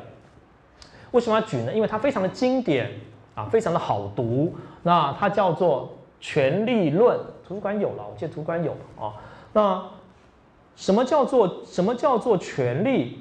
[1.13, 1.73] 为什么要举呢？
[1.73, 2.91] 因为它非常的经典
[3.35, 4.55] 啊，非常的好读。
[4.83, 5.87] 那它叫做
[6.21, 7.17] 《权力论》，
[7.49, 9.15] 图书馆有了，我记得图书馆有啊。
[9.55, 9.83] 那
[10.77, 13.20] 什么叫做什么叫做权力？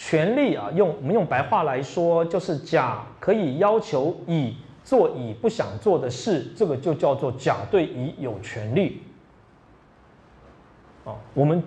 [0.00, 9.02] 权利啊，用我们用白话来说，就是甲可以要求乙做乙不想做的事，这个就叫做甲对乙有权利。
[11.04, 11.60] 啊，我们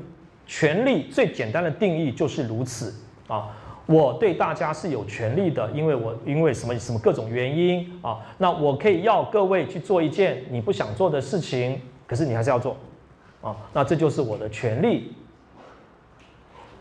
[0.48, 2.96] 权利最简单的定义就是如此
[3.28, 3.50] 啊。
[3.86, 12.78] 我对大家是有权利的，因为我因为什么什么各种原因啊，那我可以要各位去做一件你不想做的事情，可是你还是要做
[13.42, 15.12] 啊，那这就是我的权利。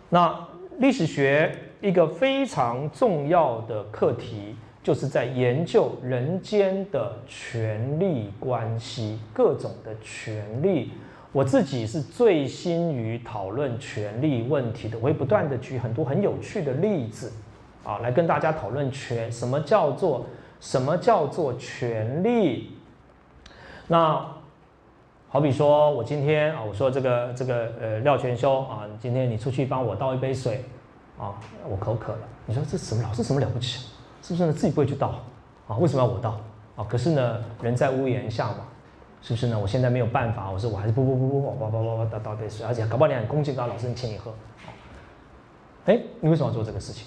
[0.09, 0.47] 那。
[0.81, 10.93] 历史学一个非常重要的课题，就是在研究人间的权力关系，各种的权力。
[11.33, 17.31] 我自己是最心于讨论权力问题的，我会不断的举很多很有趣的例子，
[17.85, 20.25] 啊，来跟大家讨论权，什么叫做
[20.61, 22.71] 什么叫做权力？
[23.87, 24.27] 那
[25.33, 30.65] 好比说，我今天啊，我说这个这个呃廖全修啊，今天你出去帮我倒一杯水
[31.17, 31.39] 啊，
[31.69, 32.19] 我口渴了。
[32.47, 33.87] 你说这什么老是什么了不起？
[34.23, 34.53] 是不是呢？
[34.53, 35.15] 自己不会去倒
[35.69, 35.77] 啊？
[35.77, 36.41] 为什么要我倒
[36.75, 36.85] 啊？
[36.89, 38.67] 可是呢，人在屋檐下嘛，
[39.23, 39.57] 是不是呢？
[39.57, 44.35] 我现在没有办法，我说我还是不不不不，我我我我倒倒杯水，而且搞不好你很恭敬告老师，你请你喝。
[45.85, 47.07] 哎，你为什么要做这个事情？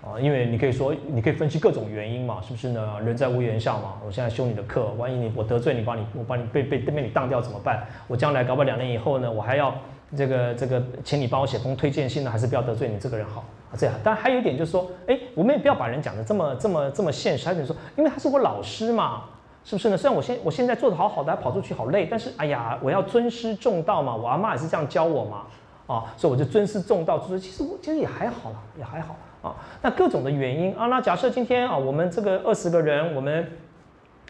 [0.00, 3.00] 啊，因为你可以说，你可以分析各种原因嘛，是不是呢？
[3.04, 7.84] 人在屋檐下嘛，我现在修你的课，万一你我得罪你，把你我把你被被对面你当掉怎么办？
[8.06, 9.74] 我将来搞不好两年以后呢，我还要
[10.16, 13.74] 这个这个，请你帮我写封推荐信呢，还是不要得罪你这个人好啊？
[13.76, 13.94] 这样。
[14.04, 19.24] 当然还有一点就是说，哎，我们也不要把人讲的这么这么这么现实，还是说，因为他是我老师嘛，
[19.64, 19.96] 是不是呢？
[19.96, 25.42] 虽然我现我现在做的好好的，还跑出去好累，但是哎呀，我要尊师重道嘛，我阿妈也是这样教我嘛，
[25.88, 29.16] 啊，所以我就尊师重道，就说其实我其实也还好了，也还好。
[29.42, 33.46] 啊，那各种的原因啊，那假设今天啊，我们这个二十个人，我们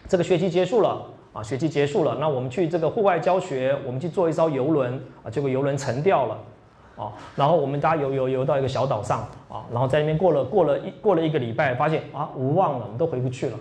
[0.07, 1.03] 这个学期结束了
[1.33, 6.39] 啊，学期结束了，那我们去这个户外教学，我们去坐一艘游轮啊，结果游轮沉掉了
[6.97, 13.57] 啊，然后我们大家游游游到一个小岛上啊，然后在那边过了过了一过了一个礼拜，发现啊无望了，我们都回不去了，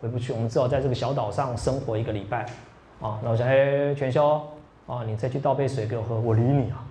[0.00, 2.46] 回不去，我们只好在这个小岛上生活一个礼拜
[3.00, 4.40] 啊，那我想哎全修
[4.86, 6.84] 啊，你再去倒杯水给我喝，我理你啊。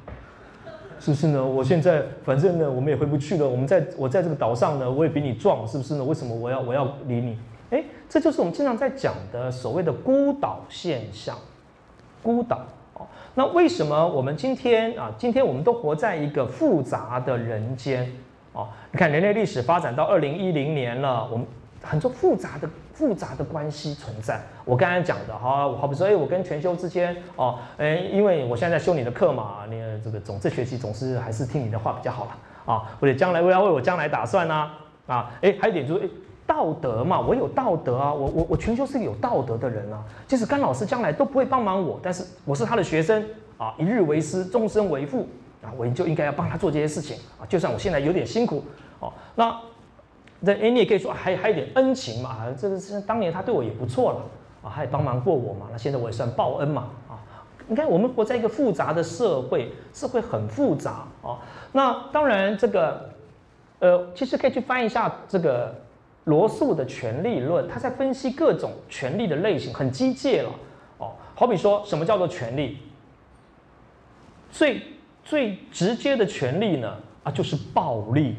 [1.02, 1.44] 是不是呢？
[1.44, 3.50] 我现在反正呢，我们也回不去了。
[3.50, 6.04] 我们在我在这个岛上呢，我也比你壮，是不是呢？
[6.04, 7.36] 为什么我要我要理你？
[7.72, 11.36] 哎，这就是我们经常在讲的所谓的孤岛现象。
[12.22, 12.62] 孤岛
[12.94, 18.08] 哦，那为什么我们今天啊，今天我们都活在一个复杂的人间
[18.54, 18.68] 哦？
[18.92, 21.48] 你看人类历史发展到二零一零年了，我们
[21.82, 22.70] 很多复杂的。
[22.94, 24.40] 复杂的关系存在。
[24.64, 32.38] 我刚才讲的哈，我好比说，哎，我跟全修之间哦，哎，因为我现在在修你的课嘛，你这个总这学期总是还是听你的话比较好了
[32.72, 32.84] 啊。
[33.00, 34.70] 或者将来我要为我将来打算呢
[35.08, 36.10] 啊，哎，还有一点就是，哎，
[36.46, 40.04] 道德嘛，我有道德啊，我我我全修是个有道德的人啊。
[40.28, 43.26] 即使甘老师将来都不会帮忙我，但是我是他的学生
[43.58, 45.28] 啊，一日为师，终身为父
[45.64, 47.48] 啊，我就应该要帮他做这些事情啊。
[47.50, 48.64] 就算我现在有点辛苦
[49.00, 49.58] 哦，那
[50.46, 54.20] 这哎，你也可以说还还有点恩情嘛，这个是当年他对我也不错了
[54.64, 57.20] 啊，他也帮忙过我嘛，那现在我也算报恩嘛啊。
[57.68, 61.40] 你看，我们活在一个复杂的社会，社会很复杂啊。
[61.72, 63.10] 那当然，这个
[63.80, 65.74] 呃，其实可以去翻一下这个
[66.26, 70.50] 罗素的权力论，他在分析各种权力的类型，很机械了
[70.98, 71.12] 哦。
[71.34, 72.80] 好比说什么叫做权力？
[74.52, 74.82] 最
[75.24, 76.94] 最直接的权力呢
[77.24, 78.36] 啊，就是暴力。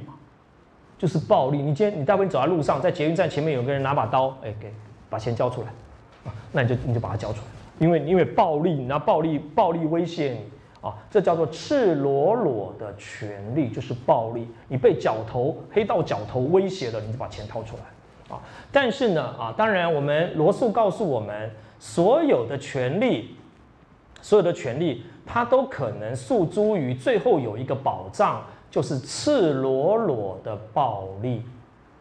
[1.03, 1.59] 就是暴力。
[1.59, 4.73] 你今天你待会你走在路上，在捷运站前面有个人拿把刀，哎，给
[5.11, 5.67] 把钱交出来，
[6.25, 7.45] 啊，那你就你就把它交出来，
[7.81, 10.39] 因为因为暴力，你拿暴力暴力威胁你
[10.81, 14.47] 啊，这叫做赤裸裸的权利，就是暴力。
[14.69, 18.41] 你被角头黑道角头威胁了，你就把钱掏出来啊。
[18.71, 21.51] 但是呢啊，当然我们罗素告诉我们，
[21.81, 23.35] 所有的权利，
[24.21, 28.41] 所有的权利，它都可能诉诸于最后有一个保障。
[28.73, 31.43] 就是赤裸裸的暴力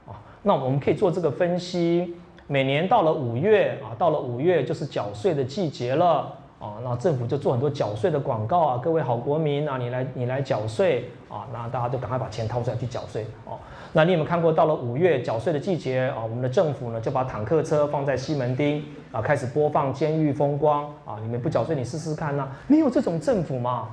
[0.07, 0.15] 啊！
[0.41, 2.15] 那我们可以做这个分析。
[2.47, 13.59] 每年到了五月啊，到了五月就是缴税的季节了啊，那政府就做很多缴税的广告啊，各位好国民啊，你来你来缴税啊，那大家就赶快把钱掏出来去缴税哦。
[13.91, 18.81] 那你有没有看过，到了五月缴税的季节啊，我们的政府呢就把坦克车放在西门町
[19.11, 22.47] 啊，开始播放《监狱风光》啊，你们不缴税，你试试看呐？
[22.67, 23.89] 没有这种政府嘛？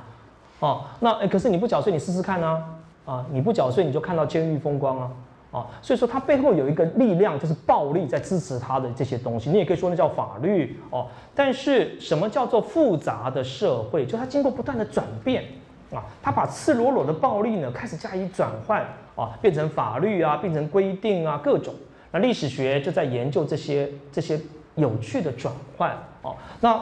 [0.60, 2.64] 哦，那哎，可是你不缴税，你试试看啊！
[3.06, 5.10] 啊，你不缴税，你就看到监狱风光啊！
[5.50, 9.48] 啊，所以说它背后有一个力量，就是暴力在支持它的这些东西。
[9.48, 11.06] 你也可以说那叫法律哦。
[11.34, 14.04] 但是什么叫做复杂的社会？
[14.04, 15.44] 就它经过不断的转变
[15.90, 18.82] 啊，它把赤裸裸的暴力呢开始加以转换
[19.16, 21.72] 啊，变成法律啊，变成规定啊，各种。
[22.10, 24.38] 那历史学就在研究这些这些
[24.74, 26.34] 有趣的转换哦。
[26.60, 26.78] 那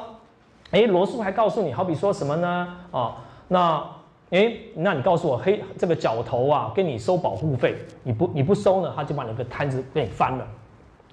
[0.73, 2.77] 哎，罗素还告诉你，好比说什么呢？
[2.91, 3.19] 啊？
[3.49, 3.85] 那，
[4.31, 10.47] 哎，那你告诉我，黑这个角头啊，跟你收保护费，你不你不收呢，他就把你的摊子给你翻了，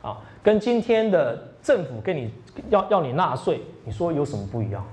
[0.02, 2.34] 啊，跟今天的政府跟你
[2.70, 4.84] 要要你纳税，你说有什么不一样？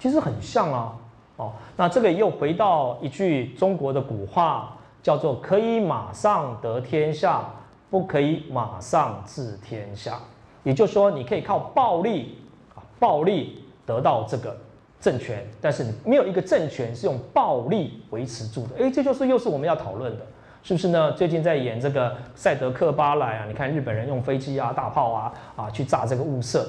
[0.00, 0.96] 其实很像啊，
[1.36, 7.44] 哦，那这个又回到一句中国的古话，叫做“可以马上得天下，
[7.88, 10.18] 不可以马上治天下”，
[10.64, 12.38] 也就是说，你可以靠暴力
[12.74, 14.56] 啊，暴力得到这个。
[15.00, 18.84] 政权，但是你没有一个政权是用暴力维持住的。
[18.84, 20.26] 哎，这就是又是我们要讨论的，
[20.62, 21.12] 是不是呢？
[21.12, 26.66] 最近在演这个赛德克巴莱啊，你看日本人用飞机啊、大炮啊啊去炸这个雾社，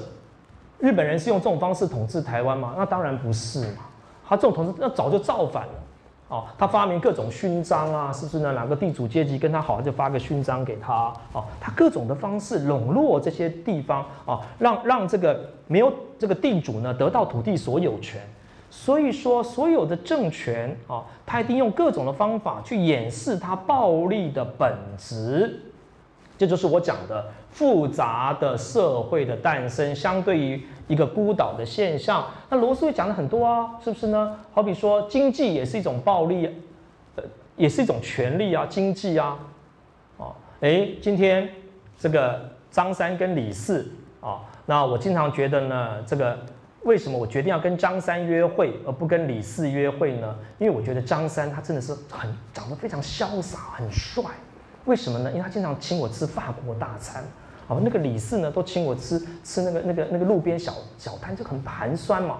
[0.78, 2.74] 日本人是用这种方式统治台湾吗？
[2.76, 3.86] 那当然不是嘛，
[4.26, 5.72] 他这种统治那早就造反了。
[6.30, 8.52] 哦，他发明各种勋章啊，是不是呢？
[8.52, 11.12] 哪个地主阶级跟他好，就发个勋章给他。
[11.32, 18.22] 哦，他各种的方式笼络这些地方啊，让让这个没有这个地主呢得到土地所有权。
[18.70, 25.60] 所以说，所有的政权啊，他一定用各种的方法去掩饰他暴力的本质。
[26.40, 30.58] 这就是我讲的复杂的社会的诞生，相对于
[30.88, 32.24] 一个孤岛的现象。
[32.48, 34.38] 那罗素也讲了很多啊，是不是呢？
[34.50, 36.48] 好比说，经济也是一种暴力，
[37.16, 37.24] 呃，
[37.56, 39.38] 也是一种权利啊，经济啊，
[40.16, 41.46] 哦，哎，今天
[41.98, 42.40] 这个
[42.70, 43.92] 张三跟李四
[44.22, 46.38] 啊，那我经常觉得呢，这个
[46.84, 50.34] 为什么我决定要跟张三约会而不跟李四约会呢？
[50.58, 54.24] 因为我觉得张三他真的是很长得非常潇洒，很帅。
[54.90, 55.30] 为什么呢？
[55.30, 57.22] 因为他经常请我吃法国大餐，
[57.68, 62.38] 哦，那个李四呢都请我吃吃那个那个那个路边小小摊，就很寒酸嘛。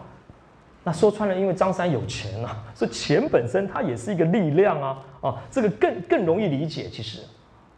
[0.83, 7.21] 那说穿了，因为张三有钱啊，所以钱本身它也是一个力量啊，啊，这个更更容易理解，其实，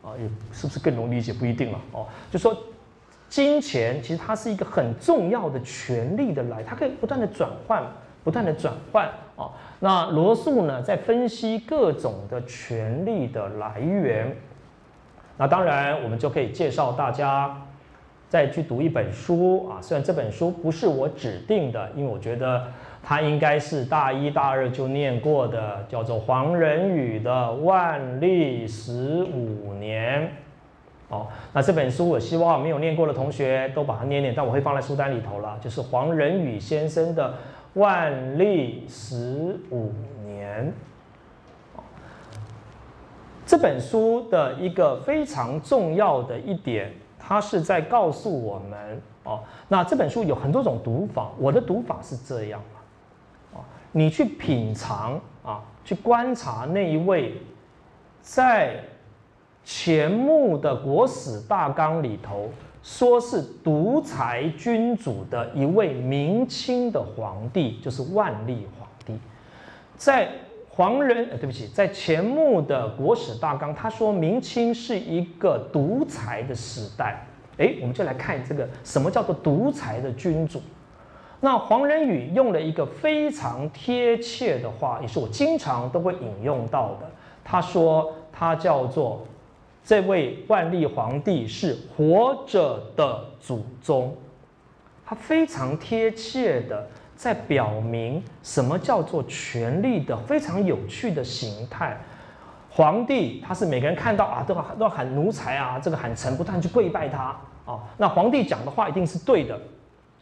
[0.03, 2.07] 啊，也是不是更容易理解不一定了哦。
[2.31, 2.57] 就说
[3.29, 7.83] 金钱其实它是一个很重要的权力的来，它可以不断的转换，
[8.25, 9.53] 不断的转换啊。
[9.81, 14.35] 那罗素呢在分析各种的权力的来源。
[15.39, 17.57] 那当然，我们就可以介绍大家
[18.29, 19.81] 再去读一本书啊。
[19.81, 22.67] 虽然这本书不是我指定的，因为我觉得
[23.03, 30.23] 它应该是大一大二就念过的，叫做黄仁宇的《万历十五年》。
[31.09, 35.59] 哦，那这本书我希望没有念过的同学都把它念念，但我会放在书单里头了。
[35.61, 37.35] 就是黄仁宇先生的
[37.81, 39.93] 《万历十五
[40.25, 40.67] 年》。
[43.53, 52.59] 这本书的一个非常重要的一点，它是在告诉我们哦，那这本书有很多种读法，我的读法是这样
[53.53, 53.61] 啊，
[53.93, 57.35] 你去品尝啊，去观察那一位
[58.23, 58.83] 在
[59.63, 62.49] 钱穆的国史大纲里头
[62.83, 69.13] 说是独裁君主的一位明清的皇帝，就是万历皇帝，
[69.99, 70.31] 在。
[70.75, 77.27] 黄仁，呃，对不起，在钱穆的国史大纲，他说明清是一个独裁的时代。
[77.59, 80.63] 哎，我们就来看这个什么叫做独裁的君主。
[81.41, 87.11] 那黄仁宇用了一个非常贴切的话，也是我经常都会引用到的。
[87.45, 89.27] 他说他叫做
[89.85, 94.17] 这位万历皇帝是活着的祖宗，
[95.05, 96.89] 他非常贴切的
[97.23, 101.97] 在表明什么叫做权力的非常有趣的形态。
[102.69, 107.79] 皇帝他是每个人看到啊都要都要喊奴才啊，这个喊臣不断去跪拜他啊。
[107.97, 109.57] 那皇帝讲的话一定是对的，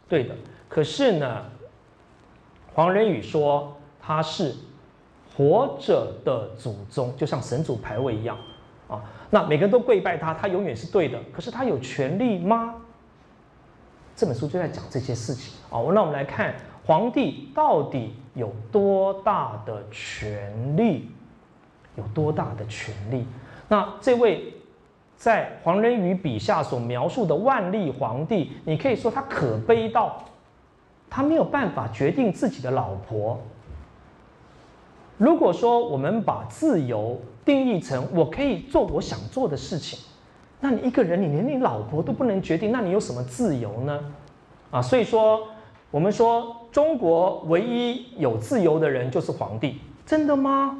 [0.07, 0.35] 对的。
[0.69, 1.43] 可是呢，
[2.71, 4.53] 黄仁宇说他是
[5.35, 8.37] 活着的祖宗，就像神主牌位一样
[8.87, 9.01] 啊。
[9.31, 11.17] 那每个人都跪拜他，他永远是对的。
[11.33, 12.75] 可是他有权利吗？
[14.15, 15.81] 这本书就在讲这些事情啊。
[15.95, 16.53] 那我们来看
[16.85, 21.09] 皇帝到底有多大的权利，
[21.95, 23.25] 有多大的权利？
[23.67, 24.53] 那这位
[25.15, 30.23] 在黄仁宇笔下所描述的万历皇帝，你可以说他可悲到。
[31.13, 33.37] 他没有办法决定自己的老婆。
[35.17, 39.99] 如果说我们把自由定义成我可以做我想做的事情，
[40.61, 43.99] 那你一个人你连你老婆都不能决定，那你有什么自由呢？
[44.71, 45.45] 啊，所以说
[45.91, 50.77] 我们说中国唯一有自由的人就是皇帝，真的吗？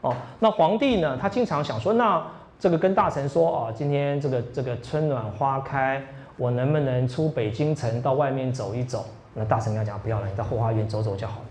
[0.00, 1.16] 哦，那皇帝呢？
[1.20, 2.24] 他经常想说，那
[2.58, 6.02] 这个跟大臣说啊，今天这个这个春暖花开，
[6.36, 9.04] 我能不能出北京城到外面走一走？
[9.34, 11.44] 那大臣跟他讲不要了，你在后花园走走就好了，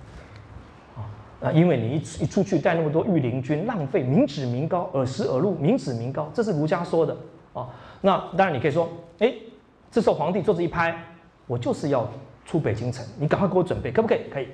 [0.98, 1.06] 啊，
[1.40, 7.16] 那因为你一一出去带那么多御林军，浪费民脂民膏，耳食耳禄，民脂民膏，这是儒家说的
[7.54, 7.68] 啊。
[8.02, 8.90] 那当然你可以说，
[9.20, 9.32] 哎，
[9.92, 10.98] 这时候皇帝桌子一拍，
[11.46, 12.08] 我就是要
[12.46, 14.20] 出北京城，你赶快给我准备，可不可以？
[14.32, 14.48] 可以，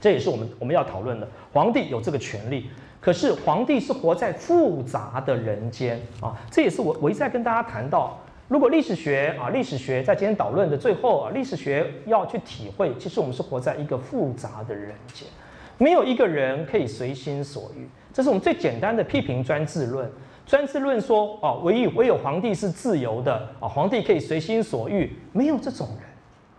[0.00, 1.26] 这也是我们我们要讨论的。
[1.52, 2.70] 皇帝有这个权利，
[3.00, 8.18] 可是皇帝是活在复杂的人间啊，这也是我我一再跟大家谈到。
[8.46, 15.28] 如果历史学啊，历史学在今天导论的最后啊，历史学要去体会，其实我们是活在一个复杂的人间，
[15.76, 17.86] 没有一个人可以随心所欲。
[18.12, 20.10] 这是我们最简单的批评专制论。
[20.46, 26.07] 专制论说啊，唯一唯有皇帝是自由的啊，皇帝可以随心所欲，没有这种人。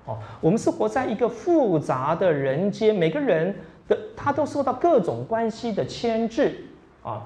[0.06, 3.54] 哦，我们是活在一个复杂的人间，每个人
[3.88, 6.64] 的他都受到各种关系的牵制
[7.04, 7.24] 啊。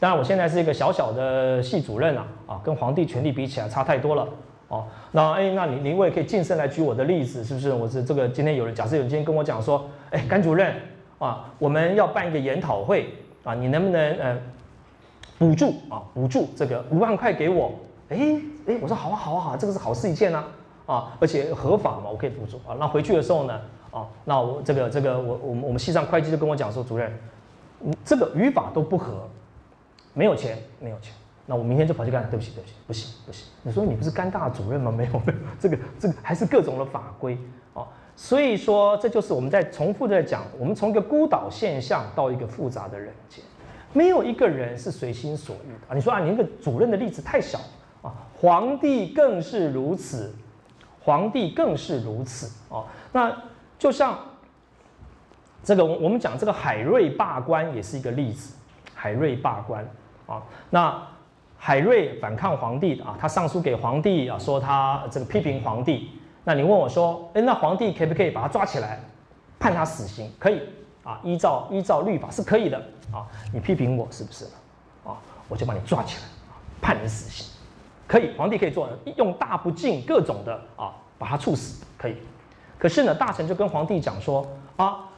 [0.00, 4.28] 当然，我现在是一个小小的系主任啊，啊，跟皇帝权力比起来差太多了
[4.66, 4.84] 哦。
[5.12, 7.72] 那哎，那你你我也可以近身来举我的例子，是不是？
[7.72, 10.74] 我是这个今天有人假设有人今天跟我讲说，哎，甘主任
[11.18, 13.10] 啊，我们要办一个研讨会
[13.44, 14.36] 啊，你能不能呃
[15.38, 17.72] 补助啊，补助这个五万块给我？
[18.08, 20.44] 哎哎，我说好啊好啊好，这个是好事一件啊
[20.92, 22.76] 啊，而且合法嘛，我可以补助啊。
[22.78, 23.60] 那回去的时候呢，
[23.90, 27.12] 啊，那我这个这个我我们我们系上会计就跟我讲说，主任，
[28.04, 29.28] 这个语法都不合。
[30.14, 31.14] 没有钱，没有钱，
[31.46, 32.28] 那我明天就跑去干。
[32.28, 33.46] 对不起，对不起，不行，不行。
[33.62, 34.92] 你说你不是干大主任吗？
[34.94, 37.38] 没有，没有，这个，这个还是各种的法规
[37.72, 37.86] 哦。
[38.14, 43.42] 所以说，这就是我们在重复在讲，我们从一个孤岛现象到一个复杂的人间，
[43.94, 45.94] 没有一个人是随心所欲的啊。
[45.94, 47.58] 你说啊，你那个主任的例子太小
[48.02, 50.30] 啊，皇帝更是如此，
[51.04, 52.84] 皇帝更是如此哦。
[53.12, 53.36] 那
[53.78, 54.18] 就像
[55.62, 58.54] 这个，我们讲这个海瑞罢官也是一个例子，
[58.94, 59.86] 海瑞罢官。
[60.26, 61.02] 啊，那
[61.58, 66.10] 海瑞反抗皇帝啊，他上书给皇帝啊，说他这个批评皇帝。
[66.44, 69.00] 那你问我说，哎，那皇帝可不可以把他抓起来，
[69.58, 70.32] 判他死刑？
[70.38, 70.62] 可以
[71.04, 72.78] 啊，依照依照律法是可以的
[73.12, 73.26] 啊。
[73.52, 74.44] 你批评我是不是？
[75.04, 75.18] 啊，
[75.48, 76.22] 我就把你抓起来，
[76.80, 77.51] 判你死刑，
[78.12, 78.86] 可以，皇帝可以做，
[79.16, 82.16] 用大不敬各种的啊，把他处死，可以。
[82.78, 85.08] 可是呢，大臣就跟皇帝讲说啊。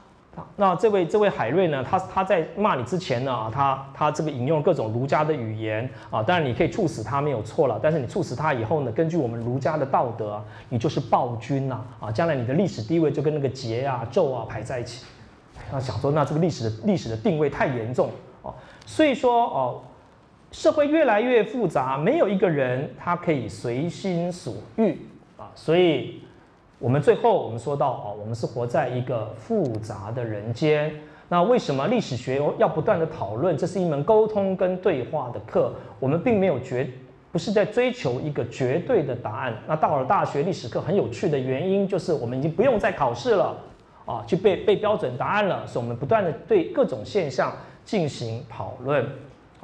[0.57, 1.83] 那这位这位海瑞呢？
[1.83, 15.05] 他他在骂你之前呢，他他这个引用各种儒家的语言啊，当然你可以处死他没有错了，但是你处死他以后呢，根据我们儒家的道德，你就是暴君呐啊，将来你的历史地位就跟那个桀啊纣啊排在一起。
[15.71, 18.11] 他想说，那这个历史的历史的定位太严重
[18.43, 18.53] 哦，
[18.87, 19.81] 所以说哦，
[20.55, 24.97] 社会越来越复杂，没有一个人他可以随心所欲
[25.37, 26.21] 啊，所以。
[26.81, 30.93] 我们最后我们说到啊，我们是活在一个复杂的人间。
[31.31, 33.57] 那为什么历史学要不断的讨论？
[33.57, 35.73] 这是一门沟通跟对话的课。
[35.99, 36.87] 我们并没有绝，
[37.33, 39.57] 不是在追求一个绝对的答案。
[39.67, 43.57] 那到了大学历史课很有趣的原因，就是我们已经不用再考试了
[44.05, 45.67] 啊，去背背标准答案了。
[45.67, 47.51] 所以我们不断的对各种现象
[47.83, 49.07] 进行讨论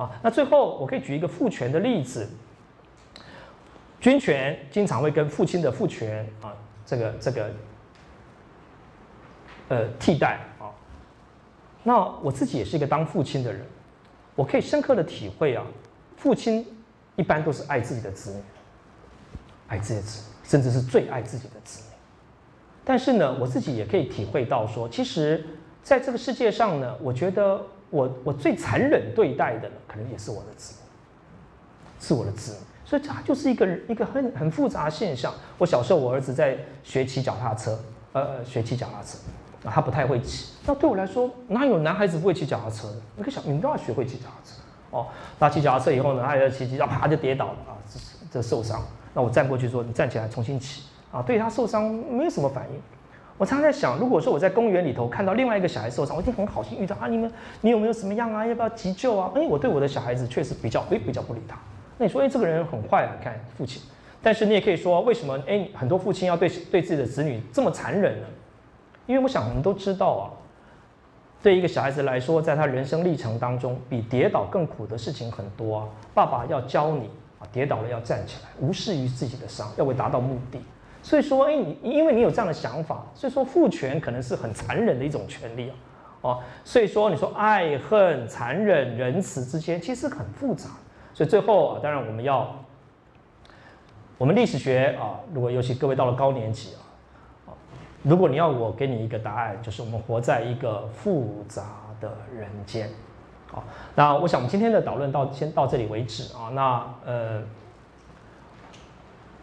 [0.01, 0.11] 啊。
[0.23, 2.29] 那最后我可以举一个父权的例子，
[4.01, 6.53] 军权经常会跟父亲的父权啊。
[6.87, 7.51] 这个这个，
[9.69, 10.75] 呃，替代啊，
[11.85, 13.65] 那我自己也是一个当父亲的人，
[14.35, 15.65] 我可以深刻的体会啊，
[16.17, 16.67] 父亲
[17.15, 18.43] 一般都是爱自己的子女，
[19.69, 21.97] 爱自己的子女，甚至是最爱自己的子女。
[22.85, 25.47] 但是呢，我自己也可以体会到说，其实
[25.81, 32.59] 在这个世界上呢，我觉得我我最残忍对待的，可能也是我的子女，是我的子女。
[32.85, 35.33] 所以它就是一个一个很很复杂的现象。
[35.59, 37.79] 我小时候，我儿子在学骑脚踏车，
[38.13, 39.19] 呃，学骑脚踏车，
[39.69, 40.55] 啊，他不太会骑。
[40.67, 42.97] 那对我来说，哪有男孩子不会骑脚踏车的？
[43.17, 44.61] 那个小你们都要学会骑脚踏车
[44.91, 45.07] 哦。
[45.39, 48.01] 他骑脚踏车以后呢，他要骑骑，到啪就跌倒了啊，这
[48.33, 48.83] 这受伤。
[49.15, 52.81] 那我站过去说：“你站起来重新骑。”啊，对他受伤没有什么反应。
[53.41, 58.47] 我常常在想，如果说我在公园里头看到另外一个小孩受伤，我一定很好心遇到啊，你们你有没有什么样啊？
[58.47, 59.33] 要不要急救啊？
[59.35, 61.57] 哎，我对我的小孩子确实比较哎比较不理他。
[61.97, 63.13] 那你说，哎，这个人很坏啊！
[63.19, 63.81] 你看父亲，
[64.23, 68.27] 但是你也可以说，为什么哎，很多父亲要对对自己的子女这么残忍呢？
[69.07, 70.25] 因为我想我们都知道啊，
[71.43, 75.89] 对一个小孩子来说，在他人生历程当中，比跌倒更苦的事情很多啊。
[76.13, 77.09] 爸爸要教你
[77.39, 80.61] 啊，跌倒了要站起来，无视于自己的伤，要为达到目的。
[81.03, 85.77] 所以说，哎，你因为你有这样的想法，所以说父权可能是很残忍的一种权利啊。
[86.23, 90.69] 哦，所以说你说爱恨、残忍、仁慈之间，其实很复杂。
[91.15, 92.55] 所以最后啊，当然我们要，
[94.19, 97.51] 我们历史学啊，如果尤其各位到了高年级啊，啊，
[98.03, 101.65] 如果你要我给你一个答案，就是我们活在一个复杂
[102.03, 102.91] 的人间，
[103.51, 103.65] 好，
[103.95, 107.43] 那我想我们今天的讨论到先到这里为止啊，那呃，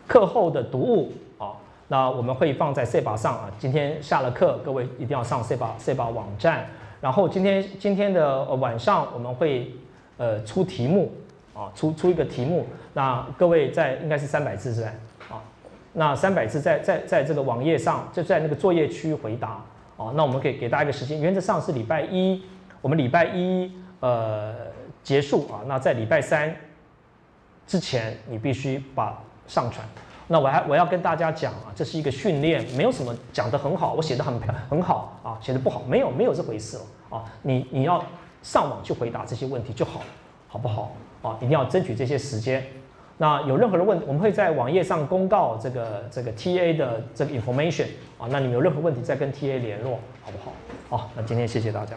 [0.07, 1.11] 课后的读物，
[1.87, 6.67] 那我们会放在 C 把上啊，今天下了课，各位一定要上 C 把 C 把网站，
[7.01, 9.71] 然后今天今天的晚上我们会
[10.17, 11.11] 呃出题目。
[11.57, 14.91] 啊，出出一个题目，那各位在应该是三百字是吧？
[15.27, 15.41] 啊，
[15.93, 19.59] 那三百字在在在这个网页上，就在那个作业区回答。
[19.97, 22.43] 啊，那我们可以给大家一个时间，原则上是礼拜一，
[22.79, 24.53] 我们礼拜一呃
[25.01, 25.65] 结束啊。
[25.65, 26.55] 那在礼拜三
[27.65, 29.83] 之前，你必须把上传。
[30.27, 34.37] 那我还我要跟大家讲啊，这是一个训练，没有什么讲得很好，我写的很
[34.69, 36.83] 很好啊，写的不好，没有没有这回事了
[37.17, 37.23] 啊。
[37.41, 38.03] 你你要
[38.43, 40.05] 上网去回答这些问题就好了，
[40.47, 40.91] 好不好？
[41.21, 42.63] 啊，一定要争取这些时间。
[43.17, 47.87] 那有任何的问，我们会在网页上公告这个这个 TA 的这个 information
[48.17, 48.27] 啊。
[48.29, 50.97] 那你们有任何问题再跟 TA 联络，好不好？
[50.97, 51.95] 好，那今天谢谢大家。